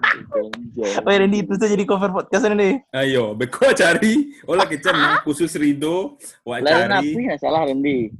Oh 1.01 1.07
Randy 1.07 1.40
itu 1.40 1.53
tuh 1.55 1.66
jadi 1.66 1.83
cover 1.83 2.11
podcast 2.11 2.45
ini. 2.47 2.83
Ayo, 2.90 3.33
beko 3.33 3.71
cari. 3.73 4.35
Oh 4.45 4.55
lagi 4.55 4.77
channel 4.79 5.21
khusus 5.23 5.51
Rido. 5.55 6.16
Wah 6.42 6.59
Lain 6.59 6.88
apa 6.88 7.01
cari 7.01 7.25
ya 7.25 7.35
salah 7.37 7.64
Randy 7.64 8.11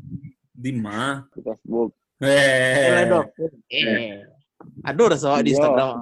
di 0.51 0.71
mana? 0.73 1.25
di 1.31 1.41
Facebook. 1.41 1.91
Eh, 2.17 3.05
dok. 3.05 3.25
Eh. 3.69 4.25
Aduh 4.83 5.05
udah 5.07 5.17
soal 5.17 5.41
di 5.41 5.53
Iya. 5.53 5.61
Instagram. 5.61 5.95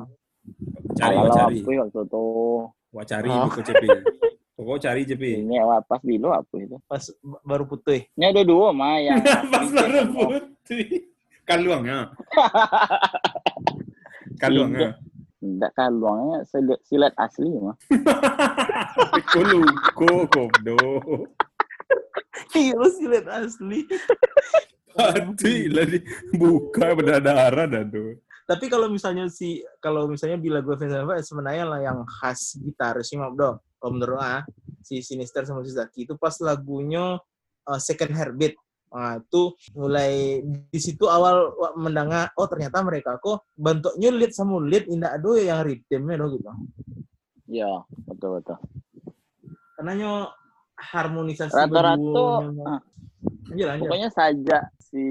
cari, 0.94 1.14
wah 1.16 1.29
cari, 1.29 1.57
apa 1.59 1.70
waktu 1.83 1.99
itu 2.05 2.25
wah 2.92 3.05
cari, 3.05 3.29
Ah. 3.29 3.44
beko 3.49 3.61
cepi. 3.61 3.88
Pokok 4.55 4.79
cari 4.79 5.01
cepi. 5.03 5.31
ini 5.42 5.59
awal 5.59 5.83
pas 5.83 5.99
dulu 5.99 6.31
apa 6.31 6.55
itu? 6.55 6.79
Pas 6.87 7.03
baru 7.42 7.66
putih. 7.66 8.07
Ini 8.14 8.31
ada 8.31 8.42
dua 8.47 8.70
mah 8.70 8.97
yang 9.03 9.18
Pas 9.53 9.66
baru 9.66 10.01
putih. 10.09 11.11
Kaluangnya. 11.42 12.14
Kaluangnya. 14.40 14.97
Enggak 15.55 15.73
kaluangnya 15.79 16.43
silet, 16.51 16.81
silet 16.83 17.14
asli 17.14 17.51
mah. 17.55 17.77
Beko 19.14 19.40
luko, 19.47 20.12
kopdo. 20.27 20.79
Iya 22.55 22.79
silet 22.90 23.27
asli. 23.31 23.87
Pati 24.95 25.71
lah 25.71 25.87
buka 26.35 26.95
berdarah 26.95 27.67
dah 27.67 27.85
tuh. 27.87 28.19
Tapi 28.45 28.69
kalau 28.69 28.93
misalnya 28.93 29.31
si 29.33 29.64
kalau 29.81 30.05
misalnya 30.05 30.37
bila 30.37 30.61
gue 30.61 30.77
fans 30.77 30.93
Sevenfold, 30.93 31.25
sebenarnya 31.25 31.64
lah 31.64 31.81
yang 31.81 31.99
khas 32.05 32.61
gitaris 32.61 33.09
sih 33.09 33.17
Mabdo. 33.17 33.57
Kalau 33.81 33.90
menurut 33.97 34.21
ah 34.21 34.45
si 34.85 35.01
Sinister 35.01 35.49
sama 35.49 35.64
si 35.64 35.73
Zaki 35.73 36.05
itu 36.05 36.14
pas 36.21 36.37
lagunya 36.45 37.17
uh, 37.64 37.81
Second 37.81 38.12
Heartbeat. 38.12 38.55
Nah, 38.95 39.19
itu 39.19 39.43
mulai 39.75 40.39
di 40.47 40.79
situ 40.79 41.11
awal 41.11 41.51
wa- 41.59 41.75
mendengar 41.75 42.31
oh 42.39 42.47
ternyata 42.47 42.79
mereka 42.87 43.19
kok 43.19 43.43
bentuknya 43.59 44.15
lead 44.15 44.31
sama 44.31 44.63
lead 44.63 44.87
indah 44.87 45.19
ado 45.19 45.35
yang 45.35 45.67
rhythmnya 45.67 46.23
do 46.23 46.39
gitu. 46.39 46.47
Ya, 47.51 47.83
betul 48.07 48.39
betul. 48.39 48.59
Karena 49.75 49.93
harmonisasi 50.79 51.59
Rata-rata 51.59 52.23
ah, 52.71 52.81
Iya, 53.55 53.77
pokoknya 53.77 54.09
saja 54.15 54.59
si 54.81 55.03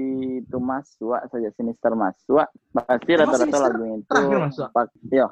itu 0.42 0.58
masuk 0.58 1.14
saja 1.30 1.48
Sinister 1.54 1.92
masuk 1.94 2.40
pasti 2.74 3.12
rata-rata 3.14 3.58
lagunya 3.62 3.96
itu 4.02 4.08
terakhir 4.10 4.38
masuk? 4.42 4.66
pak- 4.74 4.96
ya 5.12 5.28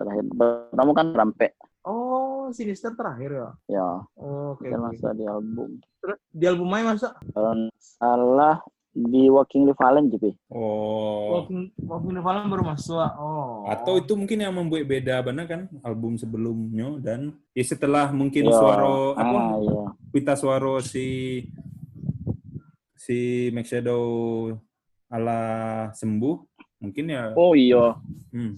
terakhir 0.00 0.24
pertama 0.32 0.90
kan 0.96 1.06
rampe 1.12 1.48
Oh, 1.88 2.27
Sinister 2.50 2.92
terakhir 2.92 3.30
ya. 3.32 3.48
ya 3.70 3.88
Oh, 4.14 4.54
Oke. 4.54 4.66
oke. 4.66 4.76
masuk 4.76 5.12
di 5.12 5.24
album 5.24 5.70
Terus 5.98 6.18
di 6.28 6.44
album 6.44 6.66
mana 6.66 6.92
masuk? 6.92 7.12
kalau 7.28 7.52
nggak 7.54 7.74
salah 7.78 8.56
di 8.90 9.28
Walking 9.28 9.62
the 9.62 9.74
Valen 9.74 10.08
JP 10.08 10.24
Oh. 10.50 11.38
Walking 11.38 11.70
Walking 11.80 12.12
the 12.12 12.20
Valen 12.20 12.46
baru 12.46 12.64
masuk. 12.66 12.98
Oh. 13.14 13.62
Atau 13.64 13.96
itu 13.96 14.12
mungkin 14.12 14.38
yang 14.38 14.50
membuat 14.50 14.84
beda 14.84 15.20
benar 15.20 15.44
kan 15.44 15.60
album 15.80 16.14
sebelumnya 16.14 16.98
dan 16.98 17.20
ya 17.52 17.62
setelah 17.62 18.10
mungkin 18.10 18.44
Ya, 18.44 18.52
suara 18.52 19.14
apa 19.14 19.38
ah 19.38 19.56
ya 19.56 19.82
pita 20.08 20.34
suara 20.34 20.80
si 20.80 21.44
si 22.94 23.18
Max 23.50 23.68
Shadow 23.68 24.04
ala 25.06 25.40
sembuh 25.92 26.36
mungkin 26.78 27.04
ya 27.08 27.32
oh 27.34 27.52
iya 27.52 27.96
hmm, 28.30 28.52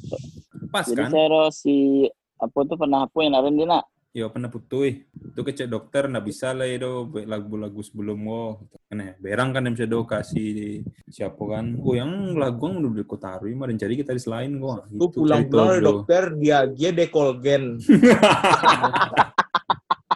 pas 0.68 0.85
jadi 0.85 1.05
kan 1.05 1.11
saya 1.11 1.26
ro- 1.29 1.53
si 1.53 2.05
apa 2.40 2.59
tuh 2.64 2.76
pernah 2.81 3.05
apa 3.05 3.16
yang 3.20 3.37
naren 3.37 3.55
dina 3.55 3.85
ya 4.11 4.26
pernah 4.26 4.50
putui 4.50 5.07
itu 5.07 5.38
kecek 5.38 5.70
dokter 5.70 6.11
nggak 6.11 6.26
bisa 6.26 6.50
lah 6.50 6.66
itu 6.66 7.07
buat 7.07 7.31
lagu-lagu 7.31 7.79
sebelum 7.79 8.18
wo. 8.26 8.59
Aneh 8.90 9.14
berang 9.22 9.55
kan 9.55 9.62
Max 9.62 9.79
Shadow 9.79 10.03
kasih 10.03 10.83
siapa 11.07 11.38
kan? 11.46 11.79
Oh 11.79 11.94
yang 11.94 12.35
lagu 12.35 12.66
yang 12.66 12.83
udah 12.83 13.07
dikotaruh 13.07 13.46
mah 13.55 13.70
dan 13.70 13.79
jadi 13.79 13.94
kita 13.94 14.11
di 14.11 14.22
selain 14.22 14.59
gua 14.59 14.83
Lu 14.90 15.14
pulang-pulang 15.14 15.79
dari 15.79 15.87
dokter 15.87 16.22
dia 16.35 16.66
dia 16.66 16.90
dekolgen. 16.90 17.79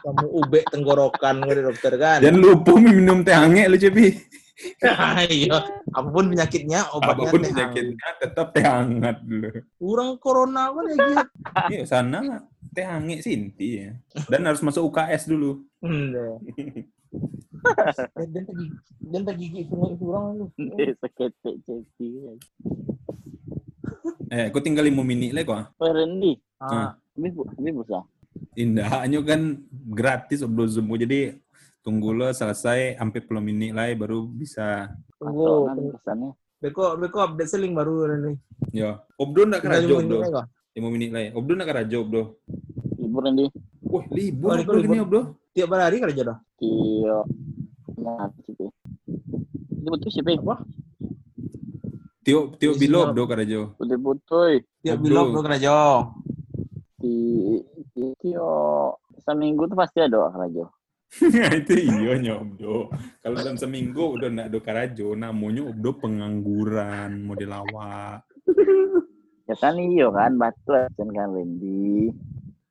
Kamu 0.04 0.26
ube 0.36 0.60
tenggorokan 0.68 1.46
dari 1.46 1.62
dokter 1.64 1.96
kan. 1.96 2.18
Jangan 2.20 2.40
lupa 2.42 2.72
minum 2.76 3.22
teh 3.22 3.32
hangat 3.32 3.70
lu 3.70 3.78
Cepi. 3.78 4.42
Iya, 4.54 5.66
apa 5.90 6.08
pun 6.14 6.30
penyakitnya 6.30 6.86
obatnya 6.94 7.26
Apa 7.26 7.32
pun 7.34 7.40
penyakitnya 7.42 8.08
tetap 8.22 8.46
teh 8.54 8.62
hangat 8.62 9.18
dulu. 9.26 9.50
Kurang 9.82 10.10
corona 10.22 10.70
kan 10.70 10.84
ya 10.86 10.94
gitu. 10.94 11.14
Iya 11.74 11.82
sana 11.90 12.18
teh 12.70 12.86
hangat 12.86 13.26
Sinti 13.26 13.68
ya. 13.82 13.90
Dan 14.30 14.46
harus 14.46 14.62
masuk 14.62 14.94
UKS 14.94 15.26
dulu. 15.26 15.66
Hmm, 15.82 16.14
deh. 16.14 16.38
Dan 18.14 18.28
dan 18.30 18.42
tadi 18.46 18.64
dan 19.02 19.22
tadi 19.26 19.38
gigi 19.46 19.62
kurang 19.66 19.94
kurang 19.98 20.24
lu. 20.38 20.46
seketek 21.02 21.54
cepi 21.66 22.08
Eh, 24.34 24.50
aku 24.50 24.58
tinggal 24.58 24.86
5 24.86 25.02
menit 25.06 25.30
lagi 25.30 25.46
kok. 25.46 25.78
oh 25.78 25.90
Randy 25.90 26.34
Ah, 26.58 26.96
ini 27.14 27.28
bu 27.30 27.46
ini 27.60 27.70
Indah, 28.58 29.02
hanya 29.02 29.22
kan 29.22 29.62
gratis 29.70 30.42
obdo 30.42 30.66
Zoom. 30.66 30.90
Jadi 30.94 31.38
tunggu 31.84 32.16
lo 32.16 32.32
selesai 32.32 32.96
sampai 32.96 33.20
10 33.20 33.44
menit 33.44 33.70
lah 33.76 33.92
baru 33.92 34.24
bisa. 34.24 34.88
tunggu. 35.20 35.92
Pesannya 35.94 36.32
Beko 36.58 36.96
beko 36.96 37.18
update 37.20 37.52
seling 37.52 37.76
baru 37.76 38.08
nih. 38.08 38.36
Ya, 38.72 39.04
obdo 39.20 39.44
ndak 39.44 39.60
Tinggal 39.60 39.84
kerajo 39.84 39.92
lima 39.92 40.00
obdo. 40.00 40.16
menit 40.16 40.24
lagi 40.24 40.32
kok. 40.32 40.46
5 40.74 40.88
menit 40.96 41.10
lah. 41.12 41.22
Obdo 41.36 41.52
ndak 41.52 41.68
kerajo 41.68 41.96
obdo. 42.00 42.22
libur 42.96 43.20
Randy 43.20 43.46
Wah, 43.84 44.04
libur 44.10 44.48
Oh, 44.56 44.80
gini 44.80 44.98
obdo. 44.98 45.20
Tiap 45.52 45.70
hari 45.70 46.00
kerja 46.00 46.22
dah. 46.24 46.38
Iya. 46.58 47.16
Nah, 48.00 48.26
CP. 48.42 48.60
Ini 49.76 49.88
betul 49.92 50.08
CP. 50.10 50.28
Apa? 50.40 50.56
Tio 52.24 52.56
Tio 52.56 52.72
Iya, 52.72 52.80
bilo 52.80 52.98
siap. 52.98 53.08
obdo 53.12 53.22
kerajo. 53.28 53.60
Betul 53.76 53.98
betul. 54.00 54.50
Tiap 54.80 54.96
Obdo. 54.96 55.04
bilog 55.04 55.26
lo 55.30 55.40
kerja. 55.44 55.76
Di 56.96 57.14
yo 58.24 58.48
seminggu 59.20 59.68
tuh 59.68 59.76
pasti 59.76 60.00
ada 60.00 60.32
rajo. 60.32 60.72
itu 61.62 61.74
iya 61.78 62.18
nya 62.18 62.34
obdo. 62.42 62.90
Kalau 63.22 63.36
dalam 63.38 63.58
seminggu 63.58 64.18
udah 64.18 64.28
ndak 64.30 64.48
do 64.50 64.58
karajo, 64.58 65.14
namanya 65.14 65.70
obdo 65.70 65.90
pengangguran 65.98 67.22
model 67.22 67.52
awak. 67.54 68.26
Ya 69.44 69.54
kan 69.60 69.76
iyo 69.76 70.08
kan 70.10 70.40
batu 70.40 70.72
aja 70.72 70.90
kan 70.90 71.08
Randy. 71.12 72.10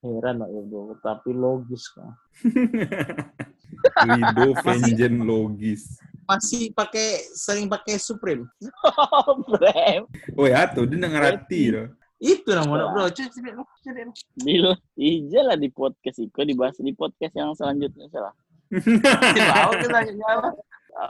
Heran 0.03 0.43
lah 0.43 0.51
ya 0.51 0.61
bro, 0.67 0.99
tapi 0.99 1.31
logis 1.31 1.87
kan. 1.95 2.11
Rido 4.03 4.51
Vengeance 4.59 5.23
logis. 5.23 5.81
Masih 6.27 6.75
pakai 6.75 7.23
sering 7.31 7.71
pakai 7.71 7.95
Supreme. 7.95 8.43
Oh, 8.83 9.39
Brem. 9.47 10.03
Oh 10.35 10.43
ya 10.43 10.67
tuh 10.67 10.83
dia 10.83 11.07
ngerti 11.07 11.71
loh. 11.71 11.87
Itu 12.23 12.55
namanya 12.55 12.87
bro. 12.95 13.11
Cek 13.11 13.35
cek 13.35 13.43
cek, 13.43 13.55
cek. 13.83 14.07
Bil, 14.47 14.79
ija 14.95 15.43
lah 15.43 15.59
di 15.59 15.67
podcast 15.67 16.23
itu 16.23 16.39
dibahas 16.47 16.79
di 16.79 16.95
podcast 16.95 17.35
yang 17.35 17.51
selanjutnya 17.51 18.07
salah. 18.07 18.31
Oke 19.67 19.83
selanjutnya 19.83 20.27
apa? 20.31 20.49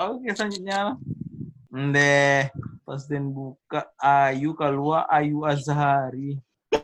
Oke 0.09 0.29
selanjutnya 0.33 0.73
apa? 0.73 0.93
Ndeh, 1.73 2.49
pas 2.81 3.01
den 3.05 3.29
buka 3.29 3.93
Ayu 4.01 4.57
keluar 4.57 5.05
Ayu 5.05 5.45
Azhari. 5.45 6.41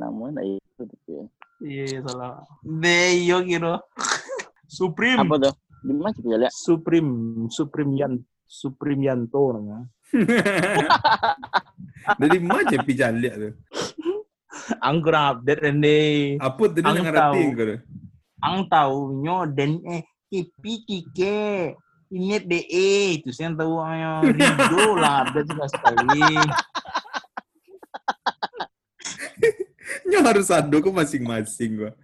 Namanya 0.00 0.40
itu 0.40 0.82
ya. 1.04 1.24
Iya 1.60 1.84
iya, 1.92 2.00
salah. 2.08 2.40
Ndeh 2.64 3.20
yo 3.28 3.44
kira. 3.44 3.84
Supreme. 4.80 5.28
Apa 5.28 5.36
tuh? 5.36 5.54
Di 5.84 5.92
mana 5.92 6.16
sih 6.16 6.24
lihat? 6.24 6.52
Supreme, 6.56 7.12
Supreme 7.52 7.92
Yan, 8.00 8.16
Supreme 8.48 9.04
Yanto 9.04 9.52
namanya. 9.52 9.84
Dari 12.20 12.38
mana 12.42 12.66
Cepi 12.66 12.92
jaliak 12.96 13.34
tuh? 13.38 13.54
Ang 14.82 15.02
kurang 15.02 15.38
update 15.38 15.70
Ndeh. 15.70 16.38
Apa 16.42 16.62
tuh 16.70 16.82
dia 16.82 17.00
ngerti 17.00 17.38
enggak 17.38 17.66
tuh? 17.66 17.80
Ang 18.40 18.68
tahu 18.72 19.12
nyo 19.22 19.46
den 19.46 19.80
eh 19.86 20.02
kipi 20.30 20.84
kike. 20.86 21.74
Ini 22.10 22.42
DE 22.42 23.22
itu 23.22 23.30
saya 23.30 23.54
tahu 23.54 23.78
ayo 23.78 24.26
Rido 24.26 24.98
lah 24.98 25.22
update 25.22 25.46
suka 25.46 25.66
sekali. 25.70 26.26
Nya 30.10 30.18
harus 30.26 30.50
ada 30.50 30.74
kok 30.74 30.90
masing-masing 30.90 31.78
gua. 31.78 31.94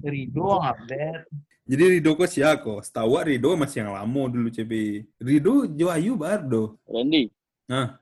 Rido 0.00 0.56
update. 0.56 1.28
Jadi 1.62 1.98
Rido 1.98 2.18
kok 2.18 2.26
siapa 2.26 2.58
kok? 2.58 2.82
Setahu 2.82 3.22
Rido 3.22 3.54
masih 3.54 3.86
yang 3.86 3.94
lama 3.94 4.22
dulu 4.26 4.50
CB. 4.50 4.72
Rido 5.22 5.70
Jo 5.70 5.94
Ayu 5.94 6.18
baru. 6.18 6.74
Randy, 6.90 7.30
Nah, 7.70 7.96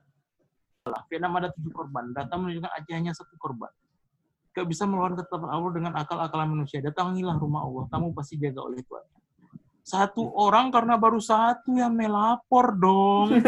Vietnam 1.12 1.37
ada 1.37 1.53
tujuh 1.53 1.70
korban. 1.70 2.09
Data 2.16 2.40
menunjukkan 2.40 2.73
Aceh 2.73 2.94
hanya 2.96 3.12
satu 3.12 3.37
korban. 3.37 3.68
Gak 4.57 4.66
bisa 4.66 4.88
melawan 4.88 5.14
ketetapan 5.14 5.51
Allah 5.53 5.70
dengan 5.77 5.92
akal-akalan 5.94 6.49
manusia. 6.57 6.81
Datangilah 6.81 7.37
rumah 7.37 7.62
Allah. 7.62 7.85
Kamu 7.92 8.16
pasti 8.16 8.40
jaga 8.40 8.64
oleh 8.64 8.81
Tuhan. 8.83 9.05
Satu 9.85 10.25
orang 10.35 10.73
karena 10.73 10.96
baru 10.96 11.20
satu 11.20 11.77
yang 11.77 11.94
melapor 11.94 12.75
dong. 12.75 13.38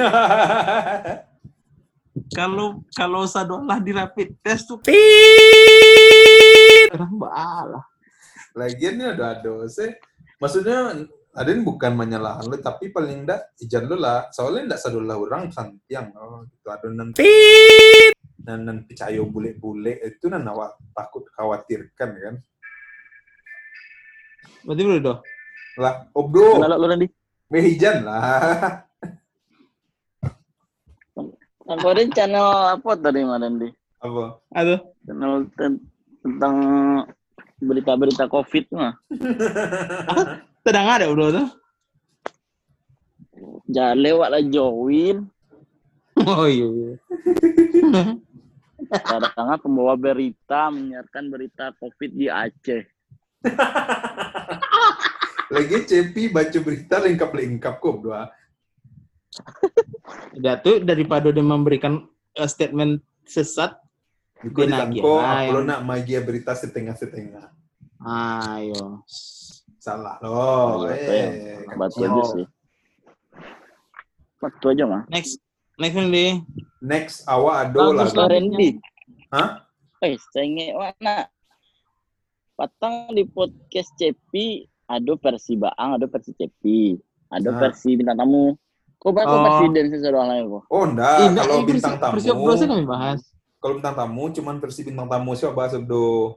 kalau 2.39 2.85
kalau 2.93 3.25
sadolah 3.25 3.81
di 3.81 3.97
rapid 3.97 4.37
test 4.45 4.69
tuh 4.69 4.79
orang 6.93 7.15
balah. 7.17 7.92
Lagian 8.53 9.01
ini 9.01 9.05
ada 9.17 9.39
ada 9.39 9.55
sih. 9.69 9.91
Maksudnya 10.39 11.07
Aden 11.33 11.65
bukan 11.65 11.97
menyalahkan 11.97 12.45
lu, 12.45 12.61
tapi 12.61 12.93
paling 12.93 13.25
enggak 13.25 13.57
ijan 13.57 13.89
lu 13.89 13.97
lah. 13.97 14.29
Soalnya 14.37 14.69
enggak 14.69 14.81
sadulah 14.85 15.17
orang 15.17 15.49
santiang. 15.49 16.13
Oh, 16.13 16.45
gitu. 16.45 16.69
Ada 16.69 16.87
nanti 16.93 17.25
dan 18.43 18.67
nan 18.67 18.83
percaya 18.85 19.23
bule-bule 19.23 20.03
itu 20.03 20.27
nan 20.27 20.43
awak 20.51 20.75
takut 20.93 21.23
khawatirkan 21.33 22.11
kan. 22.19 22.35
Berarti 24.67 24.83
udah 24.83 25.01
dong. 25.01 25.21
Lah, 25.79 25.95
obdo, 26.13 26.61
kenal 26.61 26.77
lu 26.77 26.87
Randy? 26.91 27.09
mehijan 27.49 28.05
lah. 28.05 28.21
Kemarin 31.63 32.09
channel 32.13 32.77
apa 32.77 32.91
tadi 32.99 33.25
Mas 33.25 33.41
Randy? 33.41 33.69
Apa? 34.03 34.25
Aduh. 34.53 34.81
Channel 35.07 35.33
ten- 35.57 35.85
tentang 36.21 36.57
berita-berita 37.63 38.27
COVID 38.27 38.65
mah. 38.75 38.99
Sedang 40.67 40.87
ada 40.91 41.07
udah 41.07 41.29
tuh. 41.31 41.49
Jangan 43.71 43.99
lewat 43.99 44.29
lah 44.35 44.43
join. 44.43 45.17
Oh 46.19 46.45
iya. 46.45 46.69
iya. 46.69 46.95
Kadang 48.93 49.33
pembawa 49.63 49.97
berita 49.97 50.69
menyiarkan 50.69 51.25
berita 51.33 51.73
COVID 51.81 52.11
di 52.13 52.29
Aceh. 52.29 52.85
Lagi 55.55 55.77
cepi 55.85 56.33
baca 56.33 56.59
berita 56.65 56.97
lengkap-lengkap 57.01 57.75
kok, 57.77 57.97
doa. 58.01 58.33
Udah 60.37 60.57
tuh 60.61 60.85
daripada 60.85 61.33
dia 61.33 61.45
memberikan 61.45 62.09
eh, 62.37 62.49
statement 62.49 63.01
sesat, 63.25 63.77
Lah 64.43 64.91
aku 65.47 65.55
yang- 65.55 65.67
nak 65.67 65.81
magia 65.87 66.19
berita 66.19 66.53
setengah-setengah. 66.53 67.47
ayo. 68.03 69.07
Salah 69.79 70.19
loh. 70.19 70.87
Iya, 70.87 71.63
eh, 71.63 71.75
Batu 71.79 72.03
kacau. 72.03 72.11
aja 72.11 72.23
sih. 72.35 72.47
Batu 74.39 74.67
aja 74.71 74.85
mah. 74.87 75.03
Next, 75.07 75.39
next 75.79 75.95
Randy. 75.95 76.43
Next, 76.83 77.23
awak 77.27 77.71
ado 77.71 77.95
lah. 77.95 78.11
Randy. 78.11 78.83
Hah? 79.31 79.63
Eh, 80.03 80.19
saya 80.35 80.47
mana? 80.75 81.31
Patang 82.59 83.15
di 83.15 83.23
podcast 83.23 83.95
Cepi 83.95 84.67
ada 84.85 85.15
versi 85.15 85.55
Baang, 85.55 85.99
ada 85.99 86.07
versi 86.11 86.35
Cepi, 86.35 86.99
ada 87.31 87.49
Ah. 87.49 87.59
versi 87.59 87.95
bintang 87.95 88.19
tamu. 88.19 88.55
Kok 88.99 89.11
kok 89.11 89.25
Oh. 89.27 89.43
presiden 89.43 89.85
sesuatu 89.91 90.19
lain 90.21 90.45
kok? 90.47 90.63
Oh, 90.71 90.85
enggak. 90.87 91.17
Ih, 91.19 91.29
kalau 91.35 91.57
bintang 91.67 91.97
tamu, 91.99 92.15
versi 92.19 92.29
Obrosa 92.31 92.65
kami 92.67 92.85
bahas. 92.87 93.21
Kalau 93.63 93.79
bintang 93.79 93.95
tamu, 93.95 94.27
cuman 94.35 94.59
versi 94.59 94.83
bintang 94.83 95.07
tamu 95.07 95.39
siapa 95.39 95.55
bahas 95.55 95.79
do. 95.79 96.35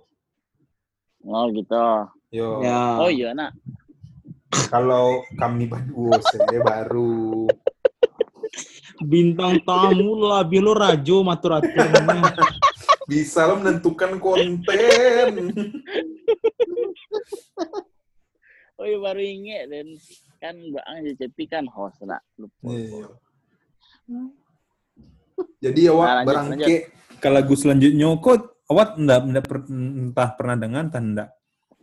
Oh 1.25 1.45
gitu. 1.49 1.73
Yo. 2.29 2.61
Ya. 2.61 3.01
Oh 3.01 3.09
iya 3.09 3.33
nak. 3.33 3.57
Kalau 4.69 5.25
kami 5.33 5.65
berdua 5.65 6.21
saya 6.21 6.61
baru. 6.61 7.49
Bintang 9.01 9.57
tamu 9.65 10.21
lah, 10.21 10.45
bilo 10.45 10.77
rajo 10.77 11.25
matur-atur. 11.25 11.89
Bisa 13.09 13.49
lo 13.49 13.57
menentukan 13.57 14.21
konten. 14.21 15.29
Oh 18.77 18.85
iya 18.85 19.01
baru 19.01 19.21
inget 19.23 19.71
dan 19.71 19.87
kan 20.37 20.55
Baang 20.61 21.01
di 21.01 21.17
Cepi 21.17 21.49
kan 21.49 21.65
host 21.73 22.05
nak. 22.05 22.21
Lupa. 22.37 22.69
Iya. 22.69 23.07
Jadi 25.59 25.81
awak 25.89 26.05
Nah, 26.05 26.15
lanjut, 26.15 26.27
berangke 26.29 26.75
ke 27.25 27.29
lagu 27.33 27.57
selanjutnya 27.57 28.05
kok 28.21 28.69
awak 28.69 29.01
enggak, 29.01 29.19
enggak 29.25 29.45
per- 29.49 29.65
entah 29.65 30.29
pernah 30.37 30.55
dengar 30.61 30.85
entah 30.85 31.01
enggak. 31.01 31.29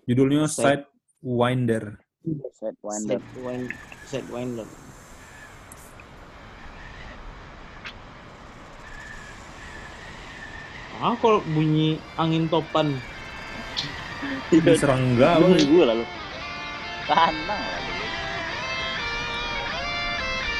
Judulnya 0.06 0.46
Side- 0.46 0.86
Winder. 1.18 1.98
Set 2.54 2.78
wine, 2.86 3.66
set 4.06 4.22
winder. 4.30 4.66
Ah, 11.02 11.18
kalau 11.18 11.42
bunyi 11.50 11.98
angin 12.14 12.46
topan. 12.46 12.94
Di 14.54 14.62
serangga. 14.78 15.42
apa? 15.42 15.50
Nunggu 15.50 15.82
lalu. 15.82 16.04
Tanang 17.10 17.62
lalu. 17.66 17.92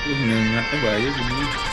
Uh, 0.02 0.18
nyengatnya 0.26 0.76
bahaya 0.82 1.10
gini. 1.14 1.71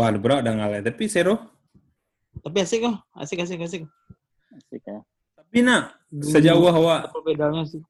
Wah, 0.00 0.08
ada 0.08 0.16
berat 0.16 0.40
udah 0.40 0.54
ngalah. 0.56 0.80
Tapi 0.80 1.04
Sero, 1.12 1.36
Tapi 2.40 2.56
asik 2.64 2.88
kok, 2.88 2.96
asik 3.20 3.44
asik 3.44 3.60
asik. 3.60 3.82
Asik 4.56 4.80
ya. 4.80 5.04
tapi 5.36 5.60
nak 5.60 5.98
sejauh 6.10 6.64
awak 6.72 7.10
Apa 7.12 7.20
bedanya 7.20 7.68
sih? 7.68 7.82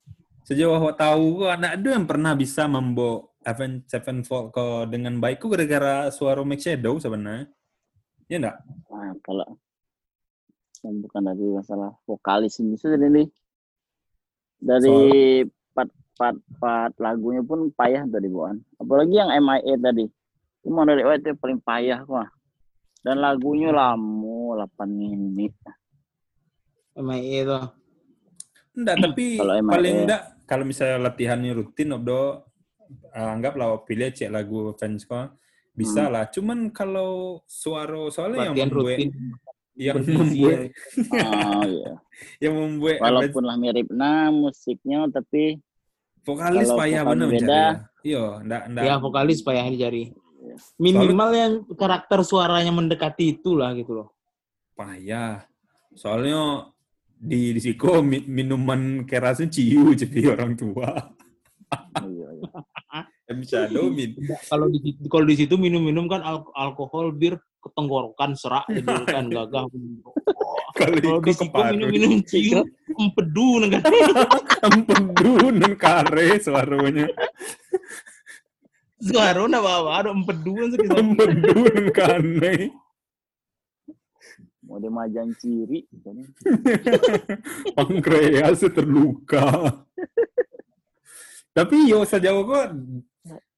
sejauh 0.42 0.74
awak 0.74 0.98
tahu 0.98 1.44
kok 1.44 1.50
ada 1.54 1.78
ada 1.78 1.88
yang 1.94 2.08
pernah 2.08 2.32
bisa 2.34 2.66
membawa 2.66 3.22
Avenged 3.46 3.86
Sevenfold 3.86 4.50
ke 4.50 4.66
dengan 4.90 5.16
baik 5.22 5.38
kok 5.38 5.54
gara-gara 5.54 6.10
suara 6.10 6.42
Max 6.42 6.66
Shadow 6.66 6.98
sebenarnya. 6.98 7.46
Iya 8.26 8.36
enggak? 8.42 8.56
Nah, 8.90 9.14
kalau 9.22 9.48
yang 10.82 10.96
bukan 11.04 11.22
dari 11.30 11.46
masalah 11.46 11.92
vokalis 12.08 12.58
ini 12.58 12.74
sudah 12.74 12.98
ini 12.98 13.24
dari 14.58 14.98
part 15.72 15.92
part 16.18 16.36
part 16.58 16.92
lagunya 16.98 17.44
pun 17.44 17.68
payah 17.72 18.04
tadi 18.08 18.28
bukan 18.28 18.60
apalagi 18.76 19.14
yang 19.14 19.30
MIA 19.30 19.76
tadi 19.76 20.04
menurut 20.62 21.00
gue 21.00 21.14
itu 21.16 21.26
yang 21.30 21.40
paling 21.40 21.60
payah 21.60 22.00
kok 22.02 22.28
dan 23.00 23.16
lagunya 23.16 23.72
lama 23.72 24.68
8 24.68 24.84
menit 24.86 25.54
MIA 26.92 27.38
itu. 27.42 27.60
Enggak, 28.70 28.96
tapi 29.00 29.24
Kalau 29.36 29.54
MIA. 29.56 29.72
paling 29.72 29.94
enggak 30.04 30.22
kalau 30.44 30.64
misalnya 30.66 30.98
latihannya 31.00 31.52
rutin 31.54 31.94
obdo 31.94 32.44
eh, 33.08 33.28
anggaplah 33.30 33.80
pilih 33.82 34.10
cek 34.10 34.28
lagu 34.28 34.74
fans 34.74 35.04
kok 35.04 35.38
bisa 35.72 36.10
lah. 36.10 36.28
Cuman 36.28 36.68
kalau 36.68 37.40
suara 37.46 38.10
soalnya 38.10 38.50
yang 38.50 38.54
Latihan 38.58 38.68
membuat 38.68 38.98
rutin. 38.98 39.10
yang 39.80 39.96
membuat 40.04 40.58
oh 41.08 41.62
iya 41.64 41.92
yang 42.44 42.52
membuat 42.52 42.96
walaupun 43.00 43.42
lah 43.48 43.56
mirip 43.56 43.88
nah 43.88 44.28
musiknya 44.28 45.08
tapi 45.08 45.56
vokalis 46.20 46.68
payah 46.68 47.00
bener 47.06 47.28
beda. 47.32 47.40
mencari. 47.40 47.88
Iya, 48.00 48.24
enggak 48.44 48.62
enggak. 48.68 48.82
Ya 48.84 48.94
vokalis 48.96 49.38
pak 49.40 49.54
yang 49.56 49.68
Minimal 50.80 51.30
yang 51.36 51.52
karakter 51.76 52.24
suaranya 52.24 52.72
mendekati 52.72 53.38
itulah 53.38 53.72
gitu 53.76 54.02
loh. 54.02 54.08
payah. 54.72 55.44
Soalnya 55.92 56.72
di 57.20 57.52
di 57.52 57.60
Siko 57.60 58.00
mi- 58.00 58.24
minuman 58.24 59.04
kerasnya 59.04 59.52
ciu 59.52 59.92
jadi 59.92 60.32
orang 60.32 60.56
tua. 60.56 60.88
iya, 62.00 62.28
iya. 62.32 62.48
M 63.36 63.44
Shadow 63.46 63.92
Min. 63.92 64.16
Kalau 64.48 64.66
di 64.66 64.80
kalau 65.06 65.22
di 65.28 65.36
situ 65.38 65.54
minum-minum 65.54 66.08
kan 66.08 66.24
al- 66.24 66.48
alkohol 66.56 67.12
bir 67.12 67.38
ketenggorokan 67.60 68.32
serak 68.34 68.64
gitu 68.72 68.88
kan 69.06 69.28
gagah. 69.36 69.68
Kalau 70.74 71.20
di 71.20 71.32
situ 71.36 71.60
minum-minum 71.60 72.24
cium 72.24 72.64
empedu 72.96 73.68
kan. 73.68 73.82
Empedu 74.66 75.32
nan 75.52 75.72
kare 75.76 76.40
suaranya. 76.40 77.06
Suara 79.00 79.48
na 79.48 79.64
bawa 79.64 80.04
ada 80.04 80.12
empedu 80.12 80.52
kan 80.52 80.68
sekitar. 80.76 81.00
Empedu 81.00 81.52
nan 81.56 81.86
kane. 81.88 82.54
Mau 84.68 84.76
dia 84.78 84.92
majang 84.92 85.32
ciri. 85.40 85.88
Pankreas 87.76 88.60
terluka. 88.70 89.74
Tapi 91.50 91.90
yo 91.90 92.06
sejauh 92.06 92.46
kok 92.46 92.66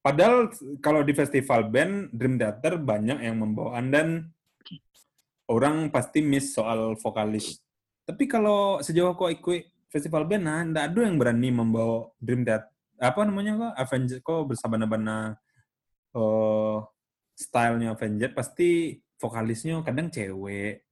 padahal 0.00 0.48
kalau 0.80 1.04
di 1.04 1.12
festival 1.12 1.68
band 1.68 2.08
Dream 2.14 2.40
Theater 2.40 2.80
banyak 2.80 3.20
yang 3.20 3.36
membawaan 3.42 3.86
dan 3.92 4.08
orang 5.50 5.92
pasti 5.92 6.24
miss 6.24 6.56
soal 6.56 6.96
vokalis. 6.96 7.60
Tapi 8.08 8.24
kalau 8.24 8.80
sejauh 8.80 9.12
kok 9.12 9.28
ikut 9.28 9.90
festival 9.92 10.24
band 10.24 10.42
nah 10.48 10.64
ndak 10.64 10.96
ada 10.96 11.00
yang 11.04 11.20
berani 11.20 11.52
membawa 11.52 12.08
Dream 12.16 12.48
Theater 12.48 12.71
apa 13.02 13.20
namanya 13.26 13.52
kok 13.58 13.72
Avenged 13.76 14.18
kok 14.22 14.46
bersabana-bana 14.46 15.34
eh 16.14 16.76
stylenya 17.34 17.98
Avenged 17.98 18.30
pasti 18.32 18.94
vokalisnya 19.18 19.82
kadang 19.82 20.06
cewek 20.08 20.86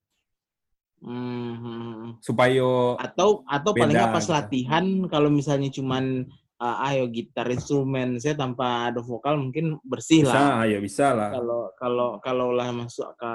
Hmm. 1.00 2.20
supaya 2.20 3.00
Atau 3.00 3.40
atau 3.48 3.72
paling 3.72 3.96
Beda 3.96 4.04
nggak 4.04 4.12
pas 4.12 4.20
gitu. 4.20 4.36
latihan 4.36 4.84
kalau 5.08 5.32
misalnya 5.32 5.72
cuman 5.72 6.28
uh, 6.61 6.76
ayo 6.92 7.08
gitar 7.08 7.48
instrumen 7.48 8.20
saya 8.20 8.36
tanpa 8.36 8.92
ada 8.92 9.00
vokal 9.00 9.40
mungkin 9.40 9.80
bersih 9.80 10.28
bisa 10.28 10.36
lah. 10.36 10.68
ya 10.68 10.76
bisa 10.76 11.16
lah 11.16 11.32
Kalau 11.32 11.61
kalau 11.80 12.08
kalau 12.20 12.48
lah 12.52 12.68
masuk 12.76 13.16
ke 13.16 13.32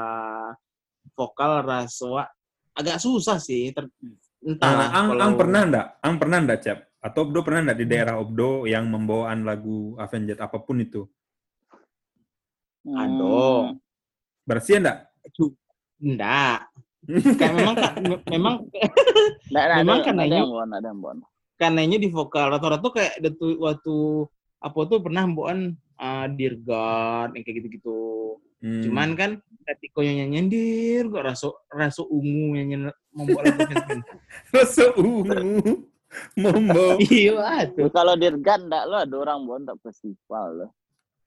vokal 1.18 1.66
rasa 1.66 2.30
agak 2.78 3.02
susah 3.02 3.42
sih. 3.42 3.74
Ter, 3.74 3.90
entah 4.46 4.70
Nah, 4.70 4.78
lah, 4.78 4.88
ang, 4.94 5.06
kalau- 5.10 5.24
ang 5.26 5.34
pernah 5.34 5.62
ndak? 5.66 5.86
Ang 6.06 6.14
pernah 6.22 6.38
ndak, 6.46 6.60
Cap? 6.62 6.80
Atau 7.06 7.30
Obdo 7.30 7.46
pernah 7.46 7.70
ndak 7.70 7.78
di 7.78 7.86
daerah 7.86 8.18
Obdo 8.18 8.66
yang 8.66 8.90
membawaan 8.90 9.46
lagu 9.46 9.94
Avenged 10.02 10.42
apa 10.42 10.58
pun 10.58 10.82
itu? 10.82 11.06
Ado. 12.82 13.78
Bersih 14.42 14.82
Enggak. 16.02 16.66
Kayak 17.38 17.54
memang 17.54 17.76
kan- 17.78 17.96
me- 18.02 18.26
memang 18.26 18.56
Nggak, 19.54 19.64
nggak, 19.70 19.78
Memang 19.86 20.00
ada, 20.02 20.06
kan 20.10 20.16
ada 20.18 20.36
yang 20.42 20.50
bon, 20.50 20.70
ada 20.74 20.88
yang 20.90 21.00
bon. 21.06 21.18
karenanya 21.56 21.98
di 22.02 22.10
vokal 22.10 22.50
rata-rata 22.52 22.88
kayak 22.92 23.14
waktu 23.22 23.48
waktu 23.62 23.96
apa 24.60 24.80
tuh 24.90 25.00
pernah 25.00 25.24
mbok 25.30 25.48
uh, 26.02 26.26
dirgat 26.34 27.30
yang 27.32 27.44
kayak 27.46 27.58
gitu-gitu. 27.62 28.02
Hmm. 28.60 28.82
Cuman 28.84 29.10
kan 29.14 29.32
ketika 29.70 30.02
nyanyi 30.02 30.50
dir 30.50 31.06
kok 31.14 31.24
rasa 31.24 31.54
rasa 31.70 32.02
ungu 32.04 32.58
nyanyi 32.58 32.90
membuat 33.14 33.54
lagu 33.54 33.62
rasa 34.58 34.84
ungu 34.98 35.86
membawa. 36.36 36.96
Iya 37.06 37.34
Lu 37.72 37.76
tuh. 37.76 37.90
kalau 37.90 38.14
dirgan 38.16 38.68
nggak 38.68 38.84
lo 38.86 38.96
ada 38.98 39.16
orang 39.16 39.40
bon 39.44 39.62
tak 39.64 39.78
festival 39.82 40.48
lo. 40.56 40.68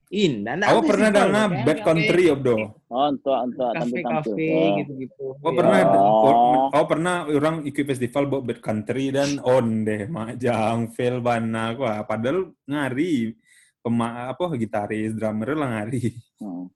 Indah. 0.09 0.57
Aku 0.64 0.89
pernah 0.89 1.12
dengar 1.12 1.53
kayak 1.53 1.64
Bad 1.68 1.68
kafe- 1.68 1.84
Country, 1.84 2.22
Obdo. 2.32 2.57
Oh, 2.89 3.12
untuk 3.12 3.28
untuk 3.28 3.68
tampil 3.76 4.01
tampil. 4.01 4.09
Kafe-kafe 4.09 4.49
Oh. 4.49 4.76
gitu-gitu. 4.80 5.24
Oh 5.39 5.53
pernah, 5.53 5.78
Oh. 5.84 6.01
oh, 6.24 6.34
oh 6.72 6.86
pernah 6.89 7.16
orang 7.28 7.57
ikut 7.62 7.84
festival 7.84 8.24
bawa 8.24 8.41
Bad 8.41 8.61
Country 8.64 9.12
dan 9.12 9.36
on 9.39 9.84
deh, 9.84 10.09
majang, 10.09 10.89
fail 10.97 11.20
bana, 11.20 11.76
wah 11.76 12.01
padahal 12.03 12.57
ngari, 12.64 13.36
pema 13.84 14.32
apa 14.32 14.49
gitaris, 14.57 15.12
drummer 15.12 15.53
lah 15.53 15.68
ngari. 15.76 16.09
Hmm. 16.41 16.72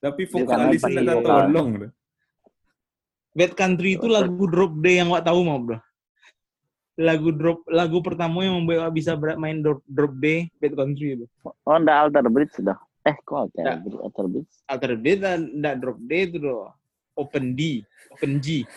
Tapi 0.00 0.22
vokalis 0.24 0.80
tidak 0.80 1.20
tolong. 1.20 1.92
Bad 3.30 3.52
Country 3.52 3.94
itu 3.94 4.08
lagu 4.08 4.48
Drop 4.48 4.80
Day 4.80 4.98
yang 4.98 5.12
gak 5.12 5.28
tahu 5.28 5.44
mau 5.44 5.60
bro. 5.60 5.76
Lagu 7.00 7.32
drop 7.32 7.64
lagu 7.72 8.04
pertama 8.04 8.44
yang 8.44 8.60
membuat 8.60 8.92
bisa 8.92 9.16
main 9.40 9.64
drop, 9.64 9.80
drop 9.88 10.12
Day 10.20 10.52
Bad 10.60 10.76
Country 10.76 11.16
itu. 11.16 11.24
Oh, 11.64 11.76
ndak 11.80 11.96
alter 11.96 12.28
bridge 12.28 12.52
sudah. 12.52 12.76
Eh, 13.08 13.16
kok 13.24 13.48
alter 13.48 13.64
Nggak. 13.64 13.76
bridge? 13.80 13.98
Alter 14.04 14.24
bridge. 14.28 14.52
Alter 14.68 14.90
dan 15.00 15.40
dan 15.64 15.74
drop 15.80 15.96
Day 16.04 16.28
itu 16.28 16.36
doh. 16.44 16.68
Open 17.16 17.56
D, 17.56 17.80
Open 18.12 18.36
G. 18.44 18.68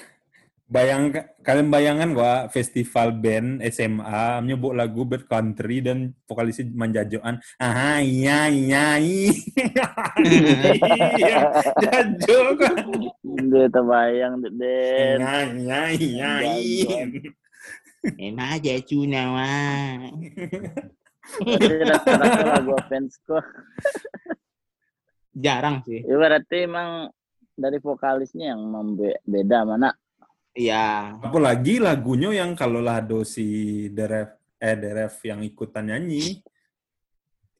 Bayang 0.63 1.11
kalian 1.43 1.67
bayangan 1.69 2.15
gua 2.15 2.34
festival 2.47 3.11
band 3.13 3.59
SMA 3.67 4.41
nyebut 4.41 4.71
lagu 4.74 5.03
Bad 5.03 5.28
Country 5.28 5.84
dan 5.84 6.15
vokalisnya 6.24 6.71
manjajoan. 6.71 7.38
Ah 7.59 7.99
iya 7.99 8.47
iya 8.47 8.97
iya. 8.97 9.28
Jajo 11.84 12.55
kan. 12.55 12.76
Dia 13.51 13.67
terbayang 13.67 14.39
Den. 14.55 15.19
Iya 15.19 15.82
iya 15.93 16.32
iya. 16.55 16.99
Enak 18.03 18.47
aja 18.59 18.73
cuna 18.83 19.21
rata-rata 21.87 22.43
lagu 22.59 22.75
fans 22.91 23.15
kok. 23.23 23.39
Jarang 25.33 25.81
sih. 25.87 26.03
Ya 26.03 26.15
berarti 26.19 26.67
emang 26.67 27.09
dari 27.55 27.79
vokalisnya 27.79 28.53
yang 28.53 28.61
beda 29.23 29.63
mana? 29.63 29.89
Iya. 30.53 31.17
Apalagi 31.23 31.79
lagunya 31.79 32.29
yang 32.35 32.53
kalau 32.53 32.83
lado 32.83 33.23
si 33.23 33.87
Deref 33.89 34.35
eh 34.59 34.75
Deref 34.77 35.15
yang 35.25 35.41
ikutan 35.41 35.89
nyanyi 35.89 36.43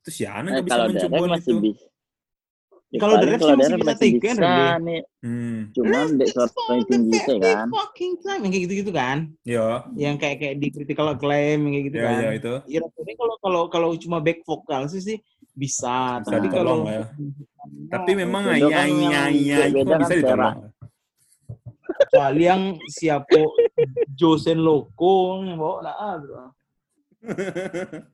itu 0.04 0.10
si 0.12 0.28
Ana 0.28 0.60
Eh, 0.60 0.62
bisa 0.62 0.84
mencoba 0.86 1.40
masih 1.40 1.56
itu. 1.56 1.62
bisa. 1.72 1.88
Ya, 2.94 3.00
Kalau 3.02 3.16
Derek 3.18 3.42
kalau 3.42 3.58
sih 3.58 3.58
masih 3.58 3.74
bisa 3.74 3.90
masih 3.90 3.98
take, 4.06 4.22
kan, 4.22 4.36
bisa 4.38 4.46
Randy? 4.46 4.86
nih. 4.86 5.02
Hmm, 5.26 5.58
Cuman 5.74 6.06
dek 6.14 6.28
suara 6.30 6.76
tinggi 6.86 7.18
sih 7.18 7.38
kan. 7.42 7.68
Fucking 7.74 8.14
time 8.22 8.42
yang 8.46 8.52
kayak 8.54 8.64
gitu-gitu 8.70 8.92
kan. 8.94 9.18
ya, 9.42 9.68
Yang 9.98 10.16
kayak 10.22 10.38
kayak 10.38 10.56
di 10.62 10.68
critical 10.70 11.08
acclaim 11.10 11.58
yang 11.66 11.74
kayak 11.74 11.86
gitu 11.90 11.98
ya, 11.98 12.06
kan. 12.06 12.22
ya 12.22 12.30
itu. 12.38 12.54
Ya 12.70 12.80
rasanya 12.86 13.14
kalau 13.18 13.36
kalau 13.42 13.62
kalau 13.74 13.90
cuma 13.98 14.22
back 14.22 14.46
vokal 14.46 14.86
sih 14.94 15.02
sih 15.02 15.18
bisa. 15.58 16.22
Bisa 16.22 16.38
Tapi 16.38 16.48
kalau 16.54 16.86
ya. 16.86 17.10
Tapi 17.90 18.12
memang 18.14 18.44
iya 18.54 18.68
kan 18.70 18.86
iya 18.86 19.10
yang 19.10 19.30
iya 19.34 19.58
itu 19.74 19.82
kan 19.90 19.98
bisa 20.06 20.14
ditolong. 20.14 20.56
kecuali 21.84 22.42
yang 22.46 22.62
siapa 22.94 23.42
Josen 24.14 24.62
Loko 24.62 25.42
yang 25.42 25.58
bawa 25.58 25.78
lah 25.82 25.96
ah, 25.98 26.16
bro. 26.22 26.46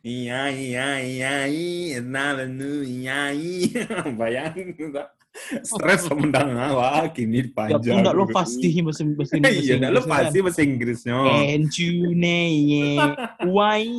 Iya 0.00 0.50
iya 0.50 0.88
iya 1.00 1.34
iya 1.46 1.98
nalu 2.02 2.82
iya 2.84 3.30
iya. 3.34 3.86
Bayangin 4.18 4.90
tak 4.92 5.14
stres 5.62 6.10
mendengar 6.18 6.74
wah 6.74 7.06
kini 7.10 7.46
Ya 7.46 7.54
panjang 7.54 8.02
pun 8.02 8.06
tak 8.06 8.14
lo 8.18 8.24
pasti 8.26 8.68
bahasa 8.82 9.02
bahasa 9.06 9.34
iya 9.38 9.74
dah 9.78 9.90
lo 9.94 10.00
Inggris 10.02 10.10
pasti 10.10 10.38
bahasa 10.42 10.60
Inggrisnya. 10.66 11.16
Can't 11.22 11.74
you 11.78 12.10
name 12.14 12.98
why? 13.46 13.86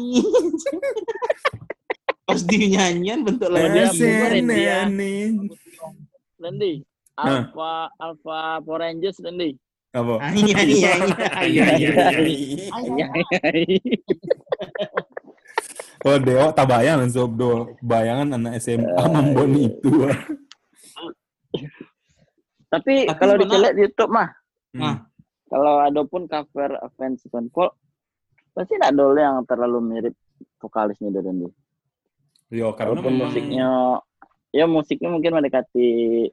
Pas 2.28 2.42
di 2.48 2.72
nyanyian 2.72 3.28
bentuk 3.28 3.52
lagu 3.52 3.76
dia 4.48 4.88
nen. 4.88 5.52
Randy, 6.42 6.82
Hah? 7.20 7.52
Alpha 7.52 7.92
Alpha 8.00 8.40
Power 8.64 8.80
Rangers 8.82 9.20
Randy. 9.22 9.54
apa? 9.92 10.32
Iya 10.32 10.60
iya 10.64 10.92
iya 11.44 11.44
iya 11.44 11.66
iya 11.76 11.92
iya 12.24 12.72
Iya, 12.72 13.08
iya. 16.02 16.10
oh 16.10 16.18
dewa 16.18 16.46
tak 16.52 16.68
bayang 16.68 17.06
sob 17.10 17.38
do 17.38 17.78
bayangan 17.86 18.36
anak 18.38 18.58
SMA 18.58 19.04
memboni 19.10 19.70
itu 19.70 19.92
Tapi 22.72 23.04
Tapi 23.04 23.20
kalau 23.20 23.36
dilihat 23.36 23.76
di 23.76 23.84
YouTube 23.84 24.16
mah, 24.16 24.32
Nah. 24.72 25.04
kalau 25.52 25.84
ada 25.84 26.02
pun 26.08 26.24
cover 26.32 26.80
Avenged 26.80 27.28
Sevenfold, 27.28 27.76
pasti 28.56 28.80
ada 28.80 28.96
dulu 28.96 29.20
yang 29.20 29.44
terlalu 29.44 29.84
mirip 29.84 30.16
vokalisnya 30.64 31.12
dari 31.12 31.28
yo 32.52 32.72
karena 32.76 32.96
Walaupun 32.96 33.12
memang 33.12 33.32
musiknya, 33.32 33.68
ya 34.56 34.66
musiknya 34.68 35.10
mungkin 35.12 35.36
mendekati 35.36 36.28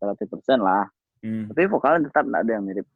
100% 0.00 0.60
lah. 0.60 0.88
Hmm. 1.24 1.48
Tapi 1.48 1.64
vokalnya 1.68 2.08
tetap 2.08 2.24
nggak 2.28 2.42
ada 2.44 2.52
yang 2.52 2.64
mirip. 2.68 2.86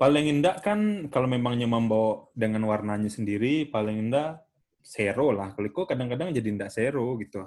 Paling 0.00 0.32
indah 0.32 0.56
kan 0.64 1.12
kalau 1.12 1.28
memangnya 1.28 1.68
membawa 1.68 2.24
dengan 2.32 2.64
warnanya 2.64 3.12
sendiri 3.12 3.68
paling 3.68 4.08
indah 4.08 4.40
zero 4.80 5.28
lah 5.28 5.52
kalau 5.52 5.68
kok 5.68 5.92
kadang-kadang 5.92 6.32
jadi 6.32 6.48
indah 6.48 6.72
zero 6.72 7.20
gitu 7.20 7.44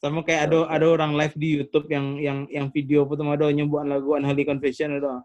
Sama 0.00 0.24
kayak 0.24 0.48
ada 0.48 0.58
ada 0.68 0.86
orang 0.88 1.12
live 1.12 1.36
di 1.36 1.60
YouTube 1.60 1.88
yang 1.88 2.16
yang 2.20 2.38
yang 2.48 2.66
video 2.72 3.04
pertama 3.04 3.36
ada 3.36 3.52
nyebut 3.52 3.84
lagu 3.84 4.16
Unholy 4.16 4.48
Confession 4.48 4.96
ada. 4.96 5.20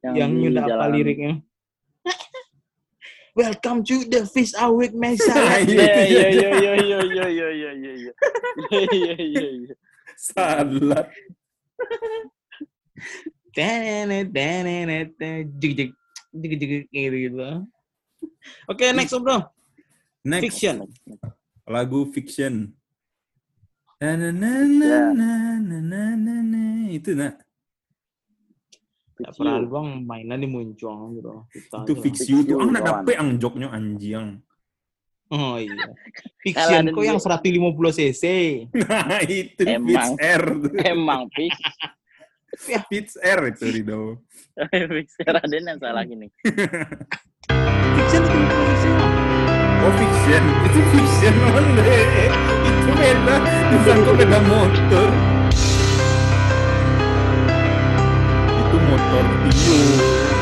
Yang 0.00 0.30
di 0.32 0.38
nyudah 0.48 0.64
apa 0.64 0.86
liriknya. 0.88 1.44
Welcome 3.36 3.84
to 3.84 4.08
the 4.08 4.24
Fish 4.24 4.56
Awake 4.56 4.96
Mesa. 4.96 5.28
Iya 5.68 6.08
iya 6.08 6.24
iya 6.32 6.48
iya 6.56 6.72
iya 6.72 7.00
iya 7.04 7.26
iya 7.28 7.48
iya 7.52 7.72
iya 7.76 7.92
iya 7.92 8.80
iya 8.96 9.12
iya 9.20 9.48
iya. 9.68 9.74
salah 13.50 14.26
Tenet, 14.26 14.26
tenet, 14.30 15.08
tenet, 15.16 15.46
jig 15.58 15.72
jig 15.74 15.90
jig 16.32 16.52
jig 16.54 16.82
gitu 16.88 17.16
gitu. 17.18 17.48
Oke, 18.66 18.92
next 18.92 19.14
bro. 19.16 19.46
Next. 20.22 20.42
Fiction. 20.44 20.84
Lagu 21.64 22.08
Fiction. 22.10 22.72
Na 23.98 24.14
na 24.14 24.30
na 24.30 24.50
na 24.62 24.86
Ya. 24.86 25.00
na 25.10 25.30
na 25.58 25.78
na 25.80 26.02
na 26.14 26.34
na. 26.40 26.62
Itu 26.88 27.12
nak. 27.12 27.42
Tak 29.18 29.34
pernah 29.34 29.58
bang 29.60 29.88
mainan 30.00 30.38
di 30.38 30.46
muncul 30.46 31.18
bro. 31.18 31.48
Itu. 31.50 31.92
Fix 31.98 32.22
tuh. 32.22 32.46
You, 32.46 32.62
Ang 32.62 32.70
nak 32.70 32.82
kawan. 32.86 32.94
dapet 33.02 33.14
ang 33.18 33.30
joknya 33.36 33.68
anjing. 33.68 34.38
Oh 35.28 35.58
iya. 35.58 35.74
Fiction 36.46 36.88
kok 36.88 37.02
yang 37.02 37.18
di- 37.18 37.26
150 37.50 37.98
cc. 37.98 38.24
Nah, 38.86 39.20
itu 39.26 39.62
Emang. 39.66 40.14
R. 40.16 40.44
Emang 40.80 41.22
fix. 41.34 41.52
Fitz 42.56 43.20
R 43.20 43.40
itu 43.52 43.64
Rido. 43.68 44.00
fix 44.96 45.08
Raden 45.20 45.64
yang 45.68 45.78
salah 45.78 46.02
gini. 46.08 46.32
Fiction 47.98 48.22
itu 48.24 48.38
50 48.40 48.70
cc. 48.82 48.84
Oh 49.78 49.92
fiction, 49.94 50.42
itu 50.66 50.80
fiction 50.90 51.34
only. 51.54 52.00
Itu 52.66 52.90
beda, 52.96 53.36
disangka 53.70 54.12
beda 54.16 54.38
motor. 54.48 55.08
Itu 58.48 58.76
motor 58.80 59.24
Tio. 59.52 60.37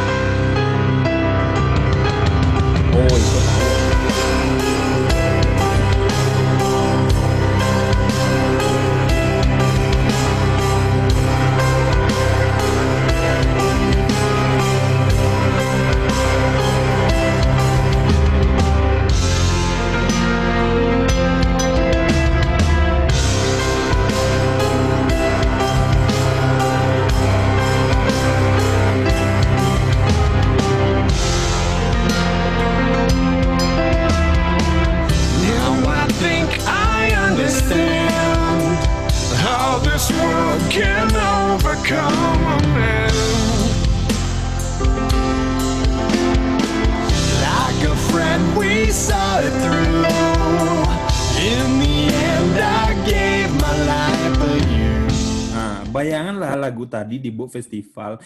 Book 57.46 57.54
Festival. 57.54 58.18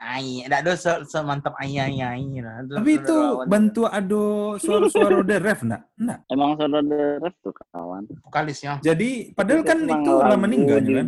Ai, 0.00 0.48
enggak 0.48 0.64
ada 0.64 0.72
se 0.80 0.92
semantap 1.12 1.52
ai 1.60 1.76
ai 1.76 2.00
ai 2.00 2.24
lah. 2.40 2.64
Tapi 2.64 2.90
itu 2.96 3.16
bantu 3.44 3.84
ado 3.84 4.56
suara-suara 4.56 5.20
The 5.20 5.36
Ref 5.36 5.60
enggak? 5.60 5.82
Enggak. 6.00 6.18
Emang 6.32 6.56
saudara 6.56 7.20
ref 7.20 7.36
tuh 7.44 7.52
kawan. 7.52 8.08
vokalisnya 8.24 8.80
Jadi 8.80 9.36
padahal 9.36 9.60
kan 9.60 9.84
itu 9.84 10.12
lama 10.16 10.32
lagu 10.32 10.40
meninggal 10.40 10.80
kan? 10.80 11.06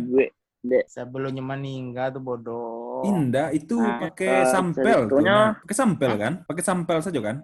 sebelumnya 0.85 1.43
meninggal 1.43 2.13
tuh 2.13 2.21
bodoh. 2.21 3.01
Indah 3.03 3.49
itu 3.51 3.81
Ah, 3.81 4.07
pakai 4.07 4.47
sampel 4.47 5.09
tuh. 5.09 5.19
Nah. 5.25 5.57
Pakai 5.59 5.75
sampel 5.75 6.11
kan? 6.15 6.33
Pakai 6.45 6.63
sampel 6.63 6.97
saja 7.01 7.19
kan? 7.19 7.37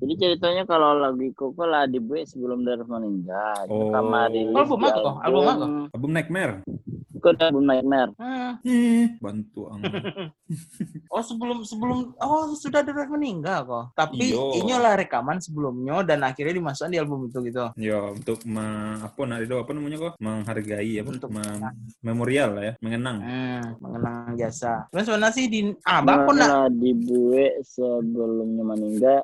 Jadi 0.00 0.12
ceritanya 0.16 0.64
kalau 0.64 0.96
lagu 0.96 1.28
Koko 1.36 1.68
lah 1.68 1.84
dibuat 1.84 2.24
sebelum 2.24 2.64
Darif 2.64 2.88
meninggal. 2.88 3.68
Oh. 3.68 3.92
Rilis 3.92 4.56
Album 4.56 4.80
di 4.80 4.88
apa 4.88 4.88
kok? 4.96 5.16
Album 5.20 5.42
apa? 5.44 5.66
Album 5.92 6.10
Nightmare. 6.16 6.54
Ada 7.20 7.52
album 7.52 7.68
Nightmare. 7.68 8.10
Hmm. 8.16 8.52
Eh, 8.64 9.12
bantu 9.20 9.68
ang. 9.68 9.80
Oh 11.10 11.22
sebelum 11.22 11.62
sebelum 11.62 12.14
oh 12.18 12.54
sudah 12.58 12.82
ada 12.82 12.90
meninggal 13.06 13.62
kok. 13.66 13.84
Tapi 13.94 14.34
Iyo. 14.34 14.62
ini 14.62 14.74
lah 14.74 14.98
rekaman 14.98 15.38
sebelumnya 15.38 16.02
dan 16.02 16.22
akhirnya 16.26 16.58
dimasukkan 16.58 16.90
di 16.90 16.98
album 16.98 17.30
itu 17.30 17.38
gitu. 17.46 17.70
Ya, 17.78 18.10
untuk 18.10 18.42
me, 18.46 18.98
apa 18.98 19.20
nak 19.26 19.46
itu 19.46 19.54
apa 19.58 19.70
namanya 19.74 19.96
kok? 20.10 20.12
Menghargai 20.18 21.02
apa? 21.02 21.10
Untuk 21.10 21.30
Me- 21.30 21.74
memorial 22.02 22.50
lah 22.58 22.62
ya, 22.62 22.74
mengenang. 22.82 23.18
Hmm, 23.22 23.62
mengenang 23.78 24.34
jasa. 24.38 24.86
Terus 24.90 25.06
sebenarnya 25.06 25.34
sih 25.34 25.46
di 25.46 25.60
ah 25.86 25.98
Nah, 25.98 26.02
bakon 26.02 26.34
nak 26.38 26.48
lah 26.50 26.66
dibuat 26.70 27.52
sebelumnya 27.62 28.64
meninggal. 28.66 29.22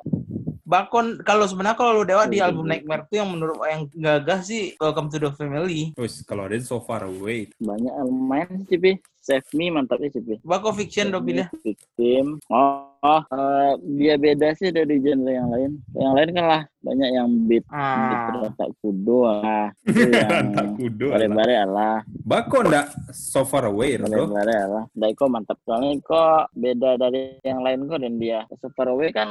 Bakon 0.66 1.22
kalau 1.22 1.46
sebenarnya 1.46 1.78
kalau 1.78 2.02
lu 2.02 2.04
dewa 2.04 2.26
di 2.26 2.42
album. 2.42 2.66
Nightmare 2.66 3.06
tuh 3.06 3.22
yang 3.22 3.30
menurut 3.30 3.56
yang 3.62 3.86
gagah 3.94 4.42
sih 4.42 4.74
Welcome 4.82 5.08
to 5.14 5.22
the 5.22 5.30
Family. 5.38 5.94
Wis, 5.94 6.26
kalau 6.26 6.50
ada 6.50 6.58
so 6.58 6.82
far 6.82 7.06
away. 7.06 7.46
Banyak 7.62 7.94
elemen 7.94 8.66
sih, 8.66 8.76
Pi. 8.76 8.98
Save 9.22 9.46
Me 9.54 9.70
mantapnya 9.70 10.10
sih, 10.10 10.22
Pi. 10.22 10.42
Bako 10.42 10.74
Fiction 10.74 11.14
do 11.14 11.22
pilih. 11.22 11.46
Victim. 11.62 12.42
Oh, 12.50 12.90
oh 13.06 13.22
eh, 13.22 13.72
dia 14.02 14.18
beda 14.18 14.58
sih 14.58 14.74
dari 14.74 14.98
genre 14.98 15.30
yang 15.30 15.48
lain. 15.54 15.70
Yang 15.94 16.12
lain 16.18 16.28
kan 16.34 16.44
lah 16.44 16.62
banyak 16.86 17.08
yang 17.10 17.28
beat 17.44 17.66
beat 17.66 17.74
Ah. 17.74 18.50
tak 18.54 18.70
kudo 18.78 19.18
lah. 19.26 19.66
Tak 20.56 20.66
kudo. 20.76 21.06
lah. 21.08 21.18
bare-bare 21.18 21.60
lah. 21.66 21.96
Bako 22.22 22.56
ndak 22.64 22.86
so 23.10 23.42
far 23.42 23.66
away, 23.66 23.98
bro. 23.98 24.26
Bare-bare 24.26 24.58
lah. 24.64 24.84
Daiko 24.92 25.26
mantap 25.26 25.58
soalnya 25.60 25.98
kok 26.00 26.50
beda 26.52 26.94
dari 26.96 27.42
yang 27.42 27.60
lain 27.60 27.84
kok 27.84 27.98
dan 27.98 28.14
dia. 28.16 28.46
Super 28.56 28.88
Away 28.88 29.10
kan 29.10 29.28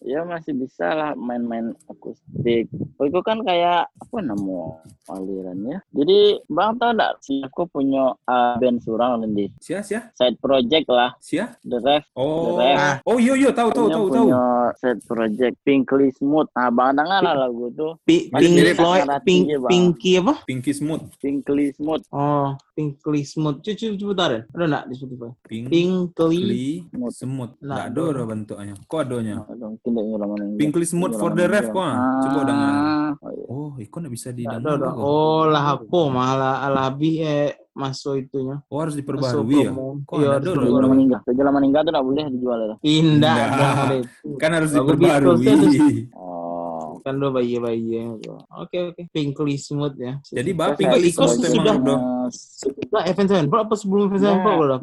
ya 0.00 0.22
masih 0.22 0.54
bisa 0.54 0.88
lah 0.88 1.10
main-main 1.14 1.72
akustik. 1.86 2.68
Oh, 2.96 3.04
itu 3.04 3.20
kan 3.20 3.40
kayak 3.40 3.90
apa 3.90 4.16
nama 4.18 4.80
alirannya. 5.08 5.84
Jadi 5.90 6.18
Bang 6.46 6.76
tau 6.76 6.90
enggak 6.90 7.20
sih 7.20 7.40
aku 7.40 7.66
punya 7.66 8.14
uh, 8.22 8.54
band 8.56 8.80
surang 8.80 9.20
nanti 9.20 9.50
Sia, 9.58 9.80
sia, 9.80 10.08
side 10.12 10.38
project 10.38 10.86
lah 10.88 11.12
sia. 11.18 11.52
The 11.60 11.78
Ref 11.78 12.04
Oh, 12.14 12.56
Keren. 12.56 13.02
oh 13.04 13.18
iya 13.18 13.34
iya 13.34 13.50
tahu 13.50 13.70
tahu 13.70 13.88
tahu 13.88 14.06
tahu. 14.08 14.26
punya 14.26 14.42
side 14.76 15.02
project 15.02 15.54
Pinkly 15.62 16.08
Smooth. 16.12 16.48
Nah, 16.52 16.70
Dengar 16.94 17.20
lah 17.20 17.34
lagu 17.36 17.74
tuh 17.74 17.98
Pink 18.06 18.30
mirip 18.30 18.78
Floyd, 18.78 19.02
Pink. 19.26 19.50
Pinky 19.66 20.22
apa? 20.22 20.46
Pinky 20.46 20.70
Smooth. 20.70 21.10
Pinkly 21.18 21.74
Smooth. 21.74 22.06
Oh, 22.08 22.54
Pinkly 22.72 23.22
Smooth. 23.22 23.58
Cucu 23.60 23.98
coba 23.98 24.12
tarik. 24.16 24.42
Ada 24.54 24.64
enggak 24.64 24.84
di 24.86 24.94
Spotify? 24.94 25.30
Pink 25.42 25.64
Pinkly 25.68 26.86
Smooth. 26.88 27.14
Smooth. 27.14 27.52
Nggak 27.58 27.84
ada 27.84 28.00
orang 28.00 28.26
bentuknya. 28.30 28.74
Kok 28.86 29.00
adanya? 29.00 29.36
Pinkly 30.54 30.86
Smooth 30.86 31.14
for 31.14 31.30
the 31.30 31.44
ref 31.44 31.66
kok. 31.66 31.90
Coba 32.24 32.40
dengar. 32.46 32.72
Ah, 32.74 33.10
oh 33.18 33.30
iya. 33.30 33.44
Oh, 33.46 33.70
ikut 33.76 33.98
nggak 33.98 34.14
bisa 34.14 34.28
Nggak 34.30 34.38
ada, 34.46 34.58
didengar. 34.62 34.76
ada. 34.78 34.88
kok. 34.90 35.02
Oh, 35.02 35.42
lah 35.44 35.64
apa? 35.76 36.00
Malah 36.08 36.54
alabi 36.64 37.10
eh 37.20 37.50
masuk 37.74 38.14
itunya. 38.20 38.62
Oh, 38.70 38.78
harus 38.78 38.94
diperbarui 38.94 39.66
ya? 39.66 39.72
Kok 39.74 40.14
Iya, 40.14 40.28
ada 40.38 40.48
harus 40.48 40.70
orang? 40.70 40.90
Meninggal. 40.94 41.20
Sejalan 41.26 41.52
meninggal 41.52 41.80
tuh 41.82 41.90
nggak 41.90 42.06
boleh 42.06 42.24
dijual 42.30 42.58
ya. 42.62 42.74
Indah, 42.86 43.36
itu. 43.98 44.28
Kan 44.38 44.50
harus 44.54 44.70
diperbarui. 44.70 45.46
Oh. 46.14 46.53
Kan 47.04 47.20
lo 47.20 47.28
bayi-bayi 47.30 48.00
gitu. 48.16 48.32
Oke, 48.56 48.76
oke. 48.88 49.02
Pinkly 49.12 49.60
Smooth 49.60 49.92
ya. 49.94 50.16
Jadi 50.24 50.50
Iko, 50.50 50.72
Pinkly 50.72 51.12
Smooth 51.12 51.36
sudah 51.36 51.76
sudah 52.32 53.02
Event 53.04 53.28
Sevenfold 53.28 53.60
apa 53.68 53.74
sebelum 53.76 54.08
Event 54.08 54.16
Nah. 54.16 54.28
Sevenfold 54.32 54.60
udah? 54.64 54.80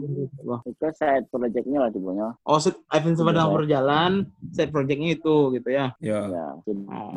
Itu 0.70 0.86
side 0.94 1.26
projectnya 1.28 1.78
lah 1.82 1.90
tibanya. 1.90 2.38
Oh, 2.46 2.62
set 2.62 2.78
Event 2.94 3.18
Sevenfold 3.18 3.34
Iya. 3.34 3.42
yang 3.42 3.58
berjalan, 3.58 4.12
set 4.54 4.70
projectnya 4.70 5.10
itu 5.12 5.36
gitu 5.52 5.70
ya. 5.74 5.98
Ya. 5.98 6.22
Ya, 6.30 6.46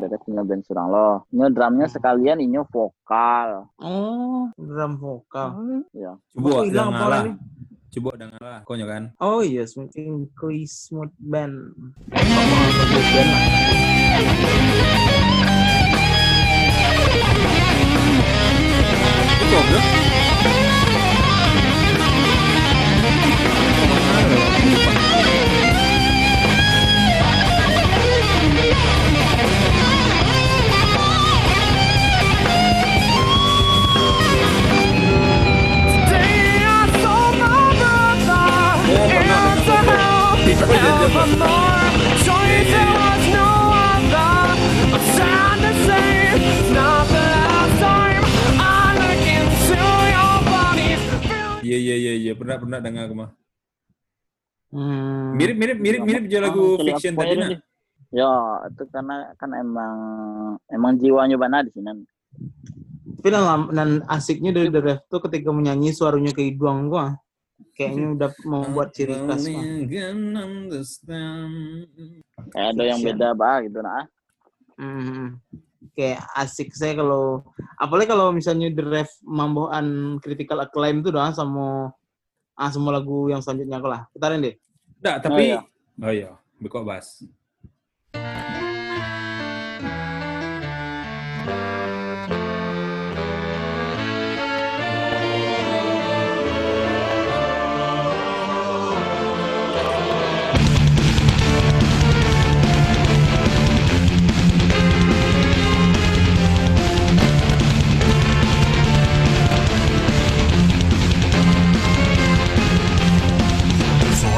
dari 0.01 0.17
punya 0.25 0.41
band 0.41 0.65
surang 0.65 0.89
loh. 0.89 1.21
Ini 1.29 1.53
drumnya 1.53 1.85
sekalian 1.85 2.41
ini 2.41 2.57
vokal. 2.65 3.69
Oh, 3.77 4.49
drum 4.57 4.97
vokal. 4.97 5.47
Ya. 5.93 6.17
Coba 6.33 6.47
Oh, 6.49 6.63
hilang 6.65 6.89
apa? 6.89 7.37
Coba 7.93 8.17
dengar 8.17 8.41
lah. 8.41 8.59
Konyo 8.65 8.85
kan. 8.89 9.13
Oh 9.21 9.45
iya, 9.45 9.63
Pinkly 9.65 10.65
Smooth 10.65 11.13
Band. 11.19 11.75
Itu. 19.45 19.79
Today 24.65 25.44
Iya 51.65 51.77
iya 51.81 51.95
iya 51.97 52.13
iya 52.17 52.33
pernah 52.33 52.57
pernah 52.57 52.79
dengar 52.81 53.05
aku 53.05 53.15
mah. 53.17 53.29
Hmm. 54.73 55.37
Mirip 55.37 55.57
mirip 55.61 55.77
mirip 55.77 56.01
mirip 56.01 56.23
juga 56.25 56.41
lagu 56.49 56.77
Cili 56.81 56.89
fiction 56.93 57.13
tadi 57.13 57.33
nak. 57.37 57.49
Ya, 58.09 58.33
itu 58.69 58.83
karena 58.89 59.15
kan 59.37 59.49
emang 59.53 59.95
emang 60.73 60.91
jiwanya 60.97 61.37
Bana 61.37 61.61
di 61.61 61.69
sini. 61.73 62.05
Tapi 63.21 63.29
dan, 63.29 63.69
dan 63.73 63.89
asiknya 64.09 64.53
dari 64.53 64.69
The 64.73 64.81
Ref 64.81 65.05
tuh 65.09 65.21
ketika 65.25 65.53
menyanyi 65.53 65.93
suaranya 65.93 66.33
ke 66.33 66.49
hidung 66.49 66.89
gua. 66.89 67.17
Kayaknya 67.75 68.05
udah 68.15 68.29
mau 68.47 68.63
buat 68.71 68.91
ciri 68.95 69.15
khas. 69.15 69.43
Kayak 72.51 72.67
ada 72.75 72.83
yang 72.83 72.99
beda 73.03 73.27
bah 73.35 73.63
gitu 73.63 73.79
nah. 73.83 74.05
Hmm. 74.75 75.39
Kayak 75.95 76.23
asik 76.35 76.75
saya 76.75 76.99
kalau 76.99 77.43
apalagi 77.79 78.11
kalau 78.11 78.35
misalnya 78.35 78.67
The 78.71 78.83
Ref 78.83 79.11
mamboan 79.23 80.19
critical 80.19 80.63
acclaim 80.63 80.99
tuh 80.99 81.15
dah 81.15 81.31
sama 81.31 81.95
ah 82.55 82.69
semua 82.71 82.99
lagu 82.99 83.27
yang 83.31 83.39
selanjutnya 83.43 83.79
aku 83.79 83.87
lah. 83.91 84.01
Putarin 84.11 84.43
deh. 84.43 84.55
Enggak, 84.99 85.17
tapi 85.27 85.43
iya. 85.51 85.59
oh 85.99 86.11
iya, 86.11 86.31
bekok 86.59 86.83
bas. 86.87 87.23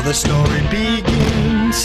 The 0.07 0.13
story 0.13 0.61
begins, 0.71 1.83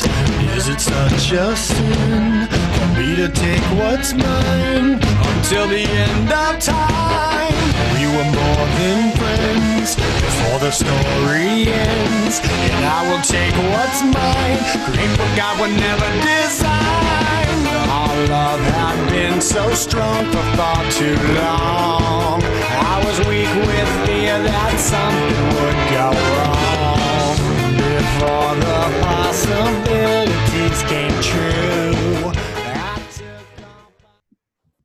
is 0.55 0.69
it 0.69 0.81
such 0.81 1.33
a 1.33 1.57
sin 1.57 2.47
for 2.47 2.89
me 2.97 3.17
to 3.17 3.29
take 3.29 3.65
what's 3.75 4.15
mine 4.15 4.95
until 5.35 5.67
the 5.67 5.83
end 5.83 6.31
of 6.31 6.57
time? 6.61 7.53
We 7.99 8.07
were 8.15 8.31
more 8.31 8.67
than 8.79 9.11
friends 9.19 9.97
before 9.97 10.61
the 10.61 10.71
story 10.71 11.67
ends, 11.67 12.39
and 12.71 12.85
I 12.85 13.11
will 13.11 13.23
take 13.23 13.57
what's 13.75 14.01
mine. 14.07 14.61
Great 14.87 15.11
what 15.19 15.37
God 15.37 15.59
would 15.59 15.75
never 15.75 16.09
design. 16.23 17.59
Our 17.91 18.17
love 18.29 18.61
had 18.61 19.11
been 19.11 19.41
so 19.41 19.75
strong 19.75 20.31
for 20.31 20.47
far 20.57 20.89
too 20.93 21.19
long. 21.35 22.41
I 22.87 23.03
was 23.05 23.19
weak 23.27 23.53
with 23.67 23.91
fear 24.07 24.41
that 24.41 24.79
something 24.79 25.45
would 25.59 25.79
go 25.91 26.07
wrong 26.37 26.82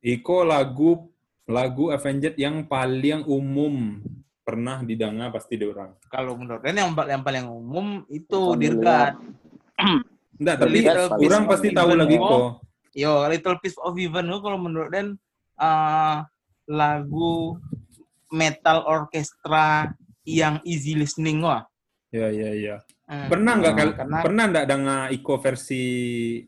Iko 0.08 0.40
lagu 0.46 1.10
lagu 1.48 1.92
Avenged 1.92 2.36
yang 2.40 2.64
paling 2.64 3.28
umum 3.28 4.00
pernah 4.48 4.80
didengar 4.80 5.28
pasti 5.28 5.60
di 5.60 5.68
orang. 5.68 5.92
Kalau 6.08 6.32
menurut 6.32 6.64
Dan 6.64 6.80
yang, 6.80 6.96
yang 6.96 7.20
paling 7.20 7.44
umum 7.44 8.08
itu. 8.08 8.56
Dirgat. 8.56 9.20
Enggak, 10.40 10.56
tapi 10.64 10.78
orang 11.28 11.44
pasti 11.44 11.68
tahu 11.76 11.92
lagi 11.92 12.16
kok. 12.16 12.30
kok. 12.32 12.50
Yo, 12.96 13.28
Little 13.28 13.60
Piece 13.60 13.76
of 13.84 13.92
Heaven 13.92 14.32
itu 14.32 14.38
kalau 14.40 14.56
menurut 14.56 14.88
Dan 14.88 15.20
uh, 15.60 16.24
lagu 16.64 17.60
metal 18.32 18.88
orkestra 18.88 19.92
yang 20.24 20.60
easy 20.64 20.96
listening 20.96 21.44
wah. 21.44 21.68
Ya, 22.08 22.32
ya, 22.32 22.56
ya. 22.56 22.76
Hmm. 23.08 23.24
Pernah 23.24 23.52
nggak 23.56 23.72
kal- 23.72 23.96
Karena- 23.96 24.20
pernah 24.20 24.44
nggak 24.52 24.66
dengar 24.68 25.00
Iko 25.08 25.34
versi 25.40 25.82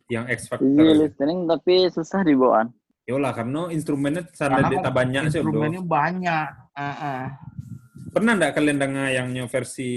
yang 0.06 0.28
X 0.28 0.44
Factor? 0.44 0.68
Easy 0.68 0.92
listening 0.92 1.48
tapi 1.48 1.88
susah 1.88 2.20
dibawaan. 2.20 2.68
Yolah, 3.08 3.32
karena 3.32 3.72
instrumennya 3.72 4.28
sana 4.30 4.60
data 4.62 4.92
banyak 4.92 5.32
sih, 5.32 5.40
instrumennya 5.40 5.80
banyak. 5.80 6.48
Heeh. 6.76 7.22
Pernah 8.12 8.32
nggak 8.36 8.52
kalian 8.52 8.76
dengar 8.76 9.08
yang 9.08 9.32
versi 9.48 9.90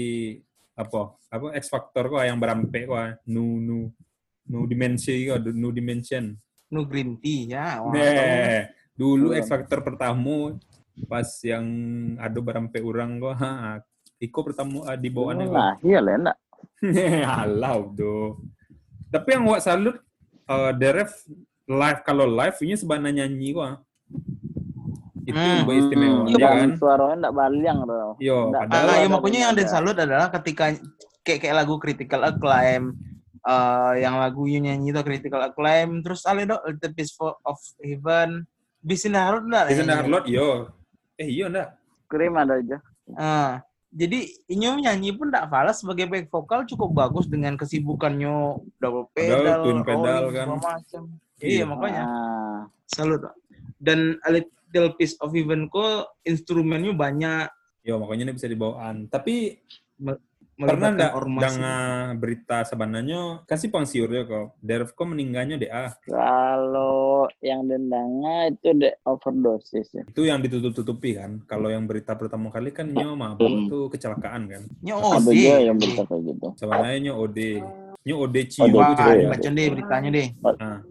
apa? 0.72 1.20
Apa 1.28 1.52
X 1.52 1.68
Factor 1.68 2.08
kok 2.08 2.24
yang 2.24 2.40
berampe 2.40 2.88
kok 2.88 3.20
nu 3.28 3.60
nu 3.60 3.92
nu 4.48 4.64
dimensi 4.64 5.28
kok, 5.28 5.44
nu 5.44 5.68
dimension. 5.68 6.32
Nu 6.72 6.88
green 6.88 7.20
tea 7.20 7.52
ya. 7.52 7.84
Wah, 7.84 8.64
dulu 8.96 9.36
X 9.36 9.52
Factor 9.52 9.84
pertama 9.84 10.56
pas 11.04 11.28
yang 11.44 11.66
ada 12.16 12.40
berampe 12.40 12.80
orang 12.80 13.20
kok, 13.20 13.36
Iko 14.16 14.40
pertama 14.40 14.94
di 14.96 15.12
bawaannya 15.12 15.44
kok. 15.44 15.54
Nah, 15.54 15.74
iya 15.82 15.98
lah 16.00 16.14
enggak. 16.16 16.36
Alah, 17.40 17.80
do. 17.90 18.38
Tapi 19.08 19.28
yang 19.30 19.46
wak 19.46 19.62
salut 19.62 19.96
uh, 20.44 20.70
Deref 20.72 21.12
live 21.64 22.00
kalau 22.02 22.26
live 22.26 22.56
ini 22.60 22.74
sebenarnya 22.74 23.24
nyanyi 23.24 23.52
kok. 23.52 23.80
Itu 25.24 25.32
Hmm, 25.32 25.64
hmm, 25.64 25.80
istimewa 25.80 26.20
hmm. 26.20 26.32
Cuman 26.36 26.52
kan. 26.52 26.70
suaranya 26.76 27.14
enggak 27.16 27.34
baliang 27.34 27.78
tuh. 27.82 28.12
Yo, 28.20 28.38
Nggak- 28.52 28.62
padahal 28.68 28.88
Ah, 28.88 28.96
ya 29.00 29.06
makanya 29.08 29.38
yang 29.40 29.52
ada. 29.52 29.60
Dan 29.64 29.68
salut 29.70 29.96
adalah 29.96 30.28
ketika 30.30 30.64
kayak 31.24 31.38
kayak 31.40 31.56
lagu 31.56 31.74
Critical 31.80 32.20
Acclaim 32.22 32.92
eh, 33.40 33.92
yang 34.00 34.20
lagunya 34.20 34.60
nyanyi 34.60 34.92
itu 34.92 35.00
Critical 35.00 35.40
Acclaim 35.42 36.04
terus 36.04 36.24
ale 36.24 36.44
dok 36.44 36.60
The 36.76 36.92
Piece 36.92 37.16
for- 37.16 37.40
of 37.40 37.56
Heaven 37.80 38.44
Bisin 38.78 39.16
Harut 39.16 39.48
enggak? 39.48 39.72
That 39.72 40.04
Harlot? 40.04 40.24
Yo. 40.28 40.68
Eh, 41.16 41.24
iya 41.30 41.48
enggak? 41.48 41.72
Krim 42.04 42.36
ada 42.36 42.60
aja. 42.60 42.76
Ah, 43.16 43.64
jadi 43.94 44.26
Inyo 44.50 44.82
nyanyi 44.82 45.14
pun 45.14 45.30
enggak 45.30 45.46
falas 45.48 45.78
sebagai 45.78 46.10
back 46.10 46.26
vokal 46.28 46.66
cukup 46.66 46.90
bagus 46.90 47.30
dengan 47.30 47.54
kesibukannya 47.54 48.58
double 48.82 49.06
Pedal, 49.14 49.62
twin 49.62 49.80
pedal 49.86 50.28
rolling, 50.28 50.34
kan. 50.34 50.46
macam. 50.58 51.02
Iya. 51.38 51.62
Iya, 51.62 51.64
makanya 51.70 52.02
Ah, 52.04 52.58
salut. 52.90 53.22
Dan 53.78 54.18
A 54.26 54.34
Little 54.34 54.98
Piece 54.98 55.14
of 55.22 55.30
Heaven 55.30 55.70
kok 55.70 56.18
instrumennya 56.26 56.90
banyak 56.90 57.46
Yo, 57.84 58.00
makanya 58.00 58.32
ini 58.32 58.34
bisa 58.40 58.48
dibawaan. 58.48 59.12
Tapi 59.12 59.60
pernah 60.56 60.88
enggak 60.88 61.12
dengar 61.18 61.82
berita 62.14 62.58
sebenarnya 62.62 63.20
kasih 63.44 63.68
pangsiur 63.68 64.06
ya 64.06 64.22
kok. 64.22 64.54
Deref 64.58 64.92
kok 64.92 65.04
meninggalnya 65.04 65.56
DA. 65.56 65.86
kalau 66.04 67.26
yang 67.40 67.64
dendangnya 67.64 68.50
itu 68.50 68.68
de 68.74 68.90
overdosis 69.02 69.90
ya. 69.90 70.04
Itu 70.04 70.22
yang 70.22 70.38
ditutup-tutupi 70.38 71.16
kan. 71.16 71.42
Kalau 71.44 71.68
yang 71.68 71.84
berita 71.84 72.14
pertama 72.14 72.48
kali 72.48 72.70
kan 72.70 72.86
nyo 72.86 73.14
mabuk 73.14 73.44
Hmm. 73.44 73.66
itu 73.66 73.78
kecelakaan 73.88 74.42
kan. 74.46 74.62
Ada 74.80 74.94
OD. 75.20 75.28
juga 75.32 75.56
yang 75.60 75.76
berita 75.76 76.02
kayak 76.04 76.22
gitu. 76.24 76.46
Sebenarnya 76.56 76.98
nyo 77.00 77.14
OD. 77.20 77.38
Nyo 78.04 78.20
OD 78.20 78.36
Cio 78.52 78.68
OD 78.68 78.76
Wah, 78.76 78.84
itu 78.84 78.94
Cio, 78.94 79.08
juga. 79.08 79.16
ya. 79.16 79.28
baca 79.32 79.48
deh 79.48 79.66
beritanya 79.72 80.08
deh. 80.12 80.28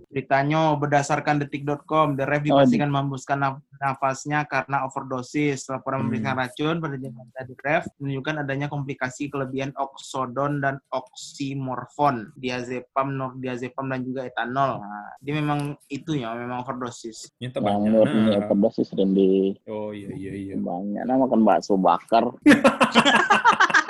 Beritanya 0.10 0.60
berdasarkan 0.74 1.36
detik.com, 1.40 2.14
The 2.14 2.26
Ref 2.26 2.42
Oh, 2.44 2.46
dipastikan 2.58 2.90
menghembuskan 2.90 3.38
naf- 3.38 3.62
nafasnya 3.76 4.46
karena 4.46 4.82
overdosis. 4.84 5.66
Laporan 5.68 6.02
Hmm. 6.02 6.10
memberikan 6.10 6.34
racun 6.36 6.76
pada 6.78 6.96
jabatan 6.96 7.46
The 7.46 7.56
Ref 7.60 7.86
menunjukkan 7.98 8.36
adanya 8.40 8.66
komplikasi 8.66 9.30
kelebihan 9.30 9.74
oksodon 9.76 10.58
dan 10.58 10.82
oksimorfon, 10.90 12.34
diazepam, 12.34 13.14
nordiazepam 13.14 13.86
dan 13.88 14.02
juga 14.02 14.26
etanol. 14.26 14.82
Nah, 14.82 15.14
dia 15.20 15.34
memang 15.34 15.60
itu 15.88 16.14
ya, 16.16 16.34
memang 16.34 16.62
overdosis. 16.62 17.30
Nyata 17.38 17.58
Yang 17.58 17.66
banyak. 17.68 18.10
ini 18.12 18.22
Nah. 18.28 18.38
overdosis 18.44 18.90
sering 18.90 19.14
di 19.14 19.54
Oh 19.64 19.94
iya 19.94 20.10
iya 20.10 20.34
iya. 20.34 20.56
banyak. 20.56 21.02
Nah 21.04 21.16
makan 21.20 21.42
bakso 21.42 21.74
bakar. 21.76 22.26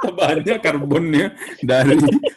Banyak 0.00 0.58
karbonnya 0.64 1.36
dari 1.60 1.96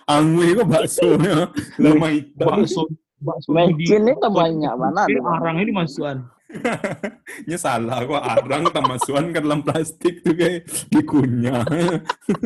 angwe 0.09 0.51
kok 0.57 0.67
baksonya 0.67 1.47
lama 1.79 2.07
hitam. 2.11 2.47
Bakso, 2.59 2.83
bakso 3.23 3.49
Mecinnya 3.55 4.15
banyak 4.19 4.73
banget. 4.75 5.07
arangnya 5.23 5.65
dimasukan. 5.71 6.17
Nya 7.49 7.57
salah 7.57 8.05
kok 8.05 8.21
arang 8.21 8.63
tamasuan 8.69 9.33
ke 9.33 9.39
dalam 9.41 9.65
plastik 9.65 10.21
tuh 10.21 10.35
kayak 10.37 10.67
dikunyah. 10.93 11.65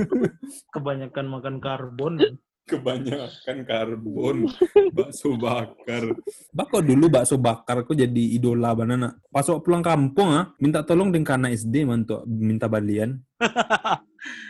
Kebanyakan 0.73 1.25
makan 1.27 1.55
karbon. 1.59 2.13
Kebanyakan 2.67 3.57
karbon. 3.63 4.37
Bakso 4.91 5.35
bakar. 5.39 6.03
Bako 6.51 6.83
dulu 6.83 7.07
bakso 7.07 7.39
bakar 7.39 7.83
kok 7.83 7.95
jadi 7.95 8.23
idola 8.35 8.75
banana. 8.75 9.15
Pas 9.31 9.47
waktu 9.47 9.63
pulang 9.63 9.83
kampung 9.83 10.31
ah, 10.35 10.51
minta 10.59 10.83
tolong 10.83 11.11
dengan 11.11 11.27
kana 11.27 11.47
SD 11.51 11.87
mantu 11.87 12.23
minta 12.27 12.67
balian. 12.67 13.23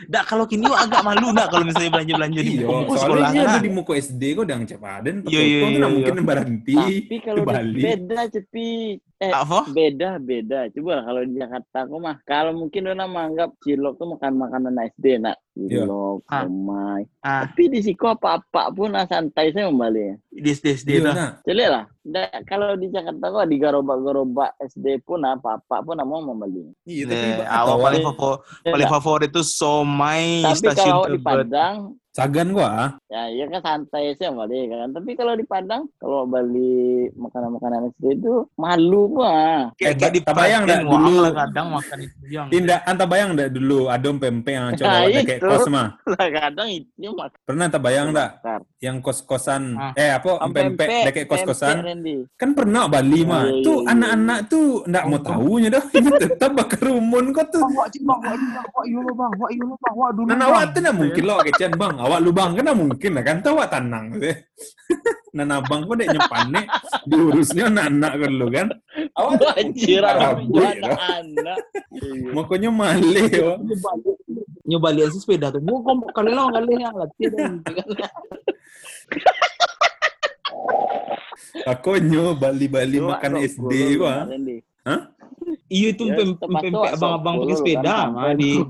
Dak 0.08 0.24
kalau 0.26 0.44
kini 0.44 0.64
agak 0.66 1.02
malu 1.02 1.30
dak 1.30 1.48
kalau 1.48 1.64
misalnya 1.64 1.92
belanja-belanja 1.92 2.40
di 2.40 2.52
Iya, 2.54 2.64
soalnya 2.64 2.96
sekolah. 2.98 3.30
nah. 3.30 3.44
ada 3.46 3.60
di 3.60 3.70
muka 3.70 3.94
SD 3.94 4.22
kok 4.32 4.44
udah 4.44 4.58
cepaden. 4.64 5.16
Iya, 5.24 5.42
iya, 5.42 5.60
Tuh 5.60 5.68
iya, 5.68 5.78
nggak 5.78 5.78
iya. 5.84 5.96
mungkin 5.96 6.16
berhenti 6.24 6.76
Tapi 6.78 7.16
kalau 7.26 7.38
ke 7.38 7.44
di- 7.44 7.52
Bali. 7.52 7.82
beda 7.82 8.20
cepi. 8.30 8.70
Eh 9.18 9.34
Apa? 9.34 9.66
beda 9.68 10.22
beda. 10.22 10.70
Coba 10.70 11.02
kalau 11.02 11.26
di 11.26 11.34
Jakarta 11.36 11.78
aku 11.84 11.98
mah 11.98 12.22
kalau 12.22 12.54
mungkin 12.56 12.86
orang 12.86 13.10
menganggap 13.10 13.50
cilok 13.60 13.98
tuh 13.98 14.08
makan 14.08 14.34
makanan 14.38 14.78
SD 14.88 15.06
nak. 15.18 15.42
Iya. 15.52 15.82
Cilok, 15.84 16.22
Ah. 16.28 16.46
somai. 16.46 17.02
Ah, 17.20 17.42
Tapi 17.44 17.64
di 17.68 17.80
Siko 17.82 18.14
apa-apa 18.14 18.70
pun 18.70 18.94
ah, 18.94 19.04
santai 19.04 19.50
saya 19.50 19.68
kembali. 19.68 20.22
di 20.30 20.46
SD 20.48 20.66
SD 20.78 20.90
Iya, 20.94 21.10
nah. 21.10 21.32
Jadi 21.42 21.64
lah, 21.66 21.84
kalau 22.46 22.78
di 22.78 22.88
Jakarta 22.88 23.26
kok 23.28 23.48
di 23.48 23.58
gerobak-gerobak 23.58 24.52
SD 24.62 25.02
pun 25.02 25.20
apa-apa 25.24 25.82
pun 25.82 25.98
mau 25.98 26.22
membeli. 26.22 26.70
Iya, 26.84 27.10
tapi 27.10 27.28
Eh, 27.34 27.48
awal 27.50 27.76
paling 27.82 28.04
favorit 28.06 28.38
Ya 28.62 28.70
paling 28.70 28.90
favorit 28.92 29.28
itu 29.28 29.42
som 29.42 29.97
Tapi 30.46 30.58
stasiun 30.62 30.94
kalau 30.94 31.06
di. 31.10 31.20
Padang, 31.20 31.78
Sagan 32.18 32.50
gua. 32.50 32.66
ah. 32.66 32.90
ya 33.08 33.30
iya 33.30 33.46
kan 33.46 33.62
santai 33.62 34.18
sih 34.18 34.26
Bali 34.26 34.66
kan. 34.66 34.90
Tapi 34.90 35.14
kalau 35.14 35.38
di 35.38 35.46
Padang, 35.46 35.86
kalau 35.96 36.26
beli 36.26 37.14
makanan-makanan 37.14 37.94
SD 37.94 38.18
itu 38.18 38.42
malu 38.58 39.14
gua. 39.14 39.70
Kayak, 39.78 39.86
Eh, 39.86 39.96
kayak 39.96 40.12
di 40.12 40.22
tak 40.26 40.34
bayang 40.34 40.66
dah 40.66 40.82
dulu. 40.82 41.30
kadang 41.30 41.68
makan 41.70 41.98
itu 42.02 42.18
yang. 42.28 42.48
Tindak, 42.50 42.82
anta 42.84 43.06
bayang 43.06 43.38
dah 43.38 43.48
dulu 43.48 43.80
adom 43.88 44.18
pempek 44.18 44.50
yang 44.50 44.74
coba 44.74 44.90
Nah, 44.90 45.22
kayak 45.22 45.40
kos 45.40 45.66
mah. 45.70 45.88
Lah 46.18 46.28
kadang 46.28 46.68
itu 46.74 47.08
makan. 47.14 47.38
Pernah 47.46 47.66
tak 47.70 47.82
bayang 47.86 48.08
tak 48.10 48.30
bakar. 48.42 48.60
yang 48.78 48.98
kos-kosan 48.98 49.64
Ah. 49.78 49.94
eh 49.94 50.10
apa 50.10 50.42
pempek 50.50 50.90
dekat 51.06 51.26
kos-kosan 51.26 51.82
kan 52.34 52.50
pernah 52.54 52.86
Bali 52.86 53.22
mah 53.22 53.46
Iya, 53.46 53.54
iya, 53.54 53.66
tuh 53.66 53.78
iya. 53.80 53.90
anak-anak 53.94 54.40
tuh 54.48 54.66
ndak 54.86 55.04
mau 55.06 55.20
tahunya 55.20 55.70
dah 55.70 55.84
tetap 56.22 56.52
bakar 56.54 56.82
rumun 56.82 57.30
kok 57.30 57.50
tuh 57.50 57.62
Bang, 57.62 57.74
wak 57.74 57.88
cik 57.90 58.02
bang, 58.02 58.20
wak 58.22 58.86
dulu 58.86 59.12
bang, 59.12 59.32
wak 59.34 59.50
bang, 59.50 59.50
wak 59.50 59.52
lo 59.58 59.76
bang, 59.76 59.94
wak 59.98 60.12
dulu 60.14 60.28
Nah, 60.30 60.36
bang. 60.36 60.46
awak 60.46 60.64
tuh 60.74 60.82
mungkin 60.94 61.24
lo 61.26 61.36
kecian 61.42 61.74
bang. 61.74 61.94
Awak 62.08 62.20
lu 62.24 62.32
bang 62.32 62.52
kan 62.56 62.64
nak 62.64 62.78
mungkin 62.78 63.12
lah 63.14 63.24
kan. 63.24 63.38
Tahu 63.44 63.60
awak 63.60 63.70
tenang. 63.70 64.06
Nah, 65.36 65.60
abang 65.60 65.84
kok 65.84 66.00
dek 66.00 66.10
nyepanek 66.10 66.66
diurusnya 67.06 67.68
anak-anak 67.68 68.12
kan 68.16 68.32
lu 68.32 68.48
kan. 68.48 68.68
Awak 69.14 69.54
Anjir, 69.60 70.02
Rabu, 70.02 70.56
ya. 70.56 70.72
anak-anak. 70.72 71.60
Iya. 71.92 72.30
Makanya 72.32 72.70
male. 72.72 73.24
wak. 73.28 73.58
Nyobalian 74.64 75.10
si 75.12 75.20
sepeda 75.20 75.52
tuh. 75.52 75.60
Gua 75.60 75.80
kompok 75.84 76.12
kali 76.12 76.32
lo 76.32 76.48
kali 76.48 76.74
yang 76.76 76.96
latih 76.96 77.28
dan 77.32 77.60
Akonyo 81.68 82.36
Bali-Bali 82.36 82.98
makan 82.98 83.32
SD 83.40 83.72
gua. 84.00 84.26
Randy. 84.26 84.64
Iya 85.68 85.88
itu 85.92 86.04
Ya, 86.08 86.16
pempek 86.40 86.72
abang-abang 86.96 87.36
pakai 87.38 87.44
dulu 87.46 87.56
sepeda 87.60 87.84
kan, 87.84 88.08
mah 88.12 88.34
di- 88.36 88.64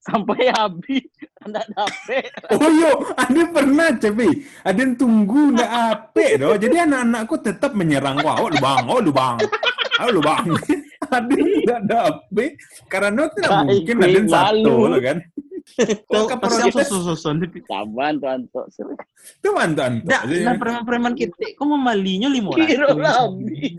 sampai 0.00 0.40
habis 0.48 1.04
anda 1.48 1.62
dapet 1.72 2.28
Oh 2.60 2.70
yo, 2.70 2.92
ada 3.16 3.42
pernah 3.48 3.88
cepi. 3.96 4.30
Ada 4.62 4.78
yang 4.78 4.92
tunggu 5.00 5.56
ndak 5.56 5.70
ape 5.72 6.36
doh. 6.36 6.54
Jadi 6.60 6.76
anak-anakku 6.76 7.36
tetap 7.40 7.72
menyerang 7.72 8.20
gua. 8.20 8.36
Oh 8.44 8.48
lu 8.52 8.58
bang, 8.60 8.84
oh 8.84 9.00
lu 9.00 9.12
bang. 9.12 9.36
Oh 10.04 10.10
lu 10.12 10.20
bang. 10.20 10.44
ada 11.16 11.32
yang 11.32 11.82
ndak 11.88 12.02
ape 12.04 12.46
karena 12.92 13.22
tidak 13.32 13.50
mungkin 13.64 13.96
ada 13.96 14.08
yang 14.12 14.28
satu 14.28 14.74
lah 14.92 15.00
kan. 15.00 15.18
Tuh, 15.78 16.26
Kok 16.26 16.42
yang 16.58 16.74
susun 16.74 17.38
di 17.38 17.62
saban 17.62 18.18
tuh 18.18 18.26
anto 18.26 18.66
itu 18.66 19.48
mantan. 19.54 20.02
Dah, 20.02 20.26
lah 20.26 20.54
preman-preman 20.58 21.14
kita, 21.14 21.54
kok 21.54 21.66
memalinya 21.66 22.26
lima 22.26 22.50
kira 22.54 22.90
ratus. 22.90 23.30
habis 23.30 23.78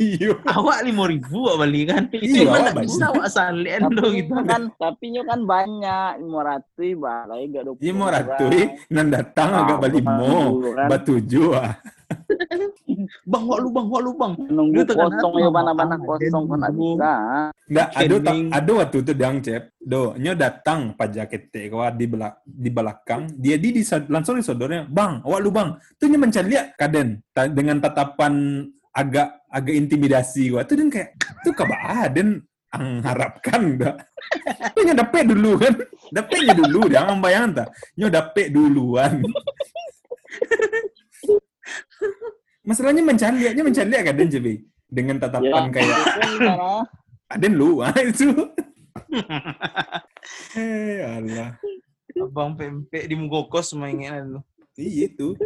Iya. 0.00 0.32
Awak 0.46 0.78
lima 0.86 1.04
ribu 1.10 1.44
awak 1.50 1.66
beli 1.66 1.84
kan? 1.84 2.08
Iya, 2.14 2.48
banyak. 2.48 2.74
bisa 2.88 3.04
awak 3.12 3.28
salian 3.28 3.80
lo 3.92 4.08
gitu. 4.14 4.32
kan 4.48 4.72
tapi 4.78 5.12
nyo 5.12 5.22
kan 5.28 5.40
banyak 5.44 6.10
lima 6.24 6.40
ratus 6.40 6.90
balai 6.96 7.50
gak 7.52 7.62
dua 7.68 7.76
Iya 7.82 7.92
mau 7.92 8.08
ratui, 8.08 8.62
nan 8.88 9.06
datang 9.12 9.50
agak 9.52 9.76
Ah, 9.76 9.80
balik 9.82 10.02
bukan 10.06 10.16
mo, 10.16 10.38
dulu 10.56 10.70
kan. 10.72 10.88
Bang, 13.26 13.44
wak 13.46 13.58
lu 13.62 13.68
bang, 13.70 13.86
wak 13.86 14.02
lu 14.02 14.12
bang. 14.18 14.32
nunggu 14.50 14.82
kosong 14.86 15.34
ya 15.38 15.48
mana-mana 15.50 15.94
kosong 15.98 16.44
kan 16.50 16.60
bisa? 16.74 17.12
Nggak, 17.70 17.88
ada 17.94 18.16
ada 18.50 18.70
waktu 18.82 18.96
itu 19.06 19.12
dang 19.14 19.36
cep, 19.38 19.62
do, 19.78 20.02
nyo 20.18 20.32
datang 20.34 20.80
pajak 20.98 21.30
kete 21.30 21.70
kau 21.70 21.86
di 21.94 22.06
belak 22.10 22.42
di 22.44 22.70
belakang, 22.70 23.30
dia 23.38 23.56
di, 23.56 23.70
di 23.78 23.82
langsung 24.10 24.42
disodornya, 24.42 24.90
bang, 24.90 25.22
awak 25.22 25.40
lu 25.40 25.50
bang, 25.54 25.68
tuh 25.96 26.06
nyo 26.10 26.18
mencari 26.18 26.48
lihat 26.50 26.74
kaden 26.74 27.22
ta- 27.30 27.50
dengan 27.50 27.78
tatapan 27.78 28.66
agak 28.90 29.46
agak 29.46 29.74
intimidasi 29.74 30.50
gua, 30.50 30.66
tuh 30.66 30.74
dan 30.82 30.90
kayak 30.90 31.14
tuh 31.46 31.54
kaba 31.54 31.76
aden 32.10 32.42
mengharapkan 32.70 33.62
dah. 33.82 33.94
Tuh 34.78 34.86
nyo 34.86 34.94
dapet 34.94 35.26
dulu 35.26 35.58
kan, 35.58 35.74
dapetnya 36.14 36.54
dulu, 36.54 36.86
jangan 36.86 37.18
bayangin 37.18 37.50
tak, 37.58 37.68
nyo 37.98 38.06
dapet 38.06 38.46
duluan. 38.54 39.18
Masalahnya 42.60 43.02
mencari 43.02 43.36
lihatnya 43.40 43.64
mencari 43.64 43.88
lihat 43.88 44.04
kaden 44.12 44.28
cepi 44.28 44.54
dengan 44.90 45.16
ya 45.16 45.22
tatapan 45.26 45.64
kayak 45.70 45.86
itu 45.96 45.96
kan 45.96 46.30
karena 46.38 46.70
Aden 47.30 47.54
lu 47.54 47.78
ah 47.78 47.94
itu. 47.94 48.26
eh 50.58 50.98
Allah. 51.06 51.54
Abang 52.20 52.58
pempek 52.58 53.06
di 53.06 53.14
Mugokos 53.14 53.72
mainan 53.78 54.36
lu. 54.36 54.40
Iya 54.74 55.08
itu. 55.08 55.38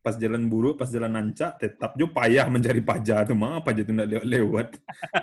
Pas 0.00 0.14
jalan 0.14 0.46
buruk, 0.46 0.78
pas 0.78 0.86
jalan 0.86 1.10
nancak, 1.10 1.58
tetap 1.58 1.98
jo 1.98 2.06
payah 2.14 2.46
mencari 2.46 2.78
paja 2.78 3.26
tuh 3.26 3.34
mah 3.34 3.58
paja 3.58 3.82
tuh 3.82 3.90
nggak 3.90 4.22
lewat. 4.22 4.78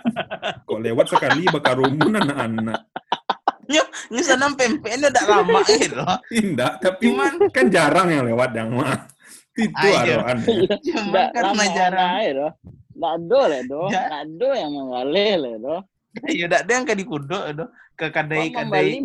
Kok 0.68 0.80
lewat 0.84 1.06
sekali 1.08 1.48
bakar 1.48 1.80
rumun 1.80 2.20
anak-anak. 2.20 2.84
Ini 4.12 4.20
sana 4.20 4.52
pempeknya 4.52 5.08
udah 5.08 5.24
lama 5.24 5.64
gitu. 5.64 6.04
Tidak, 6.28 6.72
tapi 6.84 7.08
Cuman- 7.08 7.48
kan 7.48 7.66
jarang 7.72 8.12
yang 8.12 8.28
lewat 8.28 8.52
yang 8.52 8.76
mah. 8.76 9.08
Itu 9.54 9.86
aroan. 9.86 10.38
Cuma 10.80 11.02
nggak 11.08 11.28
karena 11.30 11.48
lama 11.48 11.64
jarang. 11.70 12.10
aja 12.16 12.30
nggak 12.94 13.14
lah 13.44 13.62
doh 13.64 13.86
Ya. 13.86 14.00
nggak 14.02 14.22
yang 14.52 14.70
mengalir 14.70 15.34
lah 15.36 15.54
doh 15.64 15.80
Ya 16.24 16.44
udah 16.46 16.58
ada 16.60 16.72
yang 16.72 16.84
ke 16.84 16.94
di 16.94 17.02
kudo 17.02 17.38
itu 17.44 17.64
ke 17.94 18.06
kadai 18.08 18.50
kadai 18.50 19.02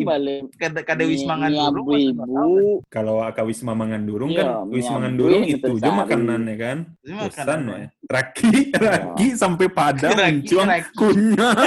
kadai 0.52 0.82
kadai 0.84 1.06
wisma 1.06 1.34
Ngandurung. 1.36 1.86
ibu-ibu 1.86 2.82
Kalau 2.86 3.18
Aka 3.20 3.42
Wisma 3.42 3.70
Mangandurung 3.72 4.30
Iya, 4.30 4.38
kan, 4.40 4.46
mie 4.64 4.74
Wisma 4.74 4.98
yang 4.98 5.42
itu 5.48 5.66
jo 5.70 5.78
tersari. 5.78 5.94
makanan 5.96 6.40
ya 6.42 6.56
kan. 6.56 6.78
Makanan, 7.04 7.60
ya. 7.68 7.86
Raki, 8.04 8.50
raki 8.72 9.26
sampai 9.34 9.66
pada 9.68 10.06
Raki, 10.08 10.22
muncung 10.22 10.66
raki. 10.66 10.90
kunyah. 10.94 11.54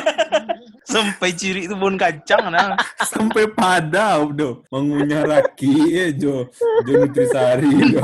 Sampai 0.84 1.32
ciri 1.32 1.64
itu 1.64 1.76
bon 1.76 1.96
kacang 1.96 2.52
nah. 2.52 2.76
sampai 3.10 3.48
pada 3.48 4.20
udah 4.20 4.68
mengunyah 4.68 5.24
raki 5.24 5.72
eh 5.90 6.12
jo 6.12 6.52
jo 6.84 6.92
nutrisari 7.00 7.72
jo 7.90 8.04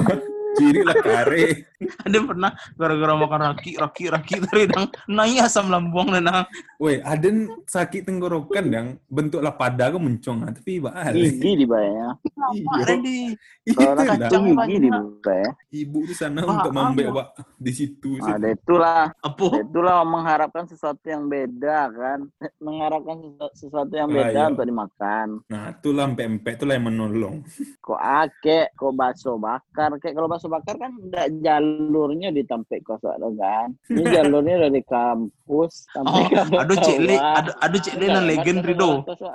ciri 0.60 0.82
lah 0.84 0.96
kare 0.98 1.48
Ada 2.04 2.20
pernah 2.20 2.52
gara-gara 2.76 3.14
makan 3.16 3.42
raki 3.50 3.80
raki 3.80 4.12
raki 4.12 4.34
tadi 4.42 4.68
dang 4.68 4.92
naik 5.08 5.40
asam 5.42 5.72
lambung 5.72 6.12
dan 6.12 6.28
nang 6.28 6.44
Woi, 6.76 7.00
ada 7.00 7.32
sakit 7.66 8.04
tenggorokan 8.04 8.66
yang 8.68 8.88
bentuk 9.06 9.40
lah 9.40 9.52
pada 9.52 9.88
ke 9.88 9.96
muncung 9.96 10.44
ah, 10.44 10.52
tapi 10.52 10.78
bahal. 10.78 11.16
gigi 11.16 11.56
di 11.56 11.64
bawahnya 11.64 12.20
Iya. 12.50 13.00
Itu 13.64 13.80
kacang 13.80 14.20
Kacang 14.20 14.44
gigi 14.60 14.78
di 14.78 14.90
bawah 14.90 15.36
ya 15.38 15.52
Ibu 15.72 16.00
di 16.04 16.14
sana 16.14 16.40
untuk 16.42 16.72
membek 16.74 17.08
apa? 17.08 17.16
wak 17.16 17.28
di 17.56 17.72
situ. 17.72 18.20
ada 18.20 18.48
itulah 18.50 19.16
Apa? 19.16 19.46
itulah 19.60 20.04
mengharapkan 20.04 20.66
sesuatu 20.66 21.06
yang 21.06 21.28
beda 21.28 21.80
kan 21.90 22.20
mengharapkan 22.60 23.16
sesu- 23.22 23.54
sesuatu 23.58 23.94
yang 23.94 24.10
beda 24.10 24.36
iya. 24.36 24.50
untuk 24.50 24.66
dimakan 24.66 25.28
Nah, 25.46 25.72
itulah 25.72 26.04
empek-empek 26.06 26.54
itulah 26.56 26.74
yang 26.74 26.86
menolong. 26.86 27.36
kok 27.86 28.00
ake 28.00 28.74
kok 28.74 28.92
bakso 28.92 29.38
bakar 29.38 29.96
kayak 29.96 30.12
kalau 30.14 30.28
bakso 30.28 30.49
bakar 30.50 30.76
kan 30.76 30.92
enggak 30.92 31.30
jalurnya 31.40 32.30
di 32.30 32.42
Tampek 32.42 32.82
Kosok 32.82 33.16
lo 33.16 33.30
kan 33.34 33.72
ini 33.92 34.04
jalurnya 34.04 34.66
dari 34.66 34.82
kampus 34.82 35.86
sampai 35.90 36.12
Oh, 36.12 36.26
ke 36.26 36.58
aduh 36.58 36.78
cek 36.78 36.98
le, 37.00 37.16
aduh 37.16 37.54
aduh 37.60 37.80
cek 37.80 37.96
le 37.96 38.06
yang 38.06 38.26
legend 38.26 38.60
Rido. 38.62 38.92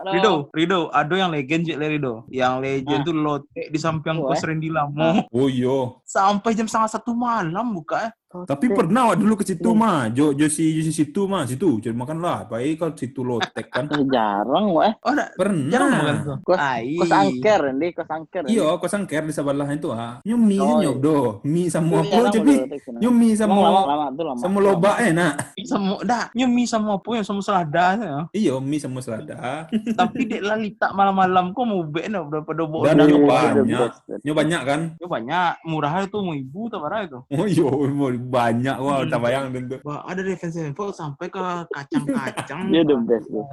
Rido, 0.07 0.33
Rido, 0.51 0.81
ada 0.91 1.15
yang 1.15 1.31
legend 1.31 1.63
cek 1.65 1.77
le 1.77 1.87
Rido. 1.89 2.15
Yang 2.29 2.55
legend 2.61 3.01
Ah. 3.01 3.05
tuh 3.05 3.17
lotek 3.17 3.67
di 3.69 3.79
samping 3.79 4.19
Oh, 4.19 4.29
kos 4.29 4.39
eh. 4.39 4.47
Randy 4.47 4.69
Lamo. 4.69 5.23
Oh 5.31 5.47
iya. 5.47 5.79
Sampai 6.05 6.53
jam 6.53 6.67
setengah 6.67 6.91
satu 6.91 7.11
malam 7.13 7.67
buka. 7.73 8.07
eh. 8.07 8.13
Tapi 8.43 8.67
pernah 8.69 9.15
wak 9.15 9.17
dulu 9.17 9.39
ke 9.39 9.47
situ 9.47 9.71
mah, 9.71 10.11
jo 10.11 10.35
jo 10.35 10.51
si 10.51 10.75
jo 10.75 10.83
si 10.83 10.91
situ 10.91 11.31
mah, 11.31 11.47
situ 11.47 11.79
jadi 11.79 11.95
makan 11.95 12.19
lah. 12.19 12.43
Baik 12.45 12.83
kalau 12.83 12.95
situ 12.95 13.23
lotek 13.23 13.71
kan. 13.71 13.87
Jarang 14.15 14.75
weh 14.75 14.91
Oh, 15.01 15.15
Pernah. 15.39 15.71
jarang 15.71 15.91
makan 15.93 16.17
tuh. 16.21 16.37
kos 16.43 16.59
kos 16.99 17.13
angker 17.13 17.61
ini 17.71 17.89
kos 17.95 18.11
angker. 18.11 18.43
Iya, 18.45 18.67
kau 18.75 18.91
sangker 18.91 19.23
di 19.23 19.31
sebelah 19.31 19.69
itu 19.71 19.89
ah. 19.89 20.19
Nyo 20.27 20.35
mie 20.35 20.59
Oh, 20.59 20.83
nyo 20.83 20.93
iya. 20.97 20.99
do, 20.99 21.19
mie 21.45 21.71
sama 21.71 22.03
Itu 22.03 22.19
apa 22.19 22.35
jadi? 22.35 22.55
Nyo 22.99 23.11
mie 23.11 23.35
sama 23.37 23.55
lama 23.55 23.81
lama 23.87 24.07
lama 24.11 24.41
sama 24.41 24.59
loba 24.59 24.91
enak. 24.99 25.35
Sama 25.63 25.95
dah, 26.03 26.27
nyemi 26.35 26.65
sama 26.65 26.99
apa 26.99 27.09
yang 27.15 27.27
sama 27.27 27.41
selada 27.41 27.87
ya. 27.95 28.17
Iya, 28.33 28.55
mie 28.59 28.81
sama 28.83 28.99
selada. 28.99 29.69
Tapi 30.01 30.21
dek 30.27 30.43
lalita 30.43 30.91
malam-malam 30.91 31.55
kok 31.55 31.63
mau 31.63 31.85
be 31.85 32.09
no 32.09 32.27
daripada 32.27 32.63
bawa 32.65 32.83
Dan 32.89 32.97
dan 32.99 33.07
nyo 33.07 33.19
Iya, 33.19 33.29
banyak. 33.29 33.55
the 33.55 33.65
best. 33.79 34.01
Nyo 34.25 34.33
banyak 34.35 34.63
kan? 34.65 34.81
Ya 34.97 35.07
banyak, 35.07 35.53
murah 35.65 35.95
itu 36.01 36.17
mau 36.19 36.35
ibu 36.35 36.61
tak 36.67 36.81
itu. 37.05 37.19
Oh 37.29 37.47
iya, 37.47 37.67
mau 37.91 38.09
banyak 38.25 38.77
wah, 38.77 39.05
tak 39.05 39.21
bayang 39.21 39.51
tentu. 39.51 39.77
Wah, 39.81 40.03
ada 40.05 40.21
defense 40.21 40.57
info 40.57 40.89
sampai 40.89 41.27
ke 41.27 41.41
kacang-kacang. 41.69 42.69
dia 42.69 42.83
the 42.83 42.97
best 43.01 43.27
tuh 43.27 43.45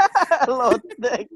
lotek 0.50 1.26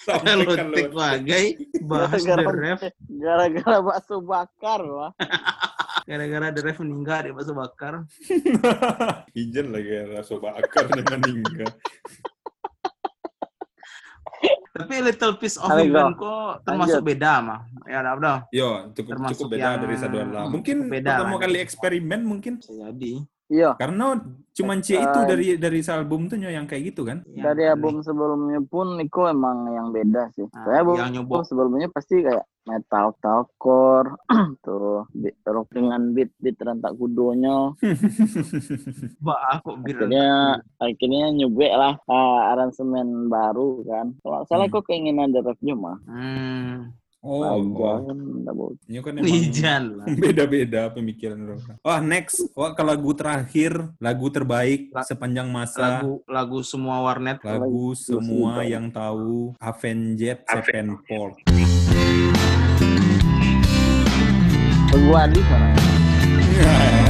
Sampai 0.00 0.34
Lotek 0.36 0.90
lot. 0.90 0.90
bagai 0.90 1.44
bahas 1.82 2.20
the 2.20 2.32
Gara-gara- 2.32 2.56
ref. 2.56 2.80
gara-gara 3.06 3.78
bakso 3.80 4.16
bakar 4.20 4.80
wah 4.82 5.12
Gara-gara 6.04 6.50
the 6.50 6.60
ref 6.60 6.78
meninggal 6.78 7.20
di 7.22 7.30
bakso 7.30 7.52
bakar. 7.52 8.04
Ijen 9.40 9.72
lagi 9.72 9.88
rasa 10.06 10.36
bakar 10.36 10.84
dengan 10.90 11.16
meninggal. 11.22 11.70
Tapi 14.74 14.94
Little 15.00 15.34
Piece 15.38 15.56
of 15.56 15.70
Heaven 15.70 16.18
kok 16.18 16.66
termasuk 16.66 16.98
Lanjut. 16.98 17.06
beda 17.06 17.32
mah. 17.38 17.60
Ya 17.86 17.98
udah 18.02 18.12
udah. 18.18 18.36
Yo, 18.50 18.68
cukup 18.90 19.10
Termasuk 19.14 19.34
cukup 19.38 19.48
beda 19.54 19.62
yang- 19.70 19.80
dari 19.80 19.96
Saduala. 19.96 20.40
Mungkin 20.50 20.76
beda 20.90 21.10
pertama 21.14 21.30
lah. 21.30 21.40
kali 21.40 21.58
eksperimen 21.62 22.20
mungkin. 22.22 22.52
Jadi. 22.58 23.14
Iya, 23.44 23.76
Karena 23.76 24.16
cuman 24.56 24.80
C 24.80 24.96
itu 24.96 25.20
dari 25.28 25.60
dari 25.60 25.84
album 25.84 26.32
tuh 26.32 26.40
Nyo, 26.40 26.48
yang 26.48 26.64
kayak 26.64 26.96
gitu 26.96 27.04
kan. 27.04 27.20
Yang 27.28 27.44
dari 27.44 27.64
album 27.68 28.00
sebelumnya 28.00 28.56
pun 28.64 28.96
Niko 28.96 29.28
emang 29.28 29.68
yang 29.68 29.92
beda 29.92 30.32
sih. 30.32 30.48
Nah, 30.48 30.64
Saya 30.64 30.80
album 30.80 30.96
yang 30.96 31.12
nyoba. 31.12 31.44
sebelumnya 31.44 31.86
pasti 31.92 32.24
kayak 32.24 32.40
metal, 32.64 33.12
metalcore, 33.14 34.08
tuh 34.66 35.04
beat, 35.12 35.36
rock 35.44 35.68
dengan 35.72 36.12
beat 36.12 36.32
beat 36.40 36.56
rentak 36.60 36.96
kudonya. 36.96 37.72
Bah, 39.20 39.60
kok 39.60 39.76
bir. 39.84 39.96
Akhirnya 39.96 40.28
akhirnya 40.76 41.26
nyubek 41.32 41.72
lah 41.72 41.94
ah, 42.08 42.52
aransemen 42.56 43.28
baru 43.28 43.84
kan. 43.84 44.06
Kalau 44.20 44.34
nggak 44.40 44.48
salah 44.48 44.66
Hmm. 44.66 44.74
kok 44.74 44.84
keinginan 44.88 45.28
The 45.30 45.40
Rock-nya 45.44 45.74
mah. 45.76 45.98
Hmm. 46.08 46.92
Oh, 47.24 47.40
Aja 47.40 47.56
oh. 47.56 48.04
kan 48.04 48.16
kan 49.00 49.14
emang 49.16 49.32
beda-beda 50.20 50.92
pemikiran 50.92 51.40
orang. 51.40 51.80
Wah, 51.80 51.96
next. 52.04 52.52
Wah, 52.52 52.76
ke 52.76 52.84
lagu 52.84 53.16
terakhir, 53.16 53.72
lagu 53.96 54.28
terbaik 54.28 54.92
La- 54.92 55.08
sepanjang 55.08 55.48
masa. 55.48 56.04
Lagu 56.04 56.20
lagu 56.28 56.60
semua 56.60 57.00
warnet. 57.00 57.40
lagu 57.40 57.96
semua 57.96 58.60
yang 58.68 58.92
tahu 58.92 59.56
Avenged 59.56 60.44
Sevenfold. 60.44 61.40
Gua 64.94 65.22
Adi 65.26 65.40
mana? 65.50 67.03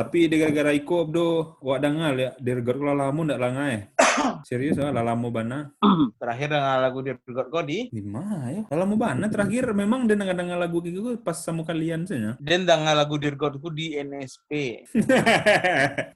Tapi 0.00 0.32
dia 0.32 0.48
gara-gara 0.48 0.72
Iko 0.72 1.04
abdo, 1.04 1.28
wak 1.60 1.84
ya, 2.16 2.32
dia 2.40 2.52
regar 2.56 2.80
kalau 2.80 2.96
lama 2.96 3.20
ndak 3.20 3.36
langa 3.36 3.64
eh. 3.68 3.82
Serius 4.48 4.76
ah, 4.80 4.90
lah 4.90 5.04
lama 5.04 5.28
bana. 5.30 5.58
Terakhir 6.20 6.48
dengan 6.52 6.78
lagu 6.82 6.98
di 7.04 7.12
God 7.14 7.48
Godi. 7.48 7.78
Lima 7.94 8.24
ya. 8.50 8.62
Lah 8.70 8.78
lama 8.84 8.96
bana 8.96 9.26
terakhir 9.30 9.70
memang 9.72 10.06
dia 10.06 10.16
dengar-dengar 10.18 10.58
lagu 10.58 10.82
kayak 10.82 10.94
gitu 10.96 11.10
pas 11.20 11.36
sama 11.38 11.62
kalian 11.62 12.04
saja. 12.06 12.34
Dan 12.40 12.66
dengan 12.66 12.94
lagu 12.96 13.16
di 13.16 13.30
God 13.32 13.60
ku 13.62 13.68
di 13.70 13.94
NSP. 13.96 14.50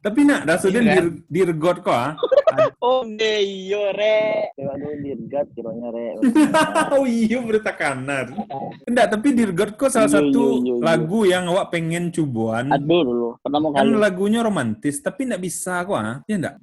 tapi 0.05 0.21
nak, 0.27 0.47
dah 0.49 0.57
sudah 0.59 0.81
Iya, 0.85 1.01
dir 1.01 1.07
dirgot 1.31 1.81
kok 1.81 1.95
ah. 1.95 2.13
Oh 2.85 3.03
iya 3.09 3.91
re. 3.97 4.53
Lewat 4.61 4.77
dulu 4.77 4.97
dirgat 5.01 5.47
kiranya 5.57 5.89
re. 5.91 6.09
oh 6.95 7.05
iya 7.09 7.39
berita 7.41 7.73
kanan. 7.73 8.37
Enggak, 8.85 9.07
tapi 9.11 9.29
dirgot 9.33 9.71
kok 9.81 9.91
salah 9.91 10.11
Iya, 10.11 10.17
satu 10.21 10.43
iya, 10.61 10.61
iya, 10.61 10.75
iya. 10.77 10.83
lagu 10.85 11.21
yang 11.25 11.45
awak 11.49 11.73
pengen 11.73 12.13
cubuan. 12.13 12.69
Aduh 12.69 13.03
dulu. 13.03 13.29
Pertama 13.41 13.73
Kan 13.73 13.89
lagunya 13.97 14.41
romantis, 14.45 15.01
tapi 15.01 15.25
enggak 15.27 15.43
bisa 15.43 15.81
kok 15.83 15.97
ah. 15.97 16.21
Ya 16.29 16.37
enggak? 16.37 16.57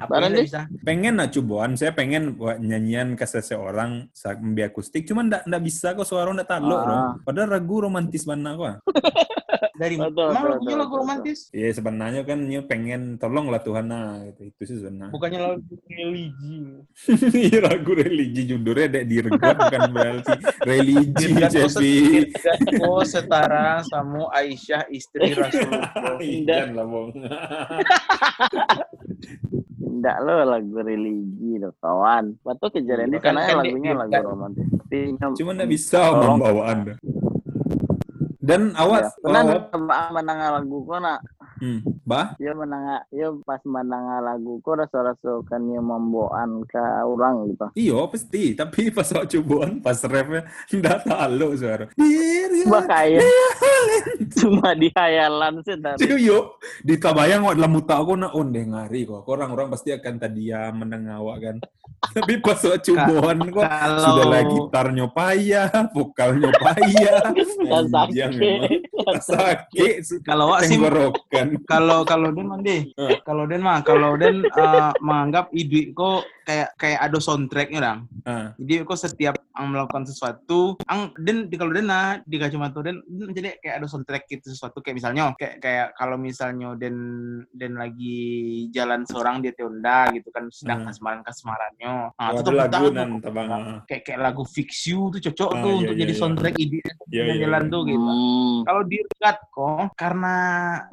Apa 0.00 0.12
Barang 0.16 0.32
bisa? 0.32 0.64
pengen 0.80 1.14
nak 1.14 1.28
cubuan 1.30 1.74
saya 1.74 1.92
pengen 1.92 2.32
buat 2.32 2.56
nyanyian 2.56 3.12
ke 3.12 3.24
seseorang 3.24 4.08
sambil 4.10 4.66
akustik 4.66 5.04
cuman 5.04 5.28
ndak 5.28 5.42
ndak 5.44 5.60
bisa 5.60 5.92
kok 5.92 6.02
suara 6.02 6.30
ndak 6.30 6.48
taluk 6.48 6.72
Ah. 6.74 6.86
loh. 6.86 7.20
padahal 7.20 7.48
lagu 7.54 7.76
romantis 7.80 8.24
mana 8.24 8.54
kok 8.54 8.80
Dari 9.72 9.96
Betul, 9.96 10.12
Emang 10.26 10.32
betul, 10.36 10.44
lagunya 10.46 10.60
betul, 10.66 10.76
lagu 10.78 10.94
romantis? 10.94 11.38
ya 11.50 11.68
sebenarnya 11.70 12.22
kan 12.22 12.38
nyo 12.38 12.60
pengen 12.62 13.00
tolonglah 13.16 13.60
Tuhan 13.60 13.86
nah 13.86 14.20
gitu 14.22 14.40
itu 14.46 14.62
sih 14.62 14.76
sebenarnya 14.78 15.08
Bukannya 15.10 15.38
lagu 15.42 15.60
religi. 15.82 16.56
Iya, 17.42 17.58
lagu 17.62 17.90
religi 17.90 18.42
judulnya 18.46 18.86
dek 18.90 19.04
dirgat 19.06 19.56
bukan 19.58 19.82
berarti 19.90 20.32
religi 20.68 21.26
set- 21.48 21.80
Oh 22.82 23.00
setara 23.02 23.80
sama 23.82 24.28
Aisyah 24.30 24.84
istri 24.90 25.32
Rasulullah. 25.32 26.20
Ijan 26.20 26.68
lah 26.72 26.84
bong 26.84 27.08
Tidak 30.00 30.16
lo 30.18 30.32
lagu 30.42 30.80
religi 30.80 31.60
lo 31.60 31.76
kawan. 31.76 32.40
Waktu 32.40 32.66
kejadian 32.72 33.12
di 33.12 33.20
Kan- 33.20 33.36
sana 33.36 33.44
kan 33.44 33.56
lagunya 33.60 33.92
lagu 33.92 34.08
kan- 34.10 34.24
romantis. 34.24 34.66
Cuman 35.36 35.52
ndak 35.54 35.68
bisa 35.68 36.00
Tolong. 36.00 36.40
membawa 36.40 36.62
anda 36.66 36.94
dan 38.40 38.72
Ya, 38.72 38.82
awas 38.82 39.06
awak 39.20 39.68
coba 39.70 40.10
menang 40.10 40.38
lagu 40.40 40.76
kau 40.82 40.96
nak? 40.96 41.20
hmm, 41.60 41.80
bah 42.10 42.34
Ya 42.42 42.50
menang, 42.58 43.06
ya 43.14 43.30
pas 43.46 43.62
menang 43.62 44.18
lagu 44.18 44.58
kau 44.66 44.74
rasa-rasa 44.74 45.46
kan 45.46 45.62
yang 45.70 45.86
membawaan 45.86 46.66
ke 46.66 46.82
orang 47.06 47.54
gitu. 47.54 47.66
Iyo 47.78 48.10
pasti, 48.10 48.58
tapi 48.58 48.90
pas 48.90 49.06
awak 49.14 49.30
cubuan 49.30 49.78
pas 49.78 50.02
refnya 50.02 50.42
ndak 50.74 51.06
taluk 51.06 51.54
suara. 51.54 51.86
Dirgat 51.94 52.66
Bahaya. 52.66 53.20
Cuma 54.40 54.74
di 54.74 54.88
hayalan 54.92 55.62
sih 55.64 55.76
tadi. 55.78 56.04
Cuy, 56.04 56.28
yuk, 56.28 56.60
ditabayang 56.84 57.46
wak 57.46 57.56
dalam 57.56 57.72
muta 57.72 57.94
aku 57.98 58.12
nak 58.18 58.32
onde 58.34 58.62
ngari 58.62 59.06
kok. 59.06 59.22
Kok 59.24 59.32
Orang-orang 59.40 59.68
pasti 59.72 59.90
akan 59.94 60.14
tadiam 60.20 60.72
mendengar 60.74 61.22
awak 61.22 61.36
kan. 61.40 61.56
Tapi 62.16 62.40
pas 62.40 62.56
wak 62.56 62.80
cubohan 62.80 63.38
kok 63.52 63.64
Kalau 63.64 64.00
sudah 64.00 64.26
lah 64.26 64.42
gitarnya 64.46 65.06
payah, 65.12 65.68
vokalnya 65.92 66.50
payah. 66.58 67.20
Sakit. 67.92 68.70
Sakit. 69.20 69.94
kalau 70.24 70.52
wak 70.52 70.64
sih 70.64 70.76
Tenggorokan. 70.76 71.46
Kalau 72.04 72.30
Den. 72.34 72.48
Eh. 72.66 73.18
Kalau 73.22 73.44
Den 73.46 73.62
mah 73.62 73.80
kalau 73.84 74.16
Den 74.16 74.44
eh, 74.44 74.90
menganggap 75.00 75.52
ide 75.54 75.92
kok 75.94 76.24
kayak 76.50 76.68
kayak 76.74 76.98
ada 77.00 77.18
soundtracknya 77.18 77.78
dong. 77.80 78.00
Ah, 78.22 78.50
Jadi 78.58 78.82
kok 78.82 78.98
setiap 78.98 79.38
ang 79.52 79.70
melakukan 79.70 80.02
sesuatu, 80.02 80.74
ang 80.84 81.14
Den 81.14 81.46
di 81.46 81.54
kalau 81.54 81.70
Den 81.70 81.86
nah 81.86 82.18
di 82.18 82.36
kacamata 82.36 82.82
Den, 82.82 82.98
Den 83.06 83.30
jadi 83.30 83.54
kayak 83.56 83.74
ada 83.76 83.86
soundtrack 83.86 84.26
gitu 84.26 84.50
sesuatu 84.50 84.80
kayak 84.80 84.96
misalnya 84.96 85.30
kayak 85.34 85.54
kayak 85.58 85.86
kalau 85.94 86.16
misalnya 86.16 86.74
Den 86.74 86.96
Den 87.50 87.76
lagi 87.76 88.18
jalan 88.68 89.04
seorang 89.04 89.38
di 89.38 89.52
Teonda 89.52 90.10
gitu 90.10 90.28
kan 90.28 90.50
sedang 90.50 90.78
Hmm. 90.80 90.88
kasmaran 90.88 91.20
kasmarannya. 91.20 91.92
Nah, 92.10 92.30
tetap 92.32 92.52
lagu 92.56 92.84
nan 92.88 93.10
ah. 93.20 93.84
kayak 93.84 94.02
kayak 94.02 94.18
lagu 94.18 94.42
Fix 94.42 94.88
You 94.88 95.12
tuh 95.12 95.20
cocok 95.22 95.50
Ah, 95.50 95.60
tuh 95.60 95.68
iya, 95.68 95.78
untuk 95.78 95.94
iya, 95.94 96.00
jadi 96.00 96.12
iya. 96.12 96.20
soundtrack 96.20 96.56
ide 96.56 96.78
Iya, 97.10 97.22
iya, 97.26 97.34
jalan 97.44 97.62
iya. 97.62 97.72
tuh 97.72 97.80
gitu. 97.84 98.08
Hmm. 98.08 98.56
Kalau 98.64 98.82
dirgat 98.88 99.36
kok 99.46 99.80
karena 99.94 100.34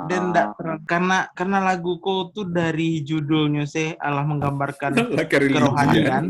dan 0.05 0.19
Ah. 0.19 0.29
ndak 0.29 0.47
ter- 0.53 0.81
karena 0.83 1.17
karena 1.31 1.57
laguku 1.63 2.15
tuh 2.29 2.45
dari 2.45 2.99
judulnya 3.01 3.63
sih 3.63 3.95
Allah 3.95 4.27
menggambarkan. 4.27 4.91
kerohanian. 5.51 6.25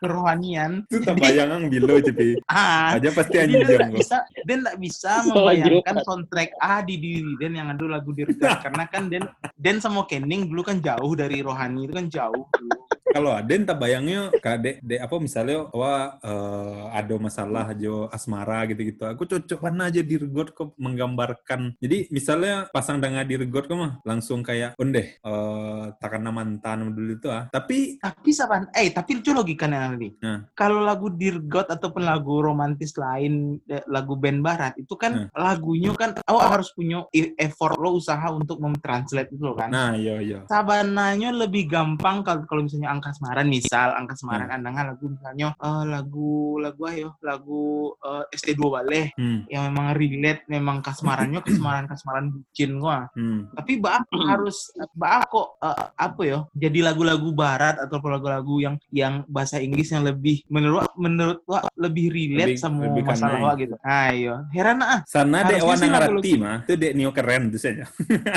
kerohanian. 0.00 0.72
Itu 0.92 1.02
tabayang 1.02 1.50
ang 1.50 1.64
bilo 1.72 1.98
cepi. 1.98 2.38
ah. 2.52 2.96
Aja 2.96 3.10
pasti 3.12 3.36
jadi 3.40 3.52
dia 3.64 3.76
nggak 3.80 3.92
bisa 3.96 4.16
dia 4.44 4.56
nggak 4.60 4.78
bisa 4.78 5.10
membayangkan 5.32 5.96
soundtrack 6.04 6.50
A 6.60 6.84
di 6.84 6.96
diri 7.00 7.32
Dan 7.40 7.56
yang 7.56 7.68
ada 7.72 7.84
lagu 7.88 8.12
dirgat 8.12 8.62
karena 8.62 8.84
kan 8.88 9.08
Den 9.08 9.24
Den 9.56 9.80
sama 9.80 10.04
Kening 10.06 10.52
dulu 10.52 10.62
kan 10.62 10.78
jauh 10.78 11.12
dari 11.16 11.40
rohani 11.42 11.88
itu 11.88 11.92
kan 11.96 12.06
jauh 12.06 12.44
dulu. 12.54 12.85
Kalau 13.10 13.32
ada 13.34 13.52
tak 13.56 13.78
bayangnya 13.80 14.30
kayak 14.38 14.58
dek 14.62 14.76
dek 14.84 15.00
apa 15.02 15.16
misalnya 15.18 15.58
wah 15.72 16.16
eh, 16.20 16.82
ada 16.94 17.14
masalah 17.18 17.66
jo 17.74 18.06
asmara 18.12 18.66
gitu-gitu 18.70 19.02
aku 19.06 19.26
cocok 19.26 19.60
mana 19.62 19.88
aja 19.90 20.02
dirgot 20.02 20.54
kok 20.54 20.76
menggambarkan 20.78 21.74
jadi 21.80 22.06
misalnya 22.14 22.70
pasang 22.70 23.02
dengan 23.02 23.26
dirgot 23.26 23.66
kok 23.66 23.78
mah 23.78 23.92
langsung 24.06 24.44
kayak 24.46 24.78
ondeh 24.78 25.18
eh 25.18 25.82
takkan 25.98 26.28
mantan 26.30 26.92
dulu 26.92 27.16
itu 27.16 27.28
ah 27.30 27.46
tapi 27.50 27.96
Tapi 27.96 28.30
saban, 28.30 28.70
eh 28.74 28.90
tapi 28.90 29.18
lucu 29.18 29.30
logikanya 29.34 29.90
nanti. 29.90 30.14
Nah. 30.22 30.46
Kalau 30.54 30.82
lagu 30.82 31.10
Dirgot 31.10 31.66
ataupun 31.66 32.06
lagu 32.06 32.38
romantis 32.38 32.94
lain, 32.94 33.58
eh, 33.66 33.82
lagu 33.90 34.14
band 34.14 34.40
barat 34.42 34.74
itu 34.78 34.94
kan 34.94 35.26
lagunya 35.34 35.90
kan, 35.94 36.14
oh 36.30 36.38
harus 36.38 36.70
punya 36.74 37.02
effort 37.38 37.78
lo 37.78 37.98
usaha 37.98 38.30
untuk 38.30 38.62
mentranslate 38.62 39.30
itu 39.32 39.42
loh 39.42 39.56
kan. 39.58 39.70
nah 39.70 39.92
yo 39.98 40.22
yo 40.22 40.46
Sabananya 40.46 41.34
lebih 41.34 41.66
gampang 41.66 42.22
kalau 42.22 42.46
kalau 42.46 42.62
misalnya 42.66 42.94
angka 42.96 43.12
semaran 43.12 43.46
misal 43.46 43.88
angka 43.92 44.14
semaran 44.14 44.46
Hmm. 44.46 44.56
andangan 44.56 44.84
lagu 44.90 45.04
misalnya 45.06 45.48
eh, 45.54 45.84
lagu 45.84 46.30
lagu 46.56 46.82
ayo 46.84 47.08
lagu 47.20 47.62
eh, 47.98 48.24
ST2 48.32 48.62
Baleh 48.66 49.06
hmm, 49.12 49.38
yang 49.46 49.62
memang 49.66 49.92
relate 49.92 50.42
memang 50.46 50.80
kasmarannya 50.80 51.40
kasmaran 51.40 51.84
kasmaran 51.84 52.24
bucin 52.30 52.76
gua. 52.76 53.06
Hmm. 53.12 53.52
tapi 53.52 53.76
bah 53.76 54.00
harus 54.24 54.70
bah 54.92 55.22
kok 55.24 55.58
eh, 55.58 55.76
apa 55.94 56.22
ya 56.22 56.38
jadi 56.52 56.78
lagu-lagu 56.84 57.28
barat 57.30 57.76
atau 57.76 57.98
lagu-lagu 58.00 58.54
yang 58.58 58.74
yang 58.90 59.14
bahasa 59.26 59.58
Inggris 59.58 59.88
yang 59.88 60.02
lebih 60.02 60.40
menurut 60.46 60.88
menurut 60.94 61.42
gua 61.42 61.66
lebih 61.74 62.08
relate 62.08 62.54
Lebih- 62.54 62.62
sama 62.62 62.86
lebih 62.86 63.02
masalah 63.04 63.30
kanai. 63.32 63.42
gua 63.42 63.52
gitu. 63.56 63.74
Ayo 63.82 64.34
heran 64.50 64.78
ah. 64.80 65.00
Sana 65.04 65.42
dek 65.42 65.58
Harusnya 65.58 65.68
warna 65.68 65.86
ngerti 66.08 66.30
mah. 66.36 66.56
Itu 66.62 66.74
dek 66.74 66.92
neo 66.92 67.10
keren 67.10 67.42
tuh 67.48 67.58
saja 67.58 67.84
Iya, 67.86 68.36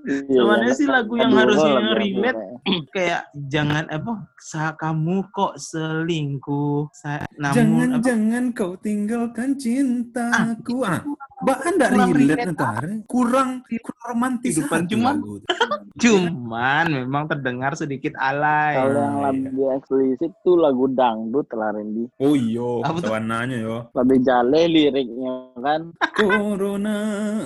Sebenarnya 0.07 0.67
iya. 0.69 0.79
sih 0.79 0.87
lagu 0.87 1.15
yang 1.15 1.29
Aduh, 1.29 1.41
harusnya 1.43 1.67
lagu- 1.69 1.83
lagu 1.83 1.95
relate 1.97 2.39
kayak- 2.39 2.87
kayak 2.89 3.23
jangan 3.45 3.85
apa 3.89 4.13
sa 4.39 4.63
kamu 4.73 5.17
kok 5.29 5.55
selingkuh 5.59 6.87
sa, 6.93 7.11
namun 7.35 7.43
apa, 7.43 7.55
Jangan-jangan 7.57 8.45
kau 8.53 8.73
tinggalkan 8.77 9.49
cintaku. 9.57 10.77
Ah, 10.81 11.03
bah 11.39 11.59
anda 11.61 11.91
kurang 11.91 12.13
relate 12.13 12.47
ntar. 12.49 12.83
Kurang 13.05 13.51
kurang 13.67 14.03
romantis 14.07 14.55
hati 14.57 14.87
cuman- 14.89 15.19
itu. 15.19 15.35
cuman 15.97 16.85
memang 16.95 17.25
terdengar 17.27 17.73
sedikit 17.73 18.13
alay 18.17 18.77
Kalau 18.77 18.93
Ah, 18.93 19.01
yang 19.01 19.17
iya. 19.17 19.27
lebih 19.43 19.67
eksplisit 19.73 20.33
tuh 20.41 20.57
lagu 20.57 20.87
dangdut 20.89 21.49
lah 21.51 21.73
Randy. 21.73 22.07
Oh 22.17 22.33
iyo, 22.33 22.81
Apa 22.81 23.01
tuh? 23.01 23.11
sawananya 23.11 23.57
yo. 23.57 23.77
Lebih 23.93 24.19
jale 24.23 24.61
liriknya 24.67 25.56
kan. 25.57 25.81
Corona, 26.13 26.97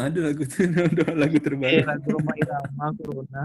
ada 0.04 0.18
lagu 0.30 0.42
ada 0.42 1.04
lagu 1.22 1.36
Eh, 1.36 1.42
terbaru. 1.42 1.86
lagu 1.86 2.08
rumah 2.10 2.34
irama 2.36 2.86
corona 2.98 3.40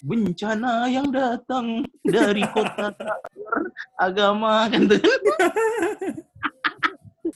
bencana 0.00 0.72
yang 0.86 1.08
datang 1.10 1.82
dari 2.02 2.46
kota 2.50 2.94
agama 3.98 4.70
kan 4.70 4.86
tuh 4.86 4.98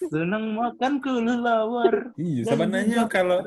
senang 0.06 0.54
makan 0.54 1.02
kelelawar 1.02 2.14
Iya, 2.14 2.42
sebenarnya 2.54 3.10
kalau 3.10 3.42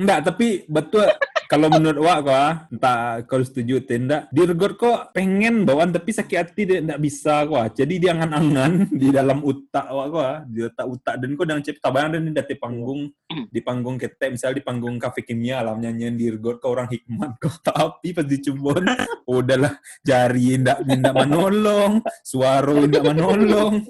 enggak, 0.00 0.20
tapi 0.32 0.64
betul 0.64 1.04
kalau 1.50 1.66
menurut 1.66 1.98
Wak 2.06 2.18
kok, 2.30 2.30
ah, 2.30 2.54
entah 2.70 3.26
kau 3.26 3.42
setuju 3.42 3.82
atau 3.82 3.98
enggak, 3.98 4.22
Dirgot 4.30 4.72
kok 4.78 5.10
pengen 5.10 5.66
bawaan 5.66 5.90
tapi 5.90 6.14
sakit 6.14 6.38
hati 6.38 6.62
dia 6.62 6.78
enggak 6.78 7.02
bisa 7.02 7.42
kok. 7.42 7.58
ah. 7.58 7.66
Jadi 7.66 7.98
dia 7.98 8.14
angan-angan 8.14 8.86
di 9.02 9.10
dalam 9.10 9.42
utak 9.42 9.90
Wak 9.90 10.06
kok, 10.14 10.22
ah. 10.22 10.38
di 10.46 10.60
otak 10.62 10.86
utak 10.86 11.14
dan 11.18 11.34
kau 11.34 11.42
dengan 11.42 11.66
cipta 11.66 11.90
bayang 11.90 12.14
dan 12.14 12.22
di 12.30 12.54
panggung 12.54 13.10
di 13.50 13.60
panggung 13.62 13.98
ketek 13.98 14.34
misalnya 14.34 14.58
di 14.58 14.64
panggung 14.66 14.94
kafe 14.98 15.22
kimia 15.26 15.62
lah 15.62 15.74
nyanyian 15.74 16.14
Dirgot 16.14 16.62
kau 16.62 16.74
orang 16.74 16.86
hikmat 16.86 17.38
kok 17.42 17.62
tapi 17.66 18.14
pas 18.14 18.26
dicubon 18.26 18.86
udahlah 19.26 19.74
jari 20.06 20.58
ndak 20.58 20.86
ndak 20.86 21.14
menolong 21.14 22.02
suara 22.26 22.74
ndak 22.86 23.02
menolong 23.06 23.86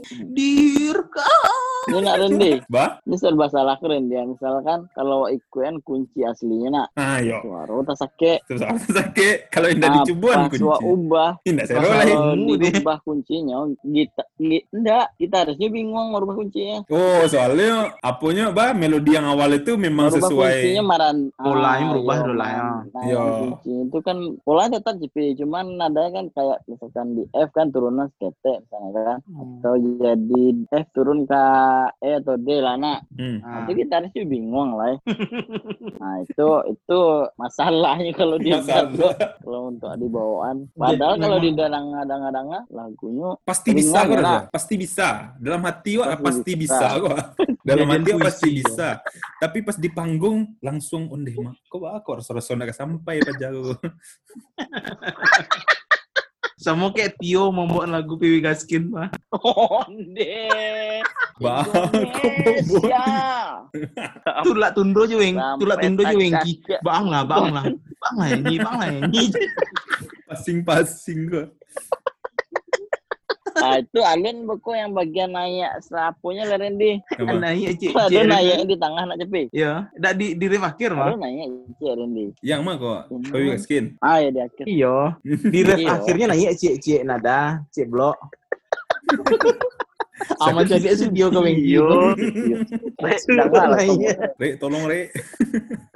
oh, 1.23 1.60
Ini 1.81 1.99
nak 1.99 2.17
Randy. 2.19 2.53
bah 2.69 3.01
Ini 3.03 3.17
serba 3.17 3.49
salah 3.49 3.81
keren 3.81 4.07
dia. 4.07 4.21
Misalkan 4.23 4.85
kalau 4.93 5.25
ikuan 5.27 5.81
kunci 5.81 6.21
aslinya 6.21 6.69
nak. 6.71 6.89
ayo 6.95 7.41
Suara 7.41 7.73
tak 7.83 7.99
sakit. 7.99 8.39
terus 8.45 8.61
apa 8.61 8.77
sakit 8.85 9.37
kalau 9.49 9.69
Pas 9.71 9.81
wa 10.37 10.49
kunci 10.51 10.85
ubah. 10.85 11.31
ndak 11.43 11.67
saya 11.67 12.05
Ilmu 12.05 12.53
dia. 12.55 12.69
diubah 12.71 12.97
kuncinya, 13.01 13.57
kita, 13.81 14.23
gi- 14.37 14.67
enggak, 14.71 15.07
kita 15.17 15.37
harusnya 15.39 15.69
bingung 15.69 16.09
merubah 16.11 16.35
kuncinya. 16.37 16.79
Oh, 16.87 17.23
soalnya 17.25 17.71
apanya, 17.99 18.51
bah, 18.51 18.71
melodi 18.71 19.13
yang 19.13 19.25
awal 19.25 19.51
itu 19.51 19.75
memang 19.75 20.09
merubah 20.09 20.29
sesuai. 20.29 20.53
kuncinya 20.55 20.83
maran 20.85 21.17
Polanya 21.35 21.81
Ah, 21.81 21.89
merubah 21.89 22.15
iya, 22.15 22.23
dulu 22.23 22.35
lah, 22.37 22.51
ya. 22.51 22.63
Nah, 22.91 23.03
Iya. 23.03 23.21
kunci 23.41 23.71
itu 23.81 23.99
kan 24.01 24.17
polanya 24.43 24.77
tetap 24.77 24.95
CP, 24.97 25.17
cuman 25.35 25.65
nadanya 25.75 26.11
kan 26.13 26.27
kayak 26.31 26.59
misalkan 26.67 27.07
di 27.15 27.23
F 27.33 27.49
kan 27.51 27.67
turunan 27.69 28.07
skete 28.13 28.53
misalnya 28.61 28.91
kan. 29.07 29.19
Atau 29.33 29.73
jadi 29.99 30.43
F 30.71 30.87
turun 30.93 31.25
ke 31.25 31.43
E 32.01 32.11
atau 32.21 32.35
D 32.37 32.49
lah 32.61 32.77
nak. 32.77 32.99
Hmm. 33.15 33.39
Ah. 33.43 33.65
Itu 33.65 33.73
kita 33.81 33.93
harusnya 34.01 34.25
bingung 34.27 34.71
lah. 34.77 34.89
ya. 34.93 34.97
nah 36.01 36.15
itu 36.23 36.49
itu 36.73 37.01
masalahnya 37.37 38.13
kalau 38.15 38.37
dia 38.37 38.61
Masalah. 38.61 39.15
kalau 39.41 39.61
untuk 39.73 39.93
di 39.99 40.07
bawaan. 40.09 40.57
Padahal 40.75 41.15
Jadi 41.17 41.23
kalau 41.25 41.39
di 41.39 41.51
danang-danang 41.55 42.47
lagunya 42.71 43.29
Pasti 43.43 43.71
bisa 43.75 43.99
kok, 44.05 44.17
ya, 44.17 44.23
nak? 44.23 44.43
Pasti 44.53 44.75
bisa. 44.77 45.09
Dalam 45.39 45.61
hati 45.67 45.93
wak 46.01 46.21
Pasti 46.21 46.25
pasti 46.25 46.53
bisa. 46.57 46.87
bisa 46.89 47.03
kok. 47.03 47.19
Dalam 47.69 47.87
hati 47.93 48.11
pasti 48.17 48.49
bisa. 48.57 48.89
Tapi 49.39 49.59
pas 49.61 49.77
di 49.77 49.89
panggung 49.93 50.57
langsung 50.65 51.13
ondeh 51.13 51.37
mak. 51.39 51.57
Kok 51.69 52.17
rasa-rasa 52.21 52.57
ndak 52.57 52.75
sampai 52.75 53.21
pak 53.21 53.35
jago. 53.39 53.77
sama 56.61 56.93
kayak 56.93 57.17
Tio 57.17 57.49
membuat 57.49 57.89
lagu 57.89 58.21
Piwi 58.21 58.45
Gaskin 58.45 58.93
mah. 58.93 59.09
Onde. 59.33 60.45
Indonesia. 61.41 63.05
tulak 64.45 64.77
tundo 64.77 65.09
aja 65.09 65.17
weng. 65.17 65.41
Tulak 65.57 65.81
tundo 65.81 66.05
wengki 66.05 66.61
tak- 66.69 66.85
bang 66.85 67.05
lah 67.09 67.25
bang 67.25 67.49
lah. 67.49 67.65
Bang. 67.73 68.15
Lah 68.21 68.29
ini 68.29 68.55
bang 68.61 68.77
lah 68.77 68.89
ini 68.93 69.23
Pasing-pasing 70.29 71.19
kok. 71.33 71.49
Nah, 73.53 73.77
itu 73.79 74.01
alien 74.01 74.45
beko 74.45 74.71
yang 74.71 74.91
bagian 74.91 75.31
naik 75.31 75.83
sapunya 75.83 76.45
lah 76.45 76.57
Randy. 76.57 77.03
Apa? 77.13 77.33
naik 77.35 77.77
cik 77.77 77.91
Ada 77.91 78.21
naik 78.23 78.59
di 78.65 78.77
tengah 78.77 79.03
nak 79.05 79.17
cepi. 79.17 79.43
ya 79.51 79.91
dak 79.95 80.15
di 80.15 80.33
di 80.35 80.47
rem 80.47 80.63
akhir 80.63 80.91
mah 80.93 81.11
Ada 81.11 81.19
naik 81.19 81.49
cik 81.77 81.91
Randy. 81.91 82.27
Yang 82.41 82.61
mah 82.61 82.75
kok. 82.77 83.01
Kau 83.27 83.39
juga 83.39 83.57
skin. 83.57 83.85
Ah 83.99 84.19
ya 84.19 84.29
di 84.29 84.41
akhir. 84.41 84.65
iyo 84.65 84.97
di 85.25 85.61
ref 85.67 85.79
Iyo. 85.79 85.89
akhirnya 85.91 86.27
naik 86.31 86.55
cik 86.55 86.75
cik 86.79 87.01
nada 87.03 87.39
cik 87.71 87.87
blok 87.87 88.15
aman 90.45 90.63
jadi 90.63 90.93
studio 90.93 91.33
ke 91.33 91.39
wengki 91.41 91.65
Iyo. 91.75 92.13
Naik. 93.01 93.21
Rek, 94.37 94.53
tolong 94.61 94.85
Rek. 94.85 95.09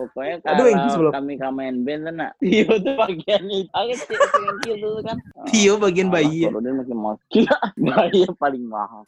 Pokoknya 0.00 0.34
Aduh, 0.48 0.64
yang 0.64 0.80
sebelum- 0.88 1.12
kalau 1.12 1.18
kami 1.20 1.32
kamain 1.36 1.76
band 1.84 2.02
tuh 2.08 2.14
nak. 2.16 2.30
Iyo 2.40 2.72
tuh 2.80 2.94
bagian 3.04 3.42
itu. 3.44 3.68
Aku 3.68 3.92
cik 3.92 4.16
yang 4.16 4.56
gitu 4.64 4.88
kan. 5.04 5.16
Tio 5.52 5.74
bagian 5.76 6.08
bayi 6.08 6.44
ya. 6.44 6.48
Kalau 6.48 6.60
dia 6.64 6.72
makin 6.72 6.96
mahal. 6.96 7.16
Gila, 7.28 7.56
bayi 7.92 8.18
yang 8.24 8.36
paling 8.40 8.64
mahal. 8.64 9.02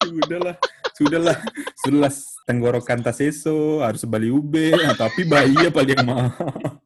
Sudahlah. 0.00 0.54
Sudahlah. 0.96 1.36
Sudahlah 1.76 2.12
tenggorokan 2.48 3.04
taseso 3.04 3.84
harus 3.84 4.00
bali 4.08 4.32
ube. 4.32 4.72
Nah, 4.72 4.96
tapi 4.96 5.28
bayi 5.28 5.52
ya 5.54 5.68
paling 5.68 6.00
mahal. 6.00 6.79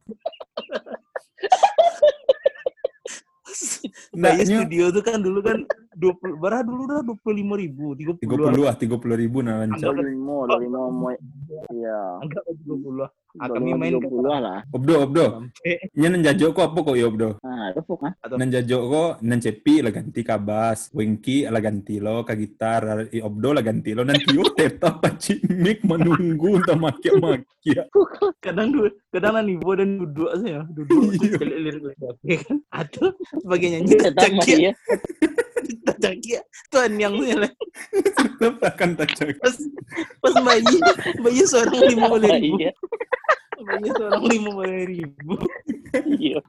Bayi 4.15 4.41
Ndaknya 4.41 4.55
studio 4.63 4.85
tuh 4.91 5.03
kan 5.03 5.17
dulu 5.21 5.39
kan 5.43 5.57
20 5.95 6.41
berapa 6.43 6.63
dulu 6.63 6.83
dah 6.91 6.99
25 7.03 7.63
ribu 7.63 7.85
30 7.95 8.19
tiga 8.19 8.35
puluh 8.35 8.65
ah 8.67 8.75
tiga 8.75 8.95
puluh 8.99 9.15
ribu 9.15 9.39
nah 9.39 9.63
lancar. 9.63 9.95
Mau 10.15 10.47
mau. 10.91 11.11
Iya. 11.71 12.19
anggap 12.23 12.43
aja 12.47 12.63
20 12.67 13.24
ah, 13.39 13.47
mau 13.59 13.77
main 13.77 13.93
ke 13.97 14.07
20 14.07 14.45
lah. 14.45 14.59
Obdo, 14.71 14.93
obdo. 15.05 15.25
sampai 15.51 15.73
Nya 15.95 16.07
nan 16.11 16.21
jajo 16.23 16.45
ko 16.55 16.61
apa 16.67 16.77
kok 16.81 16.95
ya 16.95 17.05
obdo? 17.09 17.29
Itu 17.41 17.81
fuk 17.85 18.01
ah. 18.07 18.13
Nan 18.35 18.49
jajo 18.51 18.77
ko 18.87 19.03
nan 19.21 19.39
cepi 19.39 19.83
lah 19.83 19.91
ganti 19.91 20.21
kabas, 20.23 20.89
wengki 20.95 21.45
lah 21.49 21.61
ganti 21.63 21.99
lo, 21.99 22.23
ka 22.23 22.33
gitar, 22.33 23.09
i 23.11 23.19
obdo 23.19 23.49
lah 23.55 23.63
ganti 23.63 23.91
lo, 23.95 24.03
nanti 24.05 24.31
yo 24.35 24.45
tetap 24.57 24.99
paci 25.03 25.39
mic 25.51 25.83
menunggu 25.83 26.59
untuk 26.61 26.77
makia-makia. 26.79 27.83
kadang 28.45 28.69
dulu 28.69 28.89
kadang 29.09 29.41
nani 29.41 29.57
bo 29.57 29.73
dan 29.73 29.97
duduk 29.97 30.29
aja 30.37 30.47
ya 30.47 30.61
duduk 30.69 31.01
Iya. 31.25 31.41
lirik 31.41 31.81
kan 32.45 32.57
atau 32.69 33.09
sebagai 33.41 33.67
nyanyi 33.73 33.89
Tetap 33.97 34.21
caki 34.21 34.35
masih 34.37 34.57
ya. 34.69 34.71
caki 35.97 36.31
tuan 36.69 36.93
yang 36.99 37.13
tuh 37.17 37.25
ya 37.25 37.35
lah. 37.41 37.51
Tetap 38.37 38.55
akan 38.61 38.89
tajak. 38.99 39.35
pas 39.41 39.55
pas 40.21 40.35
bayi 40.43 40.77
bayi 41.23 41.41
seorang 41.47 41.81
lima 41.89 42.05
puluh 42.11 42.29
ribu 42.29 42.69
Iya. 43.65 43.81
bayi 43.81 43.89
seorang 43.97 44.23
lima 44.29 44.49
puluh 44.53 44.83
ribu 44.85 45.33
Iya. 46.05 46.39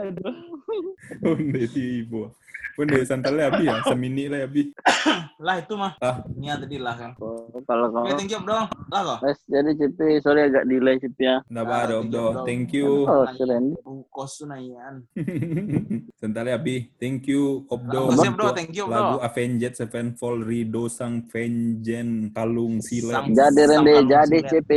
aduh 0.00 0.34
Oh, 1.24 1.36
ibu. 1.36 2.32
Pun 2.74 2.86
deh 2.86 3.02
santai 3.02 3.38
abi 3.38 3.64
ya, 3.64 3.78
semini 3.82 4.26
lah 4.26 4.44
abi. 4.44 4.74
Lah 5.44 5.60
itu 5.60 5.74
mah. 5.74 5.94
Ah. 5.98 6.24
Ini 6.26 6.58
tadi 6.58 6.78
lah 6.78 6.94
kan. 6.94 7.10
Oh, 7.18 7.46
kalau 7.62 7.90
kau 7.90 8.02
Oke, 8.02 8.16
thank 8.16 8.30
you 8.30 8.38
Obdo. 8.38 8.66
Lah 8.88 9.00
kok. 9.04 9.18
Guys, 9.20 9.40
jadi 9.44 9.70
CP, 9.74 9.98
sorry 10.18 10.40
agak 10.44 10.64
delay 10.64 10.96
CP 10.96 11.18
ya. 11.20 11.36
Nggak 11.46 11.64
Ah, 11.64 11.70
thank 11.70 11.84
you, 11.84 11.98
Obdo, 12.00 12.22
Obdo. 12.24 12.42
thank 12.42 12.68
you. 12.72 12.88
Oh, 13.04 13.24
seren. 13.30 13.64
Bungkos 13.78 14.30
sunayan. 14.38 14.94
Santai 16.20 16.50
abi, 16.50 16.88
thank 16.96 17.26
you 17.26 17.68
Obdo. 17.68 18.08
Makasih, 18.08 18.30
Obdo. 18.30 18.42
untuk 18.42 18.56
Thank 18.56 18.72
you. 18.72 18.84
Lagu 18.86 19.16
Avenged 19.20 19.72
Sevenfold 19.74 20.40
Rido 20.42 20.88
Sang 20.88 21.22
Vengeance 21.24 22.32
Kalung. 22.32 22.80
Sang- 22.80 23.30
Jadi 23.30 23.62
Rende, 23.64 23.94
jadi. 24.04 24.38
CP. 24.42 24.70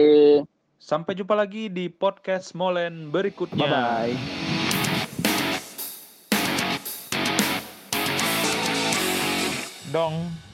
Sampai 0.78 1.16
jumpa 1.16 1.34
lagi 1.34 1.68
di 1.68 1.88
podcast 1.88 2.54
Molen 2.54 3.10
berikutnya. 3.10 3.66
Bye-bye. 3.66 4.57
Dong. 9.92 10.47